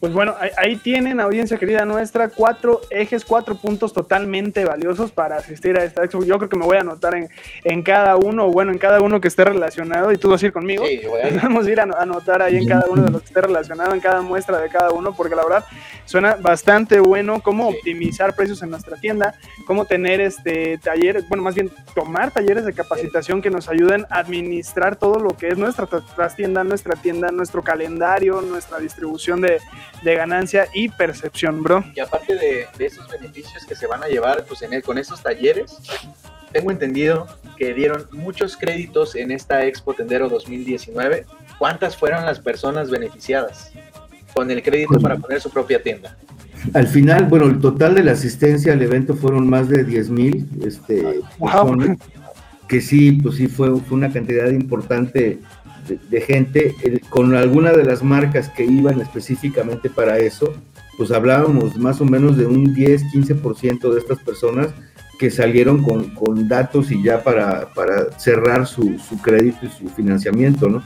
Pues 0.00 0.14
bueno, 0.14 0.34
ahí, 0.56 0.76
tienen, 0.76 1.20
audiencia 1.20 1.58
querida 1.58 1.84
nuestra, 1.84 2.30
cuatro 2.30 2.80
ejes, 2.88 3.22
cuatro 3.22 3.54
puntos 3.54 3.92
totalmente 3.92 4.64
valiosos 4.64 5.12
para 5.12 5.36
asistir 5.36 5.76
a 5.76 5.84
esta 5.84 6.02
expo. 6.02 6.24
Yo 6.24 6.38
creo 6.38 6.48
que 6.48 6.56
me 6.56 6.64
voy 6.64 6.78
a 6.78 6.80
anotar 6.80 7.14
en, 7.14 7.28
en 7.64 7.82
cada 7.82 8.16
uno, 8.16 8.46
o 8.46 8.50
bueno, 8.50 8.72
en 8.72 8.78
cada 8.78 9.02
uno 9.02 9.20
que 9.20 9.28
esté 9.28 9.44
relacionado, 9.44 10.10
y 10.10 10.16
tú 10.16 10.30
vas 10.30 10.42
a 10.42 10.46
ir 10.46 10.52
conmigo. 10.54 10.86
Sí, 10.86 11.02
Vamos 11.42 11.66
a 11.66 11.70
ir 11.70 11.80
a 11.80 11.82
anotar 11.82 12.40
ahí 12.40 12.56
en 12.56 12.66
cada 12.66 12.86
uno 12.88 13.02
de 13.02 13.10
los 13.10 13.20
que 13.20 13.26
esté 13.26 13.42
relacionado, 13.42 13.92
en 13.92 14.00
cada 14.00 14.22
muestra 14.22 14.58
de 14.58 14.70
cada 14.70 14.90
uno, 14.90 15.14
porque 15.14 15.36
la 15.36 15.42
verdad 15.42 15.64
suena 16.06 16.36
bastante 16.36 16.98
bueno 16.98 17.42
cómo 17.42 17.68
optimizar 17.68 18.34
precios 18.34 18.62
en 18.62 18.70
nuestra 18.70 18.96
tienda, 18.96 19.34
cómo 19.66 19.84
tener 19.84 20.22
este 20.22 20.78
talleres, 20.78 21.28
bueno, 21.28 21.44
más 21.44 21.54
bien 21.54 21.70
tomar 21.94 22.30
talleres 22.30 22.64
de 22.64 22.72
capacitación 22.72 23.42
que 23.42 23.50
nos 23.50 23.68
ayuden 23.68 24.06
a 24.08 24.20
administrar 24.20 24.96
todo 24.96 25.20
lo 25.20 25.36
que 25.36 25.48
es 25.48 25.58
nuestra 25.58 25.86
tienda, 26.34 26.64
nuestra 26.64 26.94
tienda, 26.96 27.30
nuestro 27.30 27.62
calendario, 27.62 28.40
nuestra 28.40 28.78
distribución 28.78 29.42
de 29.42 29.60
de 30.02 30.14
ganancia 30.14 30.66
y 30.74 30.88
percepción, 30.88 31.62
bro. 31.62 31.84
Y 31.94 32.00
aparte 32.00 32.34
de, 32.36 32.66
esos 32.78 33.08
beneficios 33.10 33.64
que 33.64 33.74
se 33.74 33.86
van 33.86 34.02
a 34.02 34.06
llevar 34.06 34.44
pues, 34.44 34.62
en 34.62 34.80
con 34.80 34.98
esos 34.98 35.22
talleres, 35.22 35.78
tengo 36.52 36.70
entendido 36.70 37.26
que 37.56 37.74
dieron 37.74 38.06
muchos 38.12 38.56
créditos 38.56 39.14
en 39.14 39.30
esta 39.30 39.64
Expo 39.64 39.94
Tendero 39.94 40.28
2019. 40.28 41.26
¿Cuántas 41.58 41.96
fueron 41.96 42.24
las 42.24 42.40
personas 42.40 42.90
beneficiadas 42.90 43.72
con 44.34 44.50
el 44.50 44.62
crédito 44.62 44.98
para 45.00 45.16
poner 45.16 45.40
su 45.40 45.50
propia 45.50 45.82
tienda? 45.82 46.16
Al 46.74 46.86
final, 46.86 47.24
bueno, 47.24 47.46
el 47.46 47.58
total 47.58 47.94
de 47.94 48.04
la 48.04 48.12
asistencia 48.12 48.72
al 48.72 48.82
evento 48.82 49.14
fueron 49.14 49.48
más 49.48 49.68
de 49.68 49.84
10 49.84 50.10
mil 50.10 50.48
este, 50.64 51.20
que 52.68 52.80
sí, 52.80 53.12
pues 53.12 53.36
sí 53.36 53.48
fue, 53.48 53.80
fue 53.80 53.98
una 53.98 54.12
cantidad 54.12 54.48
importante 54.50 55.40
de, 56.08 56.20
gente 56.20 56.74
con 57.08 57.34
alguna 57.34 57.72
de 57.72 57.84
las 57.84 58.02
marcas 58.02 58.48
que 58.48 58.64
iban 58.64 59.00
específicamente 59.00 59.90
para 59.90 60.18
eso, 60.18 60.52
pues 60.96 61.10
hablábamos 61.10 61.76
más 61.76 62.00
o 62.00 62.04
menos 62.04 62.36
de 62.36 62.46
un 62.46 62.74
10, 62.74 63.04
15% 63.14 63.92
de 63.92 63.98
estas 63.98 64.18
personas 64.18 64.68
que 65.18 65.30
salieron 65.30 65.82
con, 65.82 66.14
con 66.14 66.48
datos 66.48 66.90
y 66.90 67.02
ya 67.02 67.22
para, 67.22 67.72
para 67.74 68.18
cerrar 68.18 68.66
su, 68.66 68.98
su, 68.98 69.20
crédito 69.20 69.66
y 69.66 69.68
su 69.68 69.88
financiamiento, 69.90 70.68
¿no? 70.68 70.82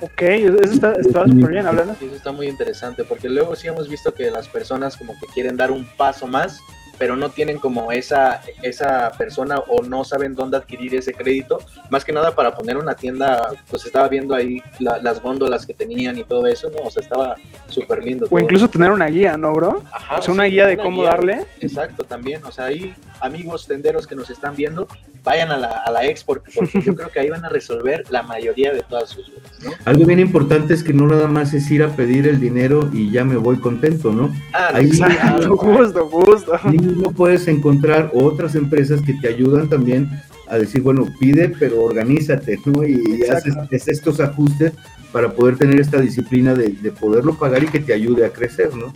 Ok, 0.00 0.22
eso 0.22 0.58
está 0.62 0.94
súper 1.00 1.50
bien 1.50 1.66
hablando. 1.66 1.92
Eso 1.92 2.16
está 2.16 2.32
muy 2.32 2.48
interesante, 2.48 3.04
porque 3.04 3.28
luego 3.28 3.54
sí 3.54 3.68
hemos 3.68 3.88
visto 3.88 4.12
que 4.12 4.32
las 4.32 4.48
personas 4.48 4.96
como 4.96 5.12
que 5.20 5.26
quieren 5.32 5.56
dar 5.56 5.70
un 5.70 5.86
paso 5.96 6.26
más 6.26 6.58
pero 7.02 7.16
no 7.16 7.30
tienen 7.30 7.58
como 7.58 7.90
esa, 7.90 8.42
esa 8.62 9.10
persona 9.18 9.58
o 9.58 9.82
no 9.82 10.04
saben 10.04 10.36
dónde 10.36 10.56
adquirir 10.56 10.94
ese 10.94 11.12
crédito. 11.12 11.58
Más 11.90 12.04
que 12.04 12.12
nada 12.12 12.32
para 12.32 12.54
poner 12.54 12.76
una 12.76 12.94
tienda, 12.94 13.48
pues 13.68 13.84
estaba 13.84 14.06
viendo 14.06 14.36
ahí 14.36 14.62
las 14.78 15.20
góndolas 15.20 15.66
que 15.66 15.74
tenían 15.74 16.16
y 16.16 16.22
todo 16.22 16.46
eso, 16.46 16.70
¿no? 16.70 16.86
O 16.86 16.90
sea, 16.92 17.02
estaba 17.02 17.34
súper 17.66 18.04
lindo. 18.04 18.28
O 18.30 18.38
incluso 18.38 18.68
tener 18.68 18.92
una 18.92 19.06
guía, 19.06 19.36
¿no, 19.36 19.52
bro? 19.52 19.82
Ajá. 19.90 20.18
O 20.18 20.22
sea, 20.22 20.32
una 20.32 20.44
guía 20.44 20.68
de 20.68 20.76
cómo 20.76 21.02
darle. 21.02 21.44
Exacto, 21.58 22.04
también. 22.04 22.44
O 22.44 22.52
sea, 22.52 22.66
ahí 22.66 22.94
amigos 23.18 23.66
tenderos 23.66 24.06
que 24.06 24.14
nos 24.14 24.30
están 24.30 24.54
viendo, 24.54 24.86
vayan 25.24 25.50
a 25.50 25.56
la, 25.56 25.68
a 25.68 25.90
la 25.90 26.04
expo, 26.06 26.36
porque 26.54 26.80
yo 26.80 26.94
creo 26.96 27.10
que 27.10 27.20
ahí 27.20 27.30
van 27.30 27.44
a 27.44 27.48
resolver 27.48 28.04
la 28.10 28.22
mayoría 28.22 28.72
de 28.72 28.82
todas 28.82 29.10
sus 29.10 29.26
dudas. 29.26 29.52
¿no? 29.62 29.70
Algo 29.84 30.04
bien 30.04 30.20
importante 30.20 30.74
es 30.74 30.82
que 30.82 30.92
no 30.92 31.06
nada 31.06 31.28
más 31.28 31.54
es 31.54 31.70
ir 31.70 31.82
a 31.82 31.94
pedir 31.94 32.26
el 32.26 32.40
dinero 32.40 32.90
y 32.92 33.10
ya 33.10 33.24
me 33.24 33.36
voy 33.36 33.58
contento, 33.58 34.12
¿no? 34.12 34.34
Ah, 34.52 34.70
ahí, 34.74 34.90
justo, 35.48 36.08
justo. 36.08 36.52
Ahí 36.62 36.78
mismo 36.78 37.12
puedes 37.12 37.46
encontrar 37.48 38.10
otras 38.14 38.54
empresas 38.54 39.00
que 39.02 39.14
te 39.14 39.28
ayudan 39.28 39.68
también 39.68 40.10
a 40.48 40.58
decir, 40.58 40.82
bueno, 40.82 41.06
pide, 41.18 41.48
pero 41.48 41.82
organízate, 41.82 42.58
¿no? 42.66 42.84
Y 42.86 43.22
haces, 43.24 43.88
estos 43.88 44.20
ajustes 44.20 44.72
para 45.12 45.30
poder 45.32 45.56
tener 45.56 45.80
esta 45.80 46.00
disciplina 46.00 46.54
de, 46.54 46.70
de 46.70 46.90
poderlo 46.90 47.34
pagar 47.38 47.62
y 47.62 47.68
que 47.68 47.80
te 47.80 47.92
ayude 47.92 48.24
a 48.26 48.30
crecer, 48.30 48.74
¿no? 48.74 48.92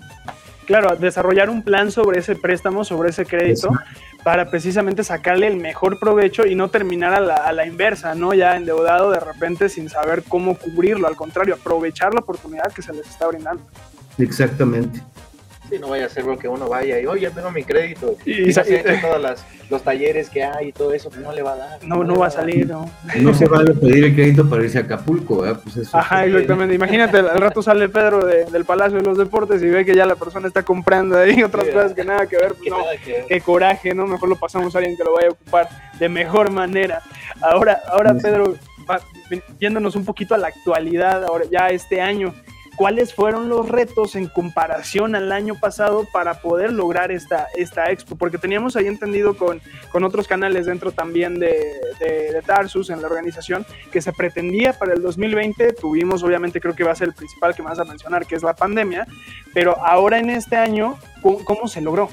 Claro, 0.66 0.96
desarrollar 0.96 1.48
un 1.48 1.62
plan 1.62 1.92
sobre 1.92 2.18
ese 2.18 2.34
préstamo, 2.34 2.84
sobre 2.84 3.10
ese 3.10 3.24
crédito, 3.24 3.70
para 4.26 4.50
precisamente 4.50 5.04
sacarle 5.04 5.46
el 5.46 5.56
mejor 5.56 6.00
provecho 6.00 6.48
y 6.48 6.56
no 6.56 6.66
terminar 6.66 7.14
a 7.14 7.20
la, 7.20 7.36
a 7.36 7.52
la, 7.52 7.64
inversa, 7.64 8.16
¿no? 8.16 8.34
Ya 8.34 8.56
endeudado 8.56 9.12
de 9.12 9.20
repente 9.20 9.68
sin 9.68 9.88
saber 9.88 10.24
cómo 10.26 10.58
cubrirlo, 10.58 11.06
al 11.06 11.14
contrario, 11.14 11.54
aprovechar 11.54 12.12
la 12.12 12.22
oportunidad 12.22 12.72
que 12.72 12.82
se 12.82 12.92
les 12.92 13.06
está 13.06 13.28
brindando. 13.28 13.62
Exactamente. 14.18 15.00
Sí, 15.68 15.78
no 15.80 15.88
vaya 15.88 16.06
a 16.06 16.08
ser 16.08 16.24
que 16.38 16.48
uno 16.48 16.68
vaya 16.68 17.00
y, 17.00 17.06
oye, 17.06 17.22
ya 17.22 17.30
tengo 17.30 17.50
mi 17.50 17.64
crédito. 17.64 18.16
Y, 18.24 18.52
se 18.52 18.60
ha 18.60 18.64
hecho 18.64 19.00
todos 19.00 19.44
los 19.68 19.82
talleres 19.82 20.30
que 20.30 20.44
hay 20.44 20.68
y 20.68 20.72
todo 20.72 20.92
eso, 20.92 21.10
pues 21.10 21.20
no 21.22 21.32
le 21.32 21.42
va 21.42 21.54
a 21.54 21.56
dar. 21.56 21.84
No, 21.84 22.04
no, 22.04 22.16
va 22.16 22.28
a 22.28 22.30
salir, 22.30 22.68
no. 22.68 22.88
No 23.20 23.34
se 23.34 23.46
va 23.46 23.60
a 23.60 23.64
pedir 23.64 24.04
el 24.04 24.14
crédito 24.14 24.48
para 24.48 24.62
irse 24.62 24.78
a 24.78 24.82
Acapulco, 24.82 25.38
¿verdad? 25.40 25.60
Pues 25.62 25.76
eso 25.76 25.96
Ajá, 25.96 26.24
exactamente. 26.24 26.74
Imagínate, 26.74 27.18
al 27.18 27.40
rato 27.40 27.62
sale 27.62 27.88
Pedro 27.88 28.24
del 28.24 28.64
Palacio 28.64 28.98
de 28.98 29.04
los 29.04 29.18
Deportes 29.18 29.62
y 29.62 29.66
ve 29.66 29.84
que 29.84 29.96
ya 29.96 30.06
la 30.06 30.14
persona 30.14 30.46
está 30.46 30.62
comprando 30.62 31.18
ahí 31.18 31.42
otras 31.42 31.66
cosas 31.68 31.94
que 31.94 32.04
nada 32.04 32.26
que 32.26 32.36
ver. 32.36 32.54
Pues 32.54 32.70
no, 32.70 32.78
qué 33.28 33.40
coraje, 33.40 33.94
¿no? 33.94 34.06
Mejor 34.06 34.28
lo 34.28 34.36
pasamos 34.36 34.74
a 34.74 34.78
alguien 34.78 34.96
que 34.96 35.04
lo 35.04 35.14
vaya 35.14 35.28
a 35.28 35.32
ocupar 35.32 35.68
de 35.98 36.08
mejor 36.08 36.50
manera. 36.50 37.02
Ahora, 37.40 37.82
ahora 37.88 38.14
Pedro, 38.14 38.54
yéndonos 39.58 39.96
un 39.96 40.04
poquito 40.04 40.34
a 40.34 40.38
la 40.38 40.48
actualidad, 40.48 41.24
ahora 41.24 41.44
ya 41.50 41.68
este 41.68 42.00
año 42.00 42.32
cuáles 42.76 43.14
fueron 43.14 43.48
los 43.48 43.68
retos 43.68 44.14
en 44.14 44.26
comparación 44.26 45.14
al 45.14 45.32
año 45.32 45.58
pasado 45.58 46.06
para 46.12 46.40
poder 46.40 46.72
lograr 46.72 47.10
esta, 47.10 47.46
esta 47.56 47.90
expo, 47.90 48.16
porque 48.16 48.38
teníamos 48.38 48.76
ahí 48.76 48.86
entendido 48.86 49.36
con, 49.36 49.60
con 49.90 50.04
otros 50.04 50.28
canales 50.28 50.66
dentro 50.66 50.92
también 50.92 51.38
de, 51.38 51.54
de, 51.98 52.42
Tarsus 52.46 52.90
en 52.90 53.00
la 53.00 53.08
organización 53.08 53.66
que 53.90 54.00
se 54.00 54.12
pretendía 54.12 54.72
para 54.74 54.92
el 54.94 55.02
2020, 55.02 55.72
tuvimos 55.72 56.22
obviamente 56.22 56.60
creo 56.60 56.76
que 56.76 56.84
va 56.84 56.92
a 56.92 56.94
ser 56.94 57.08
el 57.08 57.14
principal 57.14 57.54
que 57.54 57.62
vas 57.62 57.78
a 57.78 57.84
mencionar, 57.84 58.26
que 58.26 58.36
es 58.36 58.42
la 58.42 58.54
pandemia, 58.54 59.06
pero 59.54 59.76
ahora 59.84 60.18
en 60.18 60.30
este 60.30 60.56
año, 60.56 60.96
¿cómo, 61.22 61.66
se 61.66 61.80
logró? 61.80 62.10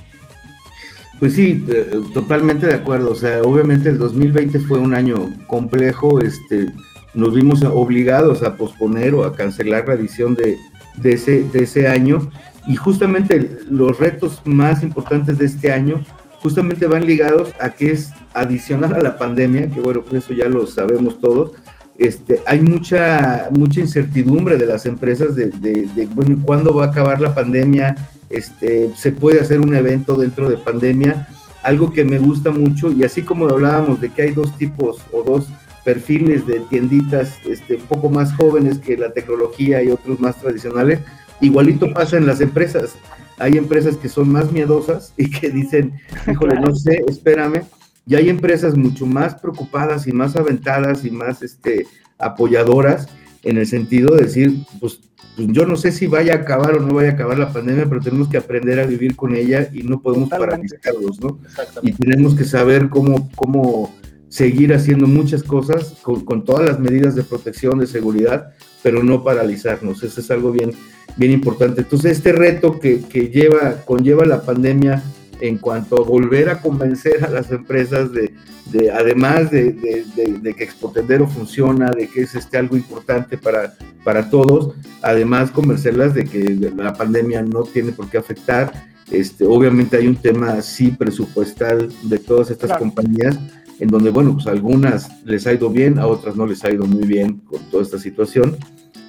Pues 1.19 1.33
sí, 1.33 1.63
eh, 1.69 2.01
totalmente 2.13 2.67
de 2.67 2.73
acuerdo. 2.73 3.11
O 3.11 3.15
sea, 3.15 3.41
obviamente 3.41 3.89
el 3.89 3.97
2020 3.97 4.59
fue 4.59 4.79
un 4.79 4.93
año 4.93 5.31
complejo, 5.47 6.19
este, 6.21 6.71
nos 7.14 7.34
vimos 7.34 7.64
obligados 7.64 8.43
a 8.43 8.55
posponer 8.55 9.14
o 9.14 9.24
a 9.24 9.36
cancelar 9.36 9.88
la 9.88 9.93
edición 9.93 10.36
de, 10.36 10.57
ese, 11.03 11.43
de 11.43 11.64
ese 11.64 11.88
año 11.88 12.30
y 12.68 12.76
justamente 12.76 13.57
los 13.70 13.99
retos 13.99 14.41
más 14.45 14.84
importantes 14.84 15.38
de 15.38 15.45
este 15.45 15.72
año 15.72 16.01
justamente 16.41 16.88
van 16.88 17.05
ligados 17.05 17.53
a 17.59 17.70
que 17.70 17.91
es 17.91 18.11
adicional 18.34 18.93
a 18.95 19.01
la 19.01 19.18
pandemia, 19.18 19.70
que 19.70 19.80
bueno, 19.80 20.01
pues 20.01 20.26
eso 20.26 20.34
ya 20.34 20.49
lo 20.49 20.68
sabemos 20.68 21.20
todos, 21.22 21.51
este, 21.97 22.41
hay 22.45 22.59
mucha, 22.59 23.47
mucha 23.51 23.80
incertidumbre 23.80 24.57
de 24.57 24.66
las 24.66 24.86
empresas 24.86 25.36
de, 25.36 25.47
de, 25.47 26.09
bueno, 26.14 26.38
¿cuándo 26.43 26.74
va 26.74 26.86
a 26.86 26.88
acabar 26.88 27.22
la 27.22 27.36
pandemia? 27.36 27.95
Este, 28.30 28.91
¿Se 28.95 29.11
puede 29.11 29.39
hacer 29.39 29.61
un 29.61 29.76
evento 29.76 30.16
dentro 30.16 30.49
de 30.49 30.57
pandemia? 30.57 31.28
algo 31.64 31.91
que 31.91 32.03
me 32.03 32.20
gusta 32.20 32.51
mucho 32.51 32.91
y 32.91 33.03
así 33.03 33.24
como 33.24 33.47
hablábamos 33.47 33.99
de 33.99 34.09
que 34.09 34.24
hay 34.24 34.32
dos 34.32 34.55
tipos 34.57 34.97
o 35.11 35.24
dos 35.24 35.47
perfiles 35.84 36.47
de 36.47 36.59
tienditas 36.61 37.39
este, 37.45 37.75
un 37.75 37.84
poco 37.84 38.09
más 38.09 38.34
jóvenes 38.36 38.79
que 38.79 38.97
la 38.97 39.11
tecnología 39.13 39.84
y 39.84 39.89
otros 39.89 40.19
más 40.19 40.39
tradicionales, 40.39 40.99
igualito 41.41 41.93
pasa 41.93 42.17
en 42.17 42.25
las 42.25 42.41
empresas. 42.41 42.95
Hay 43.38 43.57
empresas 43.57 43.97
que 43.97 44.09
son 44.09 44.29
más 44.29 44.51
miedosas 44.51 45.13
y 45.17 45.29
que 45.29 45.49
dicen, 45.49 45.93
híjole, 46.31 46.59
no 46.59 46.75
sé, 46.75 47.03
espérame. 47.07 47.63
Y 48.05 48.15
hay 48.15 48.29
empresas 48.29 48.77
mucho 48.77 49.05
más 49.05 49.36
preocupadas 49.36 50.07
y 50.07 50.11
más 50.11 50.36
aventadas 50.36 51.05
y 51.05 51.11
más 51.11 51.41
este, 51.41 51.88
apoyadoras 52.17 53.07
en 53.43 53.57
el 53.57 53.67
sentido 53.67 54.15
de 54.15 54.23
decir, 54.23 54.63
pues, 54.79 54.99
pues, 55.36 55.47
yo 55.49 55.65
no 55.65 55.75
sé 55.75 55.91
si 55.91 56.07
vaya 56.07 56.34
a 56.34 56.38
acabar 56.38 56.75
o 56.75 56.79
no 56.79 56.93
vaya 56.93 57.09
a 57.09 57.13
acabar 57.13 57.39
la 57.39 57.51
pandemia, 57.51 57.88
pero 57.88 58.01
tenemos 58.01 58.27
que 58.27 58.38
aprender 58.38 58.79
a 58.79 58.86
vivir 58.86 59.15
con 59.15 59.36
ella 59.36 59.69
y 59.73 59.84
no 59.84 60.01
podemos 60.01 60.29
paralizarlos, 60.29 61.19
¿no? 61.19 61.39
Y 61.81 61.93
tenemos 61.93 62.36
que 62.36 62.45
saber 62.45 62.89
cómo, 62.89 63.29
cómo 63.36 63.93
seguir 64.34 64.73
haciendo 64.73 65.05
muchas 65.05 65.43
cosas 65.43 65.93
con, 66.01 66.25
con, 66.25 66.43
todas 66.43 66.65
las 66.65 66.79
medidas 66.79 67.13
de 67.13 67.21
protección, 67.21 67.77
de 67.77 67.86
seguridad, 67.86 68.51
pero 68.81 69.03
no 69.03 69.23
paralizarnos. 69.23 70.01
Eso 70.01 70.21
es 70.21 70.31
algo 70.31 70.51
bien, 70.51 70.71
bien 71.17 71.31
importante. 71.31 71.81
Entonces, 71.81 72.13
este 72.13 72.31
reto 72.31 72.79
que, 72.79 73.01
que 73.01 73.27
lleva, 73.27 73.84
conlleva 73.86 74.25
la 74.25 74.41
pandemia 74.41 75.03
en 75.39 75.59
cuanto 75.59 76.01
a 76.01 76.03
volver 76.03 76.49
a 76.49 76.61
convencer 76.61 77.23
a 77.23 77.29
las 77.29 77.51
empresas 77.51 78.11
de, 78.11 78.34
de 78.71 78.89
además 78.91 79.51
de, 79.51 79.71
de, 80.15 80.53
que 80.55 80.63
Expotendero 80.63 81.27
funciona, 81.27 81.91
de 81.91 82.07
que 82.07 82.23
es 82.23 82.34
este 82.34 82.57
algo 82.57 82.75
importante 82.75 83.38
para, 83.38 83.75
para 84.03 84.31
todos, 84.31 84.73
además 85.03 85.51
convencerlas 85.51 86.15
de 86.15 86.23
que 86.23 86.57
la 86.75 86.93
pandemia 86.93 87.43
no 87.43 87.61
tiene 87.65 87.91
por 87.91 88.09
qué 88.09 88.17
afectar. 88.17 88.71
Este, 89.11 89.45
obviamente 89.45 89.97
hay 89.97 90.07
un 90.07 90.15
tema 90.15 90.59
sí 90.63 90.89
presupuestal 90.89 91.91
de 92.01 92.17
todas 92.17 92.49
estas 92.49 92.75
compañías, 92.79 93.38
en 93.80 93.89
donde, 93.89 94.09
bueno, 94.09 94.34
pues 94.34 94.47
a 94.47 94.51
algunas 94.51 95.24
les 95.26 95.47
ha 95.47 95.53
ido 95.53 95.69
bien, 95.69 95.99
a 95.99 96.07
otras 96.07 96.36
no 96.36 96.45
les 96.45 96.63
ha 96.63 96.71
ido 96.71 96.86
muy 96.86 97.05
bien 97.05 97.39
con 97.39 97.61
toda 97.71 97.84
esta 97.84 97.99
situación. 97.99 98.57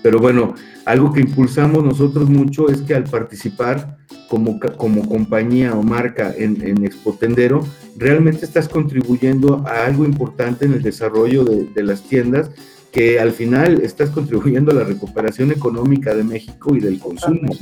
Pero 0.03 0.19
bueno, 0.19 0.55
algo 0.85 1.13
que 1.13 1.21
impulsamos 1.21 1.83
nosotros 1.83 2.29
mucho 2.29 2.69
es 2.69 2.83
que 2.83 2.95
al 2.95 3.05
participar 3.05 3.97
como, 4.29 4.61
como 4.77 5.09
compañía 5.09 5.75
o 5.75 5.83
marca 5.83 6.35
en, 6.37 6.61
en 6.61 6.85
Expotendero, 6.85 7.65
realmente 7.97 8.45
estás 8.45 8.69
contribuyendo 8.69 9.65
a 9.67 9.87
algo 9.87 10.05
importante 10.05 10.67
en 10.67 10.75
el 10.75 10.83
desarrollo 10.83 11.45
de, 11.45 11.83
las 11.83 12.03
tiendas, 12.03 12.51
que 12.93 13.19
al 13.19 13.33
final 13.33 13.81
estás 13.81 14.11
contribuyendo 14.11 14.73
a 14.73 14.75
la 14.75 14.85
recuperación 14.85 15.53
económica 15.53 16.15
de 16.15 16.25
México 16.25 16.75
y 16.75 16.81
del 16.81 16.99
consumo. 16.99 17.53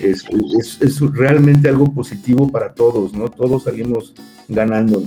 Es, 0.00 0.26
es, 0.80 1.00
realmente 1.12 1.68
algo 1.68 1.92
positivo 1.92 2.50
para 2.50 2.74
todos, 2.74 3.12
¿no? 3.14 3.28
Todos 3.28 3.64
salimos 3.64 4.14
ganando. 4.48 5.02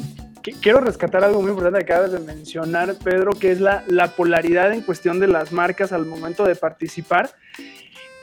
Quiero 0.61 0.79
rescatar 0.79 1.23
algo 1.23 1.41
muy 1.41 1.51
importante 1.51 1.83
que 1.83 1.93
acabas 1.93 2.11
de 2.11 2.19
mencionar, 2.19 2.95
Pedro, 3.03 3.31
que 3.31 3.51
es 3.51 3.59
la, 3.59 3.83
la 3.87 4.07
polaridad 4.07 4.73
en 4.73 4.81
cuestión 4.81 5.19
de 5.19 5.27
las 5.27 5.51
marcas 5.51 5.91
al 5.91 6.05
momento 6.05 6.45
de 6.45 6.55
participar 6.55 7.31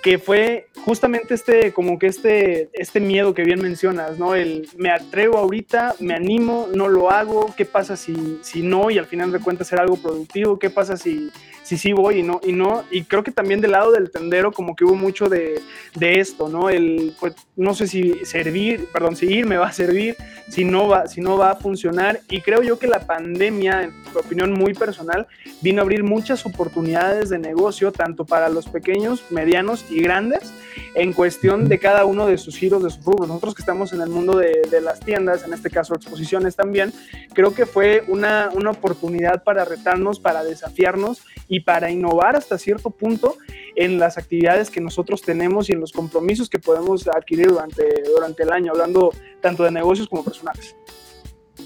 que 0.06 0.20
fue 0.20 0.68
justamente 0.84 1.34
este, 1.34 1.72
como 1.72 1.98
que 1.98 2.06
este, 2.06 2.70
este 2.74 3.00
miedo 3.00 3.34
que 3.34 3.42
bien 3.42 3.60
mencionas, 3.60 4.20
¿no? 4.20 4.36
El 4.36 4.68
me 4.76 4.90
atrevo 4.90 5.36
ahorita, 5.36 5.96
me 5.98 6.14
animo, 6.14 6.68
no 6.72 6.86
lo 6.86 7.10
hago, 7.10 7.52
¿qué 7.56 7.64
pasa 7.64 7.96
si, 7.96 8.38
si 8.40 8.62
no? 8.62 8.88
Y 8.88 8.98
al 8.98 9.06
final 9.06 9.32
de 9.32 9.40
cuentas 9.40 9.66
ser 9.66 9.80
algo 9.80 9.96
productivo, 9.96 10.60
¿qué 10.60 10.70
pasa 10.70 10.96
si, 10.96 11.32
si 11.64 11.76
sí 11.76 11.92
voy 11.92 12.20
y 12.20 12.22
no, 12.22 12.40
y 12.44 12.52
no, 12.52 12.84
y 12.92 13.02
creo 13.02 13.24
que 13.24 13.32
también 13.32 13.60
del 13.60 13.72
lado 13.72 13.90
del 13.90 14.12
tendero 14.12 14.52
como 14.52 14.76
que 14.76 14.84
hubo 14.84 14.94
mucho 14.94 15.28
de, 15.28 15.60
de 15.96 16.20
esto, 16.20 16.48
¿no? 16.48 16.70
El, 16.70 17.12
pues, 17.18 17.34
no 17.56 17.74
sé 17.74 17.88
si 17.88 18.24
servir, 18.24 18.86
perdón, 18.92 19.16
si 19.16 19.26
ir 19.26 19.46
me 19.46 19.56
va 19.56 19.66
a 19.66 19.72
servir, 19.72 20.14
si 20.48 20.64
no 20.64 20.86
va, 20.86 21.08
si 21.08 21.20
no 21.20 21.36
va 21.36 21.50
a 21.50 21.56
funcionar, 21.56 22.20
y 22.30 22.42
creo 22.42 22.62
yo 22.62 22.78
que 22.78 22.86
la 22.86 23.00
pandemia, 23.00 23.82
en 23.82 23.90
mi 23.90 24.20
opinión 24.20 24.52
muy 24.52 24.74
personal, 24.74 25.26
vino 25.60 25.80
a 25.80 25.82
abrir 25.82 26.04
muchas 26.04 26.46
oportunidades 26.46 27.30
de 27.30 27.40
negocio, 27.40 27.90
tanto 27.90 28.24
para 28.24 28.48
los 28.48 28.68
pequeños, 28.68 29.24
medianos 29.30 29.84
y 29.90 29.95
grandes, 30.00 30.52
en 30.94 31.12
cuestión 31.12 31.68
de 31.68 31.78
cada 31.78 32.04
uno 32.04 32.26
de 32.26 32.38
sus 32.38 32.56
giros, 32.56 32.82
de 32.82 32.90
sus 32.90 33.04
rubros. 33.04 33.28
Nosotros 33.28 33.54
que 33.54 33.62
estamos 33.62 33.92
en 33.92 34.00
el 34.00 34.08
mundo 34.08 34.36
de, 34.36 34.62
de 34.70 34.80
las 34.80 35.00
tiendas, 35.00 35.44
en 35.44 35.52
este 35.52 35.70
caso 35.70 35.94
exposiciones 35.94 36.56
también, 36.56 36.92
creo 37.34 37.54
que 37.54 37.66
fue 37.66 38.04
una, 38.08 38.50
una 38.54 38.70
oportunidad 38.70 39.44
para 39.44 39.64
retarnos, 39.64 40.20
para 40.20 40.42
desafiarnos 40.44 41.22
y 41.48 41.60
para 41.60 41.90
innovar 41.90 42.36
hasta 42.36 42.58
cierto 42.58 42.90
punto 42.90 43.36
en 43.74 43.98
las 43.98 44.18
actividades 44.18 44.70
que 44.70 44.80
nosotros 44.80 45.22
tenemos 45.22 45.68
y 45.68 45.72
en 45.72 45.80
los 45.80 45.92
compromisos 45.92 46.48
que 46.48 46.58
podemos 46.58 47.06
adquirir 47.08 47.48
durante, 47.48 47.84
durante 48.06 48.42
el 48.42 48.52
año, 48.52 48.72
hablando 48.72 49.12
tanto 49.40 49.64
de 49.64 49.70
negocios 49.70 50.08
como 50.08 50.24
personales. 50.24 50.74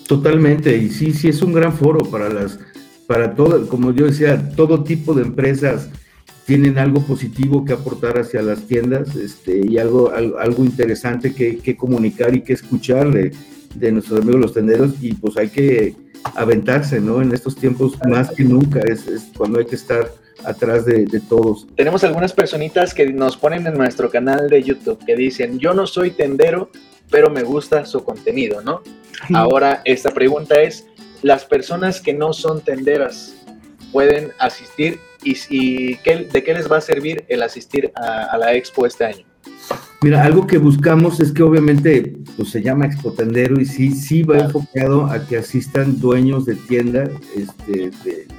Totalmente, 0.07 0.77
y 0.77 0.91
sí, 0.91 1.13
sí 1.13 1.29
es 1.29 1.41
un 1.41 1.53
gran 1.53 1.73
foro 1.73 2.01
para 2.11 2.29
las, 2.29 2.59
para 3.07 3.35
todo, 3.35 3.69
como 3.69 3.93
yo 3.93 4.07
decía, 4.07 4.51
todo 4.57 4.83
tipo 4.83 5.15
de 5.15 5.23
empresas 5.23 5.89
tienen 6.47 6.79
algo 6.79 7.01
positivo 7.03 7.65
que 7.65 7.73
aportar 7.73 8.19
hacia 8.19 8.43
las 8.43 8.67
tiendas 8.67 9.15
este, 9.17 9.65
y 9.67 9.79
algo, 9.79 10.13
algo, 10.13 10.65
interesante 10.65 11.35
que, 11.35 11.59
que, 11.59 11.77
comunicar 11.77 12.35
y 12.35 12.43
que 12.43 12.55
escuchar 12.55 13.11
de, 13.13 13.33
de 13.75 13.93
nuestros 13.93 14.21
amigos 14.21 14.41
los 14.41 14.55
tenderos 14.55 14.95
y 15.01 15.15
pues 15.15 15.37
hay 15.37 15.49
que 15.49 15.95
aventarse, 16.35 17.01
¿no? 17.01 17.23
En 17.23 17.33
estos 17.33 17.57
tiempos 17.57 17.99
más 18.07 18.31
que 18.31 18.45
nunca 18.45 18.81
es, 18.81 19.07
cuando 19.37 19.59
hay 19.59 19.67
que 19.67 19.77
estar 19.77 20.11
atrás 20.45 20.85
de, 20.87 21.07
todos. 21.29 21.67
Tenemos 21.77 22.03
algunas 22.05 22.33
personitas 22.33 22.95
que 22.95 23.07
nos 23.13 23.37
ponen 23.37 23.67
en 23.67 23.75
nuestro 23.75 24.11
canal 24.11 24.49
de 24.49 24.63
YouTube 24.63 25.05
que 25.05 25.15
dicen, 25.15 25.59
yo 25.59 25.75
no 25.75 25.87
soy 25.87 26.11
tendero, 26.11 26.71
pero 27.11 27.31
me 27.31 27.43
gusta 27.43 27.85
su 27.85 28.05
contenido, 28.05 28.63
¿no? 28.63 28.83
Ahora, 29.35 29.83
esta 29.85 30.13
pregunta 30.13 30.61
es, 30.63 30.87
¿las 31.23 31.45
personas 31.45 32.01
que 32.01 32.15
no 32.15 32.33
son 32.33 32.63
tenderas 32.63 33.35
pueden 33.93 34.31
asistir 34.39 34.99
y, 35.23 35.37
y 35.51 35.95
de 35.95 36.43
qué 36.45 36.55
les 36.55 36.71
va 36.71 36.79
a 36.79 36.81
servir 36.81 37.25
el 37.29 37.43
asistir 37.43 37.93
a 37.95 38.37
la 38.39 38.55
expo 38.55 38.87
este 38.87 39.05
año? 39.05 39.25
Mira, 40.03 40.25
algo 40.25 40.47
que 40.47 40.57
buscamos 40.57 41.21
es 41.21 41.31
que 41.31 41.43
obviamente 41.43 42.17
pues, 42.37 42.49
se 42.51 42.63
llama 42.63 42.87
Expotendero 42.87 43.61
y 43.61 43.67
sí, 43.67 43.91
sí 43.91 44.23
va 44.23 44.39
enfocado 44.39 45.05
a 45.05 45.27
que 45.27 45.37
asistan 45.37 46.01
dueños 46.01 46.47
de 46.47 46.55
tiendas 46.55 47.11
este, 47.37 47.91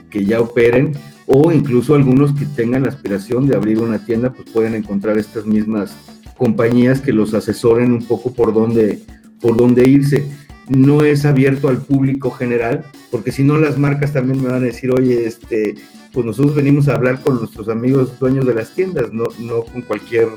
que 0.10 0.26
ya 0.26 0.42
operen 0.42 0.94
o 1.28 1.52
incluso 1.52 1.94
algunos 1.94 2.34
que 2.34 2.46
tengan 2.46 2.84
la 2.84 2.90
aspiración 2.90 3.48
de 3.48 3.56
abrir 3.56 3.78
una 3.78 4.04
tienda, 4.04 4.34
pues 4.34 4.50
pueden 4.50 4.74
encontrar 4.74 5.20
estas 5.20 5.46
mismas 5.46 5.96
compañías 6.36 7.00
que 7.00 7.14
los 7.14 7.36
asesoren 7.36 7.92
un 7.92 8.06
poco 8.06 8.34
por 8.34 8.54
dónde, 8.54 9.00
por 9.40 9.56
dónde 9.56 9.88
irse. 9.88 10.26
No 10.68 11.04
es 11.04 11.26
abierto 11.26 11.70
al 11.70 11.78
público 11.78 12.32
general, 12.32 12.86
porque 13.12 13.32
si 13.32 13.44
no 13.44 13.58
las 13.58 13.78
marcas 13.78 14.14
también 14.14 14.42
me 14.42 14.50
van 14.50 14.64
a 14.64 14.66
decir, 14.66 14.92
oye, 14.92 15.28
este, 15.28 15.76
pues 16.14 16.26
nosotros 16.26 16.56
venimos 16.56 16.88
a 16.88 16.96
hablar 16.96 17.22
con 17.22 17.40
nuestros 17.40 17.70
amigos 17.70 18.20
dueños 18.20 18.46
de 18.46 18.54
las 18.54 18.74
tiendas, 18.74 19.14
no, 19.14 19.26
no 19.40 19.64
con 19.64 19.82
cualquier 19.82 20.28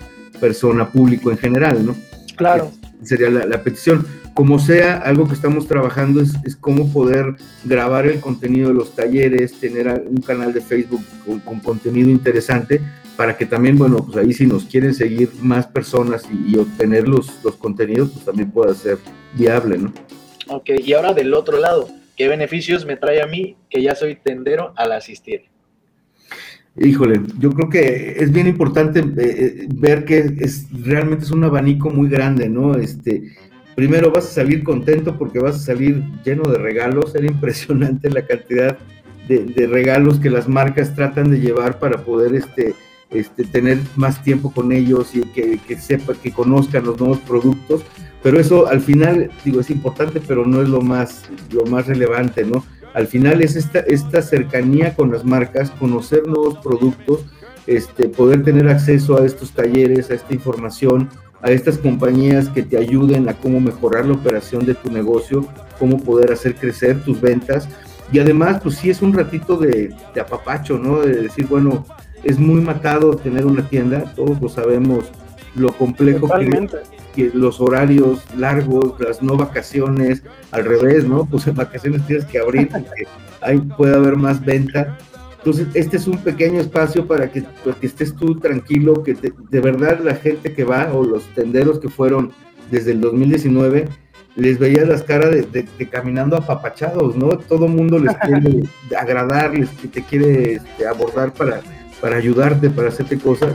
persona, 0.40 0.90
público 0.90 1.30
en 1.30 1.38
general, 1.38 1.84
¿no? 1.86 1.94
Claro. 2.36 2.70
sería 3.02 3.30
la, 3.30 3.62
petición. 3.62 4.06
Como 4.34 4.58
sea, 4.58 4.98
algo 4.98 5.28
que 5.28 5.34
estamos 5.34 5.68
trabajando 5.68 6.20
es, 6.20 6.32
es, 6.44 6.56
cómo 6.56 6.92
poder 6.92 7.36
grabar 7.64 8.06
el 8.06 8.20
contenido 8.20 8.68
de 8.68 8.74
los 8.74 8.94
talleres, 8.94 9.52
tener 9.60 10.04
un 10.08 10.20
canal 10.20 10.52
de 10.52 10.60
Facebook 10.60 11.04
con, 11.44 11.60
contenido 11.60 12.10
interesante 12.10 12.80
para 13.16 13.36
que 13.36 13.46
también, 13.46 13.78
bueno, 13.78 14.04
pues 14.04 14.16
ahí 14.16 14.32
si 14.32 14.46
nos 14.46 14.64
quieren 14.64 14.92
seguir 14.92 15.30
más 15.40 15.68
personas 15.68 16.24
y, 16.30 16.56
obtener 16.56 17.06
los, 17.06 17.42
los 17.44 17.54
contenidos, 17.56 18.10
pues 18.10 18.24
también 18.24 18.50
pueda 18.50 18.74
ser 18.74 18.98
viable, 19.34 19.78
¿no? 19.78 19.92
Ok, 20.48 20.70
y 20.84 20.92
ahora 20.92 21.12
del 21.12 21.32
otro 21.32 21.58
lado, 21.58 21.88
¿qué 22.16 22.26
beneficios 22.26 22.84
me 22.84 22.96
trae 22.96 23.22
a 23.22 23.26
mí 23.26 23.56
que 23.70 23.82
ya 23.82 23.94
soy 23.94 24.16
tendero 24.16 24.72
al 24.76 24.92
asistir? 24.92 25.53
Híjole, 26.76 27.20
yo 27.38 27.52
creo 27.52 27.68
que 27.68 28.16
es 28.18 28.32
bien 28.32 28.48
importante 28.48 28.98
eh, 28.98 29.04
eh, 29.16 29.68
ver 29.72 30.04
que 30.04 30.34
es 30.40 30.66
realmente 30.72 31.24
es 31.24 31.30
un 31.30 31.44
abanico 31.44 31.88
muy 31.88 32.08
grande, 32.08 32.48
¿no? 32.48 32.74
Este, 32.74 33.32
primero 33.76 34.10
vas 34.10 34.24
a 34.24 34.34
salir 34.42 34.64
contento 34.64 35.16
porque 35.16 35.38
vas 35.38 35.54
a 35.54 35.60
salir 35.60 36.02
lleno 36.24 36.50
de 36.50 36.58
regalos, 36.58 37.14
era 37.14 37.26
impresionante 37.30 38.10
la 38.10 38.26
cantidad 38.26 38.76
de, 39.28 39.66
regalos 39.68 40.18
que 40.18 40.30
las 40.30 40.48
marcas 40.48 40.94
tratan 40.94 41.30
de 41.30 41.40
llevar 41.40 41.78
para 41.78 41.98
poder 42.04 42.34
este, 42.34 42.74
este, 43.10 43.44
tener 43.44 43.78
más 43.94 44.22
tiempo 44.24 44.52
con 44.52 44.72
ellos 44.72 45.14
y 45.14 45.20
que, 45.20 45.58
que 45.66 45.78
sepa, 45.78 46.14
que 46.14 46.32
conozcan 46.32 46.84
los 46.84 46.98
nuevos 46.98 47.20
productos, 47.20 47.84
pero 48.22 48.40
eso 48.40 48.66
al 48.66 48.80
final, 48.80 49.30
digo, 49.44 49.60
es 49.60 49.70
importante, 49.70 50.20
pero 50.26 50.44
no 50.44 50.60
es 50.60 50.68
lo 50.68 50.80
más, 50.80 51.30
lo 51.52 51.64
más 51.66 51.86
relevante, 51.86 52.44
¿no? 52.44 52.64
Al 52.94 53.08
final 53.08 53.42
es 53.42 53.56
esta, 53.56 53.80
esta 53.80 54.22
cercanía 54.22 54.94
con 54.94 55.10
las 55.10 55.24
marcas, 55.24 55.70
conocer 55.72 56.26
nuevos 56.26 56.58
productos, 56.58 57.26
este, 57.66 58.08
poder 58.08 58.44
tener 58.44 58.68
acceso 58.68 59.20
a 59.20 59.26
estos 59.26 59.52
talleres, 59.52 60.10
a 60.10 60.14
esta 60.14 60.32
información, 60.32 61.10
a 61.42 61.50
estas 61.50 61.76
compañías 61.76 62.48
que 62.48 62.62
te 62.62 62.78
ayuden 62.78 63.28
a 63.28 63.34
cómo 63.34 63.60
mejorar 63.60 64.06
la 64.06 64.14
operación 64.14 64.64
de 64.64 64.74
tu 64.74 64.90
negocio, 64.90 65.46
cómo 65.78 65.98
poder 65.98 66.32
hacer 66.32 66.54
crecer 66.54 67.02
tus 67.02 67.20
ventas. 67.20 67.68
Y 68.12 68.20
además, 68.20 68.60
pues 68.62 68.76
sí 68.76 68.90
es 68.90 69.02
un 69.02 69.12
ratito 69.12 69.56
de, 69.56 69.92
de 70.14 70.20
apapacho, 70.20 70.78
¿no? 70.78 71.00
De 71.00 71.22
decir, 71.22 71.46
bueno, 71.46 71.84
es 72.22 72.38
muy 72.38 72.60
matado 72.60 73.16
tener 73.16 73.44
una 73.44 73.68
tienda, 73.68 74.04
todos 74.14 74.40
lo 74.40 74.48
sabemos 74.48 75.10
lo 75.54 75.72
complejo 75.72 76.20
que, 76.26 76.32
Totalmente. 76.46 76.76
que 77.14 77.30
los 77.34 77.60
horarios 77.60 78.24
largos, 78.36 78.94
las 79.00 79.22
no 79.22 79.36
vacaciones, 79.36 80.22
al 80.50 80.64
revés, 80.64 81.04
¿no? 81.06 81.24
Pues 81.30 81.46
en 81.46 81.54
vacaciones 81.54 82.06
tienes 82.06 82.24
que 82.26 82.38
abrir 82.38 82.68
porque 82.68 83.06
ahí 83.40 83.58
puede 83.60 83.94
haber 83.96 84.16
más 84.16 84.44
venta. 84.44 84.98
Entonces, 85.38 85.66
este 85.74 85.98
es 85.98 86.06
un 86.06 86.16
pequeño 86.18 86.58
espacio 86.60 87.06
para 87.06 87.30
que, 87.30 87.42
para 87.64 87.76
que 87.76 87.86
estés 87.86 88.14
tú 88.16 88.38
tranquilo, 88.40 89.02
que 89.02 89.14
te- 89.14 89.32
de 89.50 89.60
verdad 89.60 90.00
la 90.02 90.14
gente 90.14 90.52
que 90.54 90.64
va 90.64 90.90
o 90.92 91.04
los 91.04 91.24
tenderos 91.34 91.78
que 91.78 91.88
fueron 91.90 92.32
desde 92.70 92.92
el 92.92 93.02
2019, 93.02 93.86
les 94.36 94.58
veías 94.58 94.88
las 94.88 95.02
caras 95.02 95.30
de, 95.32 95.42
de- 95.42 95.68
de 95.78 95.88
caminando 95.88 96.34
apapachados, 96.36 97.14
¿no? 97.14 97.28
Todo 97.28 97.66
el 97.66 97.72
mundo 97.72 97.98
les 97.98 98.16
quiere 98.24 98.62
agradar, 98.98 99.52
les 99.56 99.68
te 99.70 100.02
quiere 100.02 100.54
este, 100.54 100.86
abordar 100.86 101.32
para, 101.34 101.60
para 102.00 102.16
ayudarte, 102.16 102.70
para 102.70 102.88
hacerte 102.88 103.18
cosas. 103.18 103.52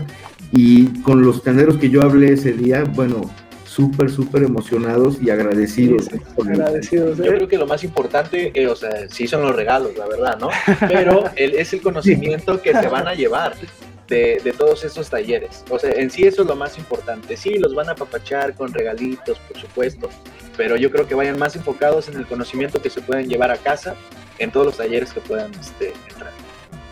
Y 0.51 0.87
con 1.01 1.21
los 1.21 1.43
tenderos 1.43 1.77
que 1.77 1.89
yo 1.89 2.01
hablé 2.01 2.33
ese 2.33 2.53
día, 2.53 2.83
bueno, 2.83 3.29
súper, 3.65 4.09
súper 4.09 4.43
emocionados 4.43 5.21
y 5.21 5.29
agradecidos. 5.29 6.05
Sí, 6.05 6.17
sí, 6.17 6.41
Agradecidos. 6.49 7.17
Yo 7.19 7.25
¿eh? 7.25 7.35
creo 7.35 7.47
que 7.47 7.57
lo 7.57 7.67
más 7.67 7.83
importante, 7.83 8.51
eh, 8.53 8.67
o 8.67 8.75
sea, 8.75 9.07
sí 9.09 9.27
son 9.27 9.43
los 9.43 9.55
regalos, 9.55 9.95
la 9.95 10.07
verdad, 10.07 10.39
¿no? 10.39 10.49
Pero 10.87 11.25
el- 11.35 11.55
es 11.55 11.71
el 11.73 11.81
conocimiento 11.81 12.61
que 12.61 12.73
se 12.73 12.87
van 12.87 13.07
a 13.07 13.13
llevar 13.13 13.53
de, 14.07 14.41
de 14.43 14.51
todos 14.53 14.83
estos 14.83 15.07
talleres. 15.09 15.63
O 15.69 15.77
sea, 15.77 15.91
en 15.91 16.09
sí 16.09 16.23
eso 16.25 16.41
es 16.41 16.47
lo 16.47 16.55
más 16.55 16.77
importante. 16.79 17.37
Sí, 17.37 17.59
los 17.59 17.75
van 17.75 17.89
a 17.89 17.91
apapachar 17.91 18.55
con 18.55 18.73
regalitos, 18.73 19.37
por 19.47 19.57
supuesto, 19.61 20.09
pero 20.57 20.75
yo 20.77 20.89
creo 20.91 21.07
que 21.07 21.13
vayan 21.13 21.37
más 21.37 21.55
enfocados 21.55 22.09
en 22.09 22.15
el 22.17 22.25
conocimiento 22.25 22.81
que 22.81 22.89
se 22.89 23.01
pueden 23.01 23.29
llevar 23.29 23.51
a 23.51 23.57
casa 23.57 23.95
en 24.39 24.51
todos 24.51 24.65
los 24.65 24.77
talleres 24.77 25.13
que 25.13 25.19
puedan 25.21 25.51
este, 25.53 25.93
entrar. 26.09 26.31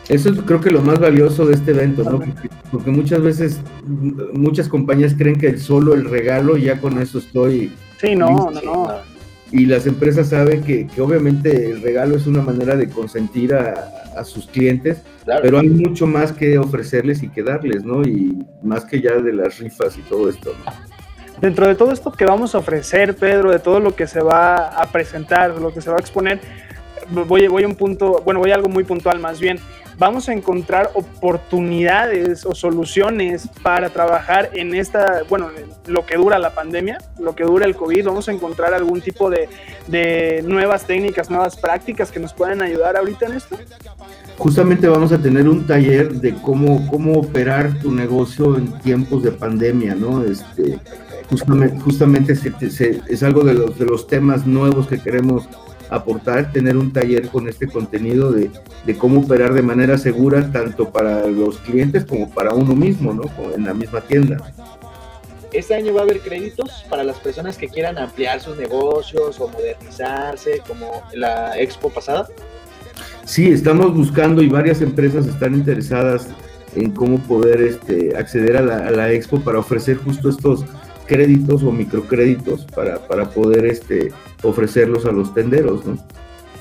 Eso 0.09 0.29
es 0.29 0.39
creo 0.41 0.61
que 0.61 0.71
lo 0.71 0.81
más 0.81 0.99
valioso 0.99 1.45
de 1.45 1.55
este 1.55 1.71
evento, 1.71 2.03
¿no? 2.03 2.19
Porque, 2.19 2.49
porque 2.71 2.91
muchas 2.91 3.21
veces 3.21 3.59
mm, 3.85 4.39
muchas 4.39 4.69
compañías 4.69 5.13
creen 5.17 5.35
que 5.37 5.57
solo 5.57 5.93
el 5.93 6.05
regalo 6.09 6.55
ya 6.57 6.79
con 6.79 6.99
eso 7.01 7.17
estoy 7.19 7.73
Sí, 7.99 8.15
no, 8.15 8.49
Sí, 8.53 8.65
no. 8.65 8.73
no. 8.85 8.91
y 9.51 9.65
las 9.65 9.85
empresas 9.87 10.29
saben 10.29 10.63
que, 10.63 10.87
que 10.87 11.01
obviamente 11.01 11.71
el 11.71 11.81
regalo 11.81 12.15
es 12.15 12.25
una 12.27 12.41
manera 12.41 12.75
de 12.75 12.87
consentir 12.89 13.53
a, 13.53 13.73
a 14.17 14.23
sus 14.23 14.47
clientes, 14.47 14.99
Claro. 15.25 15.41
pero 15.43 15.59
hay 15.59 15.67
mucho 15.67 16.07
más 16.07 16.31
que 16.31 16.57
ofrecerles 16.57 17.21
y 17.21 17.27
que 17.29 17.43
darles, 17.43 17.83
¿no? 17.83 18.01
Y 18.03 18.45
más 18.63 18.85
que 18.85 19.01
ya 19.01 19.15
de 19.15 19.33
las 19.33 19.59
rifas 19.59 19.97
y 19.97 20.01
todo 20.03 20.29
esto. 20.29 20.53
¿no? 20.65 20.71
Dentro 21.41 21.67
de 21.67 21.75
todo 21.75 21.91
esto 21.91 22.11
que 22.13 22.23
vamos 22.25 22.55
a 22.55 22.59
ofrecer, 22.59 23.13
Pedro, 23.15 23.51
de 23.51 23.59
todo 23.59 23.79
lo 23.81 23.93
que 23.93 24.07
se 24.07 24.21
va 24.21 24.69
a 24.69 24.89
presentar, 24.91 25.59
lo 25.59 25.73
que 25.73 25.81
se 25.81 25.89
va 25.89 25.97
a 25.97 25.99
exponer, 25.99 26.39
voy, 27.11 27.47
voy 27.47 27.63
a 27.63 27.67
un 27.67 27.75
punto, 27.75 28.21
bueno, 28.23 28.39
voy 28.39 28.51
a 28.51 28.55
algo 28.55 28.69
muy 28.69 28.83
puntual 28.83 29.19
más 29.19 29.39
bien. 29.39 29.59
Vamos 29.99 30.29
a 30.29 30.33
encontrar 30.33 30.91
oportunidades 30.93 32.45
o 32.45 32.53
soluciones 32.53 33.49
para 33.63 33.89
trabajar 33.89 34.51
en 34.53 34.75
esta, 34.75 35.23
bueno, 35.27 35.49
en 35.57 35.91
lo 35.91 36.05
que 36.05 36.17
dura 36.17 36.37
la 36.37 36.53
pandemia, 36.53 36.99
lo 37.19 37.35
que 37.35 37.43
dura 37.43 37.65
el 37.65 37.75
COVID. 37.75 38.05
Vamos 38.05 38.29
a 38.29 38.31
encontrar 38.31 38.75
algún 38.75 39.01
tipo 39.01 39.31
de, 39.31 39.49
de 39.87 40.43
nuevas 40.45 40.85
técnicas, 40.85 41.31
nuevas 41.31 41.55
prácticas 41.57 42.11
que 42.11 42.19
nos 42.19 42.31
puedan 42.33 42.61
ayudar 42.61 42.95
ahorita 42.95 43.25
en 43.25 43.33
esto. 43.33 43.57
Justamente 44.37 44.87
vamos 44.87 45.11
a 45.11 45.17
tener 45.17 45.49
un 45.49 45.65
taller 45.65 46.11
de 46.13 46.35
cómo, 46.35 46.87
cómo 46.91 47.13
operar 47.19 47.79
tu 47.79 47.91
negocio 47.91 48.55
en 48.55 48.77
tiempos 48.81 49.23
de 49.23 49.31
pandemia, 49.31 49.95
¿no? 49.95 50.23
Este, 50.23 50.77
justamente 51.27 51.79
justamente 51.79 52.35
se- 52.35 52.69
se- 52.69 53.01
es 53.07 53.23
algo 53.23 53.43
de 53.43 53.55
los, 53.55 53.79
de 53.79 53.85
los 53.85 54.05
temas 54.05 54.45
nuevos 54.45 54.87
que 54.87 54.99
queremos 55.01 55.49
aportar, 55.89 56.51
tener 56.51 56.77
un 56.77 56.91
taller 56.91 57.29
con 57.29 57.47
este 57.47 57.67
contenido 57.67 58.31
de, 58.31 58.49
de 58.85 58.97
cómo 58.97 59.21
operar 59.21 59.53
de 59.53 59.61
manera 59.61 59.97
segura 59.97 60.51
tanto 60.51 60.89
para 60.89 61.27
los 61.27 61.57
clientes 61.59 62.05
como 62.05 62.29
para 62.29 62.53
uno 62.53 62.75
mismo, 62.75 63.13
¿no? 63.13 63.23
En 63.53 63.65
la 63.65 63.73
misma 63.73 64.01
tienda. 64.01 64.37
Este 65.53 65.75
año 65.75 65.93
va 65.93 66.01
a 66.01 66.03
haber 66.03 66.19
créditos 66.19 66.85
para 66.89 67.03
las 67.03 67.17
personas 67.17 67.57
que 67.57 67.69
quieran 67.69 67.97
ampliar 67.97 68.41
sus 68.41 68.57
negocios 68.57 69.39
o 69.39 69.47
modernizarse, 69.47 70.61
como 70.67 71.03
la 71.13 71.57
expo 71.59 71.89
pasada. 71.89 72.27
Sí, 73.23 73.49
estamos 73.49 73.93
buscando 73.93 74.41
y 74.41 74.49
varias 74.49 74.81
empresas 74.81 75.25
están 75.25 75.55
interesadas 75.55 76.27
en 76.75 76.91
cómo 76.91 77.17
poder 77.19 77.61
este, 77.61 78.15
acceder 78.17 78.57
a 78.57 78.61
la, 78.61 78.87
a 78.87 78.91
la 78.91 79.11
expo 79.11 79.39
para 79.39 79.59
ofrecer 79.59 79.97
justo 79.97 80.29
estos 80.29 80.65
créditos 81.07 81.63
o 81.63 81.71
microcréditos 81.71 82.65
para, 82.65 82.99
para 83.07 83.29
poder 83.29 83.65
este, 83.65 84.11
ofrecerlos 84.43 85.05
a 85.05 85.11
los 85.11 85.33
tenderos, 85.33 85.85
¿no? 85.85 85.97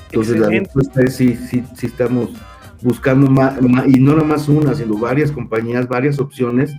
Entonces 0.09 0.39
la 0.39 0.49
respuesta 0.49 1.01
es 1.03 1.15
sí, 1.15 1.35
sí, 1.35 1.63
sí 1.75 1.87
estamos 1.87 2.29
buscando 2.81 3.29
más, 3.29 3.55
y 3.87 3.99
no 3.99 4.13
nada 4.13 4.23
más 4.23 4.47
una, 4.47 4.73
sino 4.73 4.97
varias 4.97 5.31
compañías, 5.31 5.87
varias 5.87 6.19
opciones 6.19 6.71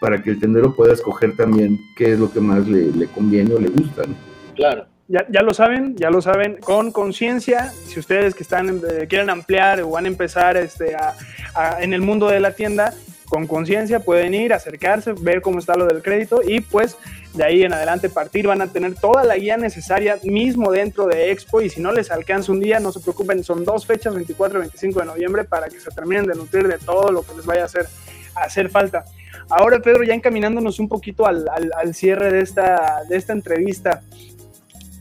para 0.00 0.22
que 0.22 0.30
el 0.30 0.40
tendero 0.40 0.74
pueda 0.74 0.94
escoger 0.94 1.36
también 1.36 1.78
qué 1.96 2.12
es 2.12 2.18
lo 2.18 2.32
que 2.32 2.40
más 2.40 2.66
le, 2.66 2.90
le 2.90 3.06
conviene 3.06 3.54
o 3.54 3.60
le 3.60 3.68
gusta, 3.68 4.02
¿no? 4.06 4.14
Claro. 4.56 4.86
Ya, 5.08 5.26
ya 5.28 5.42
lo 5.42 5.52
saben, 5.52 5.96
ya 5.96 6.08
lo 6.08 6.22
saben, 6.22 6.58
con 6.60 6.92
conciencia, 6.92 7.72
si 7.86 7.98
ustedes 7.98 8.32
que 8.32 8.44
están 8.44 8.68
eh, 8.88 9.06
quieren 9.08 9.28
ampliar 9.28 9.80
o 9.82 9.90
van 9.90 10.04
a 10.04 10.08
empezar 10.08 10.56
este, 10.56 10.94
a- 10.94 11.14
a- 11.54 11.82
en 11.82 11.92
el 11.92 12.00
mundo 12.00 12.28
de 12.28 12.38
la 12.38 12.52
tienda, 12.52 12.94
con 13.30 13.46
conciencia 13.46 14.00
pueden 14.00 14.34
ir, 14.34 14.52
acercarse, 14.52 15.14
ver 15.18 15.40
cómo 15.40 15.58
está 15.60 15.74
lo 15.76 15.86
del 15.86 16.02
crédito 16.02 16.40
y 16.46 16.60
pues 16.60 16.98
de 17.32 17.44
ahí 17.44 17.62
en 17.62 17.72
adelante 17.72 18.10
partir, 18.10 18.48
van 18.48 18.60
a 18.60 18.66
tener 18.66 18.96
toda 18.96 19.22
la 19.24 19.36
guía 19.36 19.56
necesaria 19.56 20.18
mismo 20.24 20.72
dentro 20.72 21.06
de 21.06 21.30
Expo 21.30 21.62
y 21.62 21.70
si 21.70 21.80
no 21.80 21.92
les 21.92 22.10
alcanza 22.10 22.50
un 22.50 22.58
día, 22.60 22.80
no 22.80 22.90
se 22.90 22.98
preocupen, 23.00 23.44
son 23.44 23.64
dos 23.64 23.86
fechas, 23.86 24.14
24 24.16 24.58
y 24.58 24.62
25 24.62 25.00
de 25.00 25.06
noviembre, 25.06 25.44
para 25.44 25.68
que 25.68 25.78
se 25.80 25.90
terminen 25.92 26.26
de 26.26 26.34
nutrir 26.34 26.66
de 26.66 26.76
todo 26.78 27.12
lo 27.12 27.22
que 27.22 27.34
les 27.36 27.46
vaya 27.46 27.62
a 27.62 27.66
hacer, 27.66 27.86
hacer 28.34 28.68
falta. 28.68 29.04
Ahora, 29.48 29.78
Pedro, 29.80 30.02
ya 30.02 30.14
encaminándonos 30.14 30.80
un 30.80 30.88
poquito 30.88 31.24
al, 31.24 31.48
al- 31.48 31.70
al 31.76 31.94
cierre 31.94 32.32
de 32.32 32.40
esta, 32.40 33.02
de 33.08 33.16
esta 33.16 33.32
entrevista, 33.32 34.02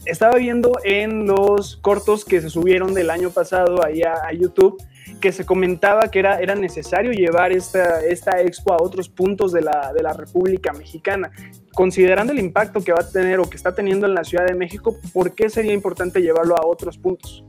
estaba 0.06 0.38
viendo 0.38 0.74
en 0.84 1.26
los 1.26 1.78
cortos 1.78 2.26
que 2.26 2.42
se 2.42 2.50
subieron 2.50 2.94
del 2.94 3.10
año 3.10 3.32
pasado 3.32 3.84
ahí 3.84 4.02
a 4.04 4.32
YouTube 4.34 4.78
que 5.20 5.32
se 5.32 5.46
comentaba 5.46 6.10
que 6.10 6.20
era, 6.20 6.40
era 6.40 6.56
necesario 6.56 7.12
llevar 7.12 7.52
esta, 7.52 8.02
esta 8.02 8.42
expo 8.42 8.74
a 8.74 8.82
otros 8.82 9.10
puntos 9.10 9.52
de 9.52 9.62
la, 9.62 9.92
de 9.94 10.02
la 10.02 10.14
República 10.14 10.74
Mexicana. 10.74 11.32
Considerando 11.74 12.34
el 12.34 12.40
impacto 12.40 12.82
que 12.82 12.92
va 12.92 13.02
a 13.02 13.10
tener 13.10 13.40
o 13.40 13.50
que 13.50 13.58
está 13.58 13.74
teniendo 13.74 14.06
en 14.06 14.14
la 14.14 14.24
Ciudad 14.24 14.46
de 14.46 14.56
México, 14.56 14.98
¿por 15.14 15.34
qué 15.34 15.50
sería 15.50 15.74
importante 15.74 16.22
llevarlo 16.22 16.56
a 16.58 16.66
otros 16.66 16.98
puntos? 16.98 17.44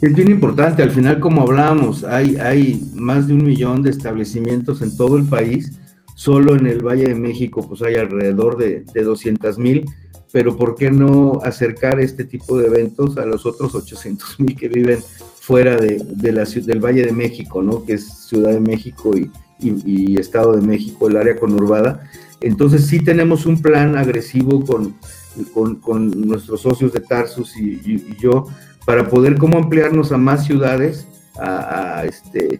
Es 0.00 0.14
bien 0.14 0.30
importante, 0.30 0.82
al 0.82 0.90
final 0.90 1.20
como 1.20 1.42
hablábamos, 1.42 2.04
hay, 2.04 2.36
hay 2.36 2.82
más 2.94 3.28
de 3.28 3.34
un 3.34 3.44
millón 3.44 3.82
de 3.82 3.90
establecimientos 3.90 4.80
en 4.82 4.96
todo 4.96 5.16
el 5.16 5.26
país, 5.26 5.78
solo 6.14 6.56
en 6.56 6.66
el 6.66 6.84
Valle 6.84 7.08
de 7.08 7.14
México 7.14 7.66
pues 7.68 7.82
hay 7.82 7.96
alrededor 7.96 8.56
de, 8.56 8.84
de 8.92 9.02
200 9.02 9.58
mil, 9.58 9.84
pero 10.32 10.56
¿por 10.56 10.74
qué 10.74 10.90
no 10.90 11.40
acercar 11.42 12.00
este 12.00 12.24
tipo 12.24 12.58
de 12.58 12.68
eventos 12.68 13.18
a 13.18 13.26
los 13.26 13.44
otros 13.46 13.74
800 13.74 14.40
mil 14.40 14.56
que 14.56 14.68
viven 14.68 15.00
fuera 15.40 15.76
de, 15.76 16.00
de 16.04 16.32
la, 16.32 16.44
del 16.44 16.80
Valle 16.84 17.04
de 17.06 17.12
México, 17.12 17.62
¿no? 17.62 17.84
que 17.84 17.94
es 17.94 18.06
Ciudad 18.28 18.52
de 18.52 18.60
México 18.60 19.12
y, 19.16 19.30
Estado 20.18 20.54
de 20.54 20.62
México, 20.66 21.08
el 21.08 21.16
área 21.16 21.36
conurbada? 21.36 22.04
Entonces 22.40 22.86
sí 22.86 23.00
tenemos 23.00 23.46
un 23.46 23.60
plan 23.60 23.96
agresivo 23.96 24.64
con, 24.64 24.94
con, 25.52 25.76
con 25.76 26.10
nuestros 26.28 26.60
socios 26.62 26.92
de 26.92 27.00
Tarsus 27.00 27.56
y- 27.56 28.16
yo, 28.20 28.46
para 28.86 29.08
poder 29.08 29.36
cómo 29.36 29.58
ampliarnos 29.58 30.12
a 30.12 30.16
más 30.18 30.44
ciudades, 30.46 31.06
a, 31.38 32.00
a, 32.00 32.04
este, 32.04 32.58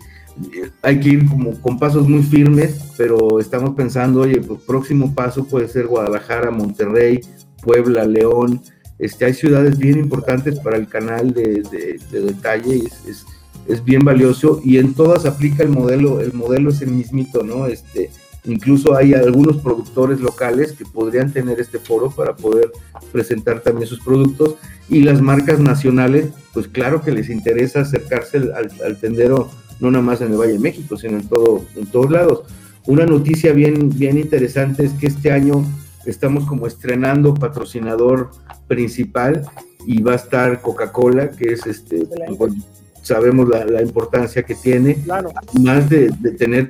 hay 0.82 1.00
que 1.00 1.08
ir 1.10 1.28
como 1.28 1.60
con 1.60 1.78
pasos 1.78 2.08
muy 2.08 2.22
firmes, 2.22 2.92
pero 2.96 3.40
estamos 3.40 3.74
pensando, 3.74 4.20
oye, 4.20 4.40
pues 4.40 4.60
próximo 4.62 5.14
paso 5.14 5.44
puede 5.44 5.68
ser 5.68 5.86
Guadalajara, 5.86 6.50
Monterrey, 6.50 7.20
Puebla, 7.62 8.06
León, 8.06 8.60
este, 9.00 9.24
hay 9.24 9.34
ciudades 9.34 9.78
bien 9.78 9.98
importantes 9.98 10.60
para 10.60 10.76
el 10.76 10.86
canal 10.86 11.32
de, 11.32 11.62
de- 11.70 11.98
de 12.10 12.20
detalle, 12.20 12.76
y 12.76 12.86
es, 13.08 13.26
es, 13.68 13.84
bien 13.84 14.04
valioso 14.04 14.60
y 14.64 14.78
en 14.78 14.94
todas 14.94 15.26
aplica 15.26 15.62
el 15.62 15.68
modelo, 15.70 16.20
el 16.20 16.32
modelo 16.32 16.70
es 16.70 16.80
el 16.82 16.90
mismito, 16.90 17.42
¿no? 17.42 17.66
Este, 17.66 18.10
incluso 18.44 18.96
hay 18.96 19.14
algunos 19.14 19.58
productores 19.58 20.20
locales 20.20 20.72
que 20.72 20.84
podrían 20.84 21.32
tener 21.32 21.60
este 21.60 21.78
foro 21.78 22.10
para 22.10 22.34
poder 22.36 22.70
presentar 23.12 23.60
también 23.60 23.86
sus 23.86 24.00
productos 24.00 24.54
y 24.88 25.02
las 25.02 25.20
marcas 25.20 25.60
nacionales, 25.60 26.28
pues 26.52 26.66
claro 26.68 27.02
que 27.02 27.12
les 27.12 27.28
interesa 27.30 27.80
acercarse 27.80 28.38
al, 28.38 28.52
al- 28.54 28.72
al 28.84 28.96
tendero, 28.98 29.50
no 29.78 29.90
nada 29.90 30.02
más 30.04 30.20
en 30.20 30.32
el 30.32 30.38
Valle 30.38 30.54
de 30.54 30.58
México, 30.58 30.96
sino 30.96 31.18
en, 31.18 31.28
todo, 31.28 31.64
en 31.76 31.86
todos 31.86 32.10
lados. 32.10 32.42
Una 32.86 33.04
noticia 33.06 33.52
bien, 33.52 33.90
bien 33.90 34.18
interesante 34.18 34.84
es 34.84 34.92
que 34.92 35.06
este 35.06 35.30
año 35.32 35.64
estamos 36.06 36.44
como 36.44 36.66
estrenando 36.66 37.34
patrocinador 37.34 38.30
principal 38.66 39.46
y 39.86 40.02
va 40.02 40.12
a 40.12 40.16
estar 40.16 40.60
Coca-Cola, 40.60 41.30
que 41.30 41.52
es 41.52 41.66
este, 41.66 42.06
bueno, 42.36 42.54
sabemos 43.02 43.48
la, 43.48 43.64
la 43.64 43.82
importancia 43.82 44.42
que 44.42 44.54
tiene, 44.54 44.94
Claro, 44.96 45.32
más 45.60 45.88
de, 45.88 46.10
de 46.20 46.32
tener 46.32 46.68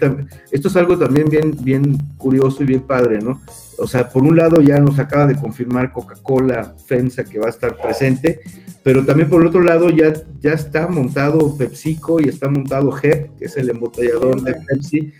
esto 0.51 0.69
es 0.69 0.77
algo 0.77 0.99
también 0.99 1.29
bien 1.29 1.57
bien 1.61 1.99
curioso 2.17 2.63
y 2.63 2.67
bien 2.67 2.83
padre 2.83 3.19
no 3.19 3.41
o 3.79 3.87
sea 3.87 4.09
por 4.09 4.23
un 4.23 4.37
lado 4.37 4.61
ya 4.61 4.79
nos 4.79 4.99
acaba 4.99 5.27
de 5.27 5.37
confirmar 5.37 5.93
Coca-Cola 5.93 6.75
FEMSA 6.87 7.25
que 7.25 7.39
va 7.39 7.47
a 7.47 7.51
estar 7.51 7.77
presente 7.77 8.41
pero 8.83 9.05
también 9.05 9.29
por 9.29 9.43
el 9.43 9.49
otro 9.49 9.63
lado 9.63 9.91
ya 9.91 10.13
ya 10.41 10.53
está 10.53 10.87
montado 10.89 11.57
PepsiCo 11.57 12.21
y 12.21 12.29
está 12.29 12.49
montado 12.49 12.97
HEP 12.97 13.37
que 13.39 13.47
es 13.47 13.57
el 13.57 13.71
embotellador 13.71 14.43
de 14.43 14.55
Pepsi 14.55 15.13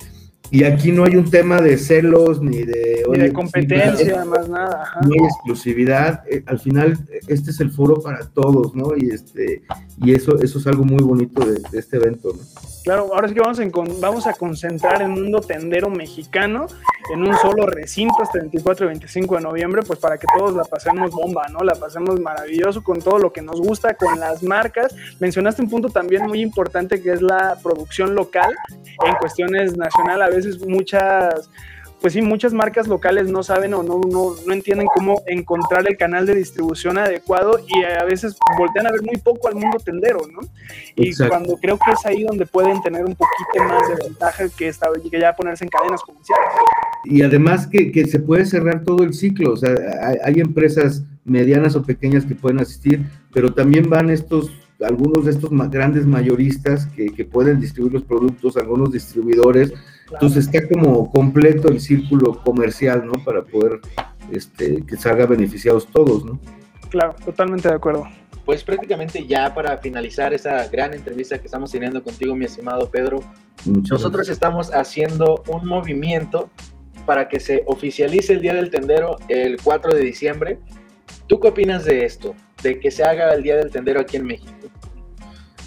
Y 0.51 0.65
aquí 0.65 0.91
no 0.91 1.05
hay 1.05 1.17
un 1.17 1.31
tema 1.31 1.61
de 1.61 1.79
celos 1.79 2.43
ni 2.43 2.65
de... 2.65 3.05
Ni 3.11 3.19
de 3.19 3.33
competencia, 3.33 4.25
más 4.25 4.49
nada. 4.49 4.83
ajá. 4.83 5.01
hay 5.03 5.25
exclusividad. 5.25 6.23
eh, 6.31 6.43
al 6.47 6.59
final, 6.59 6.99
este 7.29 7.51
es 7.51 7.61
el 7.61 7.71
foro 7.71 8.01
para 8.01 8.27
todos, 8.27 8.75
¿no? 8.75 8.97
Y 8.97 9.11
este 9.11 9.63
y 9.99 10.13
eso, 10.13 10.41
eso 10.41 10.59
es 10.59 10.67
algo 10.67 10.85
muy 10.85 11.03
bonito 11.03 11.45
de, 11.45 11.61
de 11.71 11.79
este 11.79 11.97
evento, 11.97 12.33
¿no? 12.35 12.70
Claro, 12.83 13.11
ahora 13.15 13.29
sí 13.29 13.35
que 13.35 13.41
vamos 13.41 13.59
encon- 13.59 14.01
vamos 14.01 14.27
a 14.27 14.33
concentrar 14.33 15.03
el 15.03 15.09
mundo 15.09 15.41
tendero 15.41 15.91
mexicano 15.91 16.67
en 17.13 17.21
un 17.23 17.37
solo 17.37 17.67
recinto 17.67 18.23
este 18.23 18.39
24 18.39 18.87
y 18.87 18.89
25 18.89 19.37
de 19.37 19.41
noviembre, 19.43 19.83
pues 19.87 19.99
para 19.99 20.17
que 20.17 20.27
todos 20.39 20.55
la 20.55 20.65
pasemos 20.65 21.11
bomba, 21.11 21.47
¿no? 21.49 21.61
La 21.61 21.75
pasemos 21.75 22.19
maravilloso 22.21 22.83
con 22.83 23.01
todo 23.01 23.19
lo 23.19 23.33
que 23.33 23.43
nos 23.43 23.61
gusta, 23.61 23.95
con 23.95 24.19
las 24.19 24.43
marcas. 24.43 24.95
Mencionaste 25.19 25.61
un 25.63 25.69
punto 25.69 25.89
también 25.91 26.27
muy 26.27 26.41
importante 26.41 27.03
que 27.03 27.13
es 27.13 27.21
la 27.21 27.59
producción 27.63 28.15
local 28.15 28.55
en 29.07 29.15
cuestiones 29.17 29.77
nacional. 29.77 30.23
A 30.23 30.29
veces 30.31 30.59
muchas 30.67 31.51
pues 32.01 32.15
sí, 32.15 32.23
muchas 32.23 32.53
marcas 32.53 32.89
locales 32.89 33.31
no 33.31 33.43
saben 33.43 33.75
o 33.75 33.83
no, 33.83 34.01
no, 34.11 34.35
no 34.47 34.53
entienden 34.53 34.87
cómo 34.95 35.23
encontrar 35.27 35.87
el 35.89 35.97
canal 35.97 36.25
de 36.27 36.35
distribución 36.35 36.97
adecuado 36.99 37.61
y 37.69 37.85
a 37.85 38.05
veces 38.05 38.37
voltean 38.57 38.87
a 38.87 38.93
ver 38.93 39.03
muy 39.03 39.17
poco 39.17 39.49
al 39.49 39.55
mundo 39.55 39.79
tendero, 39.85 40.21
¿no? 40.33 40.41
Y 40.97 41.09
Exacto. 41.09 41.31
cuando 41.31 41.57
creo 41.57 41.79
que 41.79 41.93
es 41.93 42.07
ahí 42.07 42.23
donde 42.23 42.47
pueden 42.47 42.81
tener 42.83 43.05
un 43.05 43.15
poquito 43.15 43.65
más 43.69 43.89
de 43.89 44.05
ventaja 44.09 44.45
que, 44.57 44.69
esta, 44.69 44.89
que 45.11 45.21
ya 45.21 45.35
ponerse 45.37 45.65
en 45.65 45.71
cadenas 45.71 46.01
comerciales. 46.03 46.47
Y 47.05 47.23
además 47.23 47.67
que, 47.67 47.93
que 47.93 48.07
se 48.07 48.19
puede 48.19 48.47
cerrar 48.47 48.83
todo 48.85 49.03
el 49.05 49.13
ciclo, 49.15 49.53
o 49.53 49.57
sea, 49.57 49.75
hay, 50.03 50.17
hay 50.25 50.41
empresas 50.41 51.03
medianas 51.25 51.77
o 51.77 51.83
pequeñas 51.83 52.25
que 52.25 52.35
pueden 52.35 52.61
asistir, 52.61 53.05
pero 53.33 53.53
también 53.53 53.89
van 53.91 54.11
estos, 54.11 54.51
algunos 54.81 55.27
de 55.27 55.33
estos 55.33 55.51
ma- 55.53 55.69
grandes 55.69 56.07
mayoristas 56.07 56.87
que, 56.87 57.07
que 57.07 57.25
pueden 57.25 57.61
distribuir 57.61 57.93
los 57.93 58.05
productos, 58.05 58.57
algunos 58.57 58.91
distribuidores, 58.93 59.73
entonces 60.13 60.47
está 60.47 60.67
como 60.69 61.11
completo 61.11 61.69
el 61.69 61.81
círculo 61.81 62.43
comercial, 62.43 63.07
¿no? 63.07 63.13
Para 63.25 63.43
poder 63.43 63.81
este, 64.31 64.85
que 64.85 64.97
salga 64.97 65.27
beneficiados 65.27 65.87
todos, 65.87 66.25
¿no? 66.25 66.41
Claro, 66.89 67.15
totalmente 67.25 67.69
de 67.69 67.75
acuerdo. 67.75 68.05
Pues 68.45 68.65
prácticamente 68.65 69.27
ya 69.27 69.55
para 69.55 69.79
finalizar 69.79 70.35
esa 70.35 70.67
gran 70.69 70.93
entrevista 70.95 71.39
que 71.39 71.47
estamos 71.47 71.71
teniendo 71.71 72.03
contigo, 72.03 72.35
mi 72.35 72.47
estimado 72.47 72.91
Pedro, 72.91 73.21
Muchas 73.65 73.91
nosotros 73.91 74.29
estamos 74.29 74.73
haciendo 74.75 75.45
un 75.49 75.67
movimiento 75.67 76.51
para 77.07 77.29
que 77.29 77.39
se 77.39 77.63
oficialice 77.67 78.33
el 78.33 78.41
Día 78.41 78.55
del 78.55 78.71
Tendero 78.71 79.17
el 79.29 79.59
4 79.63 79.95
de 79.95 80.01
diciembre. 80.01 80.59
¿Tú 81.27 81.39
qué 81.39 81.49
opinas 81.49 81.85
de 81.85 82.05
esto? 82.05 82.35
De 82.63 82.81
que 82.81 82.91
se 82.91 83.05
haga 83.05 83.33
el 83.35 83.43
Día 83.43 83.57
del 83.57 83.71
Tendero 83.71 84.01
aquí 84.01 84.17
en 84.17 84.27
México. 84.27 84.53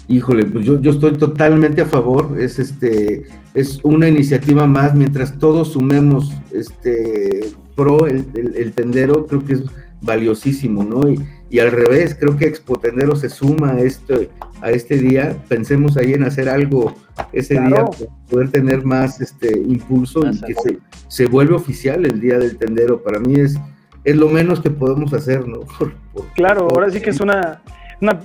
Híjole, 0.08 0.44
pues 0.44 0.66
yo, 0.66 0.80
yo 0.80 0.90
estoy 0.90 1.12
totalmente 1.12 1.80
a 1.80 1.86
favor. 1.86 2.38
Es 2.38 2.58
este, 2.58 3.24
es 3.54 3.80
una 3.82 4.08
iniciativa 4.08 4.66
más. 4.66 4.94
Mientras 4.94 5.38
todos 5.38 5.72
sumemos 5.72 6.32
este 6.52 7.52
pro 7.76 8.06
el, 8.06 8.24
el- 8.34 8.56
el 8.56 8.72
tendero, 8.72 9.26
creo 9.26 9.44
que 9.44 9.54
es 9.54 9.62
valiosísimo, 10.00 10.84
¿no? 10.84 11.08
Y, 11.08 11.18
y 11.50 11.60
al 11.60 11.70
revés, 11.70 12.16
creo 12.18 12.36
que 12.36 12.46
Expo 12.46 12.78
Tendero 12.78 13.16
se 13.16 13.28
suma 13.30 13.72
a 13.72 13.80
este, 13.80 14.28
a 14.60 14.70
este 14.70 14.96
día. 14.98 15.36
Pensemos 15.48 15.96
ahí 15.96 16.12
en 16.12 16.24
hacer 16.24 16.48
algo 16.48 16.94
ese 17.32 17.54
Claro. 17.56 17.90
día, 17.98 18.06
para 18.08 18.26
poder 18.28 18.50
tener 18.50 18.84
más 18.84 19.20
este 19.20 19.58
impulso 19.58 20.20
y 20.26 20.40
que 20.40 20.54
se, 20.54 20.78
se 21.08 21.26
vuelve 21.26 21.54
oficial 21.54 22.04
el 22.04 22.20
día 22.20 22.38
del 22.38 22.56
tendero. 22.58 23.02
Para 23.02 23.18
mí 23.20 23.34
es, 23.36 23.56
es 24.04 24.16
lo 24.16 24.28
menos 24.28 24.60
que 24.60 24.70
podemos 24.70 25.12
hacer, 25.14 25.46
¿no? 25.48 25.60
Por- 25.78 25.94
por- 26.12 26.26
Claro, 26.34 26.66
por- 26.68 26.78
ahora 26.82 26.90
sí 26.92 27.00
que 27.00 27.10
es 27.10 27.20
una, 27.20 27.62
una- 28.00 28.20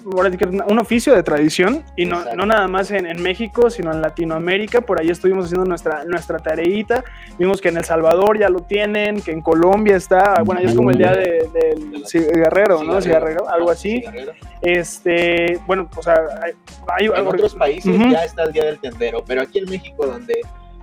un 0.67 0.80
oficio 0.80 1.15
de 1.15 1.24
tradición 1.24 1.84
y 1.95 2.05
no, 2.05 2.24
no 2.36 2.45
nada 2.45 2.67
más 2.67 2.91
en, 2.91 3.05
en 3.05 3.22
México, 3.22 3.70
sino 3.70 3.91
en 3.91 4.01
Latinoamérica. 4.01 4.82
Por 4.82 4.99
ahí 4.99 5.09
estuvimos 5.09 5.45
haciendo 5.45 5.65
nuestra, 5.65 6.03
nuestra 6.05 6.39
tareita. 6.39 7.03
Vimos 7.38 7.61
que 7.61 7.70
en 7.70 7.78
El 7.78 7.86
Salvador 7.86 8.38
ya 8.39 8.49
lo 8.49 8.61
tienen, 8.61 9.22
que 9.22 9.32
en 9.32 9.41
Colombia 9.41 9.95
está, 9.95 10.41
bueno, 10.43 10.61
ya 10.61 10.70
es 10.70 10.76
como 10.76 10.91
el 10.91 10.97
día 10.97 11.11
de- 11.13 11.49
del 11.53 12.05
cigarrero, 12.07 12.84
¿no? 12.84 13.01
Cigarrero, 13.01 13.49
algo 13.49 13.72
así. 13.72 14.03
Este, 14.61 15.59
bueno, 15.67 15.89
o 15.95 16.03
sea, 16.03 16.15
hay, 16.43 16.51
hay- 16.88 17.05
En 17.20 17.28
otros 17.28 17.55
países 17.55 17.95
ya 18.11 18.24
está 18.24 18.43
el 18.43 18.51
Día 18.53 18.65
del 18.65 18.80
Tendero, 18.80 19.24
pero 19.26 19.41
aquí 19.41 19.59
en 19.59 19.65
México, 19.70 20.05
donde 20.05 20.41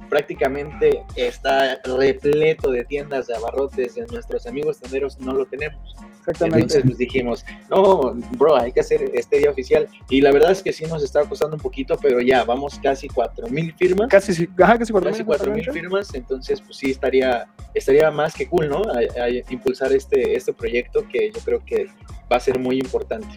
prácticamente 0.09 1.03
está 1.17 1.79
repleto 1.85 2.71
de 2.71 2.85
tiendas 2.85 3.27
de 3.27 3.35
abarrotes 3.37 3.97
de 3.97 4.07
nuestros 4.07 4.47
amigos 4.47 4.79
tenderos, 4.81 5.19
no 5.19 5.33
lo 5.33 5.47
tenemos. 5.47 5.95
Exactamente. 6.27 6.75
Entonces 6.77 6.99
dijimos, 6.99 7.45
no, 7.71 8.15
bro, 8.39 8.57
hay 8.57 8.73
que 8.73 8.81
hacer 8.81 9.11
este 9.15 9.39
día 9.39 9.51
oficial. 9.51 9.87
Y 10.11 10.21
la 10.21 10.33
verdad 10.33 10.51
es 10.53 10.63
que 10.63 10.73
sí 10.73 10.85
nos 10.87 11.03
está 11.03 11.25
costando 11.25 11.57
un 11.57 11.63
poquito, 11.63 11.97
pero 12.01 12.21
ya 12.21 12.45
vamos 12.45 12.79
casi 12.83 13.09
4.000 13.09 13.75
firmas. 13.77 14.09
Casi, 14.09 14.49
ajá, 14.59 14.79
casi 14.79 14.93
cuatro 14.93 15.11
Casi 15.11 15.23
mil, 15.23 15.29
4.000 15.29 15.39
totalmente. 15.39 15.73
firmas, 15.73 16.15
entonces 16.15 16.61
pues 16.61 16.77
sí 16.79 16.91
estaría, 16.91 17.47
estaría 17.75 18.11
más 18.11 18.35
que 18.35 18.47
cool, 18.49 18.69
¿no? 18.69 18.83
A- 18.85 19.23
a 19.23 19.29
impulsar 19.51 19.93
este, 19.93 20.35
este 20.37 20.53
proyecto 20.53 21.07
que 21.09 21.31
yo 21.33 21.41
creo 21.45 21.63
que 21.65 21.87
va 22.31 22.37
a 22.37 22.41
ser 22.41 22.59
muy 22.59 22.77
importante. 22.79 23.29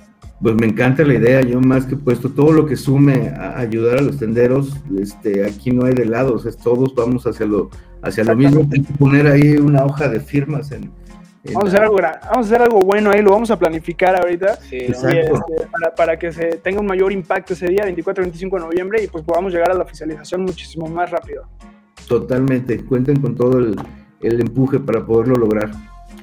Pues 0.41 0.55
me 0.55 0.67
encanta 0.67 1.03
la 1.03 1.15
idea, 1.15 1.41
yo 1.41 1.59
más 1.59 1.85
que 1.85 1.97
puesto 1.97 2.29
todo 2.29 2.53
lo 2.53 2.65
que 2.65 2.77
sume 2.77 3.27
a 3.35 3.59
ayudar 3.59 3.97
a 3.97 4.01
los 4.01 4.17
tenderos, 4.19 4.69
este, 4.97 5.45
aquí 5.45 5.71
no 5.71 5.85
hay 5.85 5.93
de 5.93 6.05
lados, 6.05 6.45
es 6.45 6.55
todos 6.55 6.95
vamos 6.95 7.27
hacia 7.27 7.45
lo, 7.45 7.69
hacia 8.01 8.23
lo 8.23 8.37
mismo, 8.37 8.65
hay 8.71 8.81
que 8.83 8.93
poner 8.93 9.27
ahí 9.27 9.57
una 9.57 9.83
hoja 9.83 10.07
de 10.07 10.21
firmas 10.21 10.71
en, 10.71 10.83
en 10.85 11.08
Vamos 11.45 11.65
a, 11.65 11.67
hacer 11.67 11.81
algo, 11.83 11.95
vamos 11.95 12.21
a 12.31 12.39
hacer 12.39 12.61
algo 12.61 12.81
bueno 12.81 13.11
ahí, 13.11 13.21
lo 13.21 13.31
vamos 13.31 13.49
a 13.49 13.57
planificar 13.57 14.15
ahorita. 14.19 14.55
Sí, 14.57 14.77
este, 14.77 15.31
para, 15.71 15.95
para 15.95 16.19
que 16.19 16.31
se 16.33 16.57
tenga 16.57 16.81
un 16.81 16.85
mayor 16.85 17.11
impacto 17.13 17.53
ese 17.53 17.67
día, 17.67 17.83
24 17.85 18.23
y 18.23 18.25
25 18.25 18.55
de 18.57 18.61
noviembre, 18.63 19.03
y 19.03 19.07
pues 19.07 19.23
podamos 19.23 19.53
llegar 19.53 19.71
a 19.71 19.73
la 19.73 19.83
oficialización 19.83 20.41
muchísimo 20.41 20.87
más 20.87 21.09
rápido. 21.09 21.47
totalmente, 22.07 22.83
cuenten 22.85 23.21
con 23.21 23.35
todo 23.35 23.59
el, 23.59 23.75
el 24.21 24.41
empuje 24.41 24.79
para 24.79 25.05
poderlo 25.05 25.35
lograr. 25.35 25.71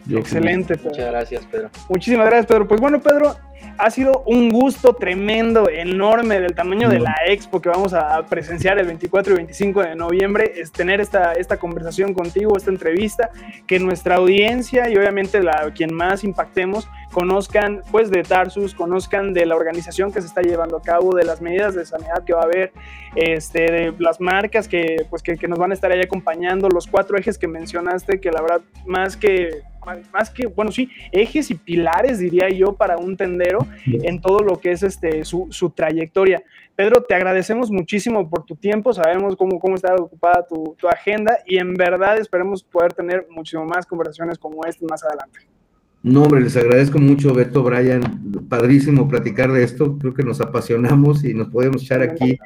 Yo- 0.06 0.18
Excelente, 0.18 0.76
Pedro. 0.76 0.90
Muchas 0.90 1.10
gracias, 1.10 1.44
Pedro. 1.46 1.70
Muchísimas 1.88 2.26
gracias, 2.26 2.46
Pedro. 2.46 2.68
Pues 2.68 2.80
bueno, 2.80 3.00
Pedro, 3.00 3.34
ha 3.78 3.90
sido 3.90 4.22
un 4.26 4.48
gusto 4.48 4.94
tremendo, 4.94 5.68
enorme, 5.68 6.40
del 6.40 6.54
tamaño 6.54 6.88
de 6.88 7.00
la 7.00 7.14
expo 7.26 7.60
que 7.60 7.68
vamos 7.68 7.92
a 7.92 8.24
presenciar 8.26 8.78
el 8.78 8.86
24 8.86 9.34
y 9.34 9.36
25 9.36 9.82
de 9.82 9.94
noviembre, 9.94 10.52
es 10.56 10.72
tener 10.72 11.00
esta, 11.00 11.32
esta 11.32 11.58
conversación 11.58 12.14
contigo, 12.14 12.56
esta 12.56 12.70
entrevista, 12.70 13.30
que 13.66 13.78
nuestra 13.78 14.16
audiencia 14.16 14.88
y 14.88 14.96
obviamente 14.96 15.42
la, 15.42 15.70
quien 15.74 15.92
más 15.94 16.24
impactemos 16.24 16.88
conozcan 17.12 17.82
pues 17.90 18.10
de 18.10 18.22
Tarsus, 18.22 18.74
conozcan 18.74 19.32
de 19.32 19.46
la 19.46 19.56
organización 19.56 20.12
que 20.12 20.20
se 20.20 20.26
está 20.26 20.42
llevando 20.42 20.76
a 20.76 20.82
cabo, 20.82 21.14
de 21.14 21.24
las 21.24 21.40
medidas 21.40 21.74
de 21.74 21.84
sanidad 21.84 22.24
que 22.24 22.32
va 22.32 22.40
a 22.40 22.44
haber, 22.44 22.72
este, 23.14 23.70
de 23.70 23.94
las 23.98 24.20
marcas 24.20 24.68
que, 24.68 25.06
pues, 25.08 25.22
que, 25.22 25.36
que 25.36 25.48
nos 25.48 25.58
van 25.58 25.70
a 25.70 25.74
estar 25.74 25.90
ahí 25.92 26.00
acompañando, 26.00 26.68
los 26.68 26.86
cuatro 26.86 27.16
ejes 27.18 27.38
que 27.38 27.48
mencionaste, 27.48 28.20
que 28.20 28.30
la 28.30 28.42
verdad, 28.42 28.60
más 28.86 29.16
que, 29.16 29.62
más 30.12 30.30
que, 30.30 30.46
bueno, 30.46 30.72
sí, 30.72 30.90
ejes 31.12 31.50
y 31.50 31.54
pilares, 31.54 32.18
diría 32.18 32.48
yo, 32.48 32.74
para 32.74 32.96
un 32.96 33.16
tendero 33.16 33.66
en 33.86 34.20
todo 34.20 34.40
lo 34.40 34.60
que 34.60 34.72
es 34.72 34.82
este, 34.82 35.24
su, 35.24 35.48
su 35.50 35.70
trayectoria. 35.70 36.42
Pedro, 36.74 37.02
te 37.02 37.14
agradecemos 37.14 37.70
muchísimo 37.70 38.28
por 38.28 38.44
tu 38.44 38.56
tiempo, 38.56 38.92
sabemos 38.92 39.36
cómo, 39.36 39.58
cómo 39.58 39.76
está 39.76 39.94
ocupada 39.94 40.46
tu, 40.46 40.76
tu 40.78 40.88
agenda 40.88 41.38
y 41.46 41.58
en 41.58 41.74
verdad 41.74 42.18
esperemos 42.18 42.62
poder 42.62 42.92
tener 42.92 43.26
muchísimo 43.30 43.64
más 43.64 43.86
conversaciones 43.86 44.38
como 44.38 44.64
esta 44.66 44.84
más 44.86 45.02
adelante. 45.02 45.55
No, 46.02 46.22
hombre, 46.22 46.40
les 46.40 46.56
agradezco 46.56 46.98
mucho, 46.98 47.34
Beto, 47.34 47.64
Brian, 47.64 48.22
padrísimo 48.48 49.08
platicar 49.08 49.52
de 49.52 49.64
esto, 49.64 49.98
creo 49.98 50.14
que 50.14 50.22
nos 50.22 50.40
apasionamos 50.40 51.24
y 51.24 51.34
nos 51.34 51.48
podemos 51.48 51.82
echar 51.82 52.00
aquí 52.00 52.38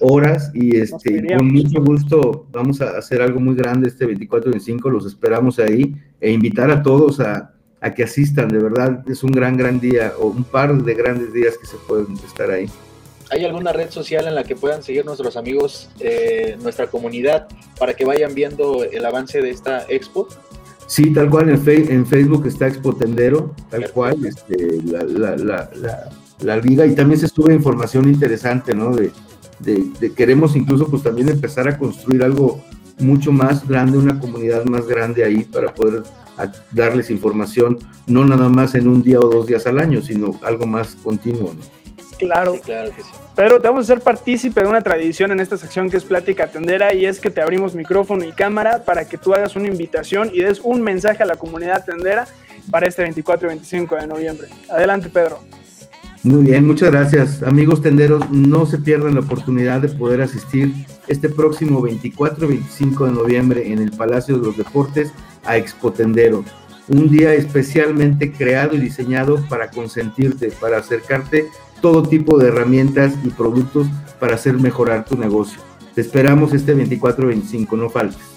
horas 0.00 0.50
y 0.52 0.76
este, 0.76 1.24
con 1.36 1.50
mucho 1.50 1.82
gusto 1.82 2.46
vamos 2.52 2.82
a 2.82 2.98
hacer 2.98 3.22
algo 3.22 3.40
muy 3.40 3.54
grande 3.54 3.88
este 3.88 4.04
24 4.04 4.50
y 4.50 4.52
25, 4.52 4.90
los 4.90 5.06
esperamos 5.06 5.58
ahí 5.58 5.94
e 6.20 6.30
invitar 6.30 6.70
a 6.70 6.82
todos 6.82 7.20
a, 7.20 7.54
a 7.80 7.94
que 7.94 8.02
asistan, 8.02 8.48
de 8.48 8.58
verdad 8.58 9.02
es 9.08 9.22
un 9.22 9.32
gran, 9.32 9.56
gran 9.56 9.80
día 9.80 10.12
o 10.18 10.26
un 10.26 10.44
par 10.44 10.74
de 10.74 10.94
grandes 10.94 11.32
días 11.32 11.56
que 11.56 11.66
se 11.66 11.76
pueden 11.88 12.14
estar 12.26 12.50
ahí. 12.50 12.68
¿Hay 13.30 13.44
alguna 13.44 13.72
red 13.72 13.90
social 13.90 14.28
en 14.28 14.36
la 14.36 14.44
que 14.44 14.54
puedan 14.54 14.82
seguir 14.84 15.04
nuestros 15.04 15.36
amigos, 15.36 15.88
eh, 15.98 16.56
nuestra 16.62 16.86
comunidad, 16.86 17.48
para 17.78 17.94
que 17.94 18.04
vayan 18.04 18.34
viendo 18.34 18.84
el 18.84 19.04
avance 19.04 19.42
de 19.42 19.50
esta 19.50 19.84
expo? 19.88 20.28
Sí, 20.86 21.12
tal 21.12 21.28
cual, 21.30 21.48
en, 21.50 21.60
Fe- 21.60 21.92
en 21.92 22.06
Facebook 22.06 22.46
está 22.46 22.68
Expo 22.68 22.94
Tendero, 22.94 23.54
tal 23.70 23.90
cual, 23.90 24.24
este, 24.24 24.80
la, 24.84 25.02
la, 25.02 25.36
la, 25.36 25.70
la, 25.74 26.10
la 26.40 26.56
liga, 26.58 26.86
y 26.86 26.94
también 26.94 27.18
se 27.20 27.28
sube 27.28 27.52
información 27.54 28.08
interesante, 28.08 28.74
¿no? 28.74 28.94
De, 28.94 29.10
de, 29.58 29.84
de 30.00 30.12
queremos 30.12 30.54
incluso 30.54 30.86
pues 30.88 31.02
también 31.02 31.28
empezar 31.28 31.66
a 31.66 31.76
construir 31.78 32.22
algo 32.22 32.62
mucho 33.00 33.32
más 33.32 33.66
grande, 33.66 33.98
una 33.98 34.20
comunidad 34.20 34.64
más 34.66 34.86
grande 34.86 35.24
ahí 35.24 35.42
para 35.44 35.74
poder 35.74 36.02
darles 36.72 37.10
información, 37.10 37.78
no 38.06 38.24
nada 38.24 38.48
más 38.48 38.74
en 38.74 38.86
un 38.88 39.02
día 39.02 39.18
o 39.20 39.28
dos 39.28 39.46
días 39.46 39.66
al 39.66 39.78
año, 39.78 40.02
sino 40.02 40.38
algo 40.42 40.66
más 40.66 40.94
continuo, 41.02 41.54
¿no? 41.54 41.75
Claro, 42.18 42.54
Sí, 42.54 42.60
claro 42.60 42.90
que 42.94 43.02
sí. 43.02 43.08
Pedro, 43.36 43.60
te 43.60 43.68
vamos 43.68 43.88
a 43.88 43.92
hacer 43.92 44.02
partícipe 44.02 44.62
de 44.62 44.66
una 44.66 44.80
tradición 44.80 45.30
en 45.30 45.40
esta 45.40 45.58
sección 45.58 45.90
que 45.90 45.98
es 45.98 46.04
Plática 46.04 46.46
Tendera 46.46 46.94
y 46.94 47.04
es 47.04 47.20
que 47.20 47.28
te 47.28 47.42
abrimos 47.42 47.74
micrófono 47.74 48.24
y 48.24 48.32
cámara 48.32 48.82
para 48.84 49.06
que 49.06 49.18
tú 49.18 49.34
hagas 49.34 49.56
una 49.56 49.68
invitación 49.68 50.30
y 50.32 50.40
des 50.40 50.60
un 50.60 50.80
mensaje 50.80 51.22
a 51.22 51.26
la 51.26 51.36
comunidad 51.36 51.84
tendera 51.84 52.26
para 52.70 52.86
este 52.86 53.02
24 53.02 53.46
y 53.46 53.50
25 53.50 53.96
de 53.96 54.06
noviembre. 54.06 54.48
Adelante, 54.70 55.10
Pedro. 55.10 55.40
Muy 56.22 56.44
bien, 56.44 56.66
muchas 56.66 56.90
gracias. 56.90 57.42
Amigos 57.42 57.82
tenderos, 57.82 58.30
no 58.30 58.64
se 58.66 58.78
pierdan 58.78 59.14
la 59.14 59.20
oportunidad 59.20 59.82
de 59.82 59.88
poder 59.90 60.22
asistir 60.22 60.72
este 61.06 61.28
próximo 61.28 61.82
24 61.82 62.46
y 62.46 62.48
25 62.48 63.06
de 63.06 63.12
noviembre 63.12 63.70
en 63.70 63.80
el 63.80 63.90
Palacio 63.92 64.38
de 64.38 64.46
los 64.46 64.56
Deportes 64.56 65.12
a 65.44 65.56
Expo 65.56 65.92
Tendero. 65.92 66.44
Un 66.88 67.10
día 67.10 67.34
especialmente 67.34 68.32
creado 68.32 68.74
y 68.74 68.80
diseñado 68.80 69.44
para 69.48 69.70
consentirte, 69.70 70.50
para 70.58 70.78
acercarte 70.78 71.46
todo 71.80 72.02
tipo 72.02 72.38
de 72.38 72.48
herramientas 72.48 73.14
y 73.24 73.30
productos 73.30 73.86
para 74.18 74.34
hacer 74.34 74.54
mejorar 74.54 75.04
tu 75.04 75.16
negocio. 75.16 75.60
Te 75.94 76.00
esperamos 76.00 76.52
este 76.52 76.74
24 76.74 77.24
y 77.24 77.28
25, 77.28 77.76
no 77.76 77.90
faltes. 77.90 78.36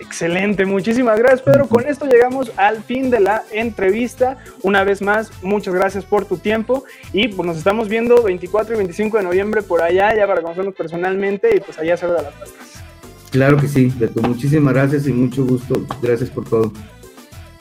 Excelente, 0.00 0.66
muchísimas 0.66 1.18
gracias 1.18 1.42
Pedro. 1.42 1.68
Con 1.68 1.86
esto 1.86 2.04
llegamos 2.04 2.50
al 2.56 2.82
fin 2.82 3.10
de 3.10 3.20
la 3.20 3.44
entrevista. 3.52 4.38
Una 4.62 4.82
vez 4.82 5.02
más, 5.02 5.30
muchas 5.42 5.72
gracias 5.72 6.04
por 6.04 6.24
tu 6.24 6.36
tiempo 6.36 6.84
y 7.12 7.28
pues 7.28 7.46
nos 7.46 7.56
estamos 7.56 7.88
viendo 7.88 8.22
24 8.22 8.74
y 8.74 8.78
25 8.78 9.18
de 9.18 9.22
noviembre 9.22 9.62
por 9.62 9.82
allá, 9.82 10.14
ya 10.16 10.26
para 10.26 10.42
conocernos 10.42 10.74
personalmente 10.74 11.54
y 11.54 11.60
pues 11.60 11.78
allá 11.78 11.96
se 11.96 12.06
de 12.06 12.14
las 12.14 12.24
pastas. 12.24 12.82
Claro 13.30 13.56
que 13.56 13.68
sí, 13.68 13.92
Beto. 13.96 14.20
Muchísimas 14.22 14.74
gracias 14.74 15.06
y 15.06 15.12
mucho 15.12 15.44
gusto. 15.44 15.86
Gracias 16.02 16.28
por 16.28 16.44
todo. 16.44 16.72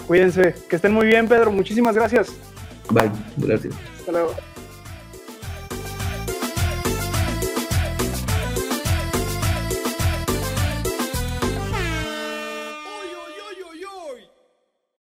Cuídense, 0.08 0.56
que 0.68 0.76
estén 0.76 0.92
muy 0.92 1.06
bien, 1.06 1.28
Pedro. 1.28 1.52
Muchísimas 1.52 1.94
gracias. 1.94 2.34
Bye, 2.90 3.12
gracias. 3.38 3.76
Hasta 4.10 4.22
luego. 4.24 4.49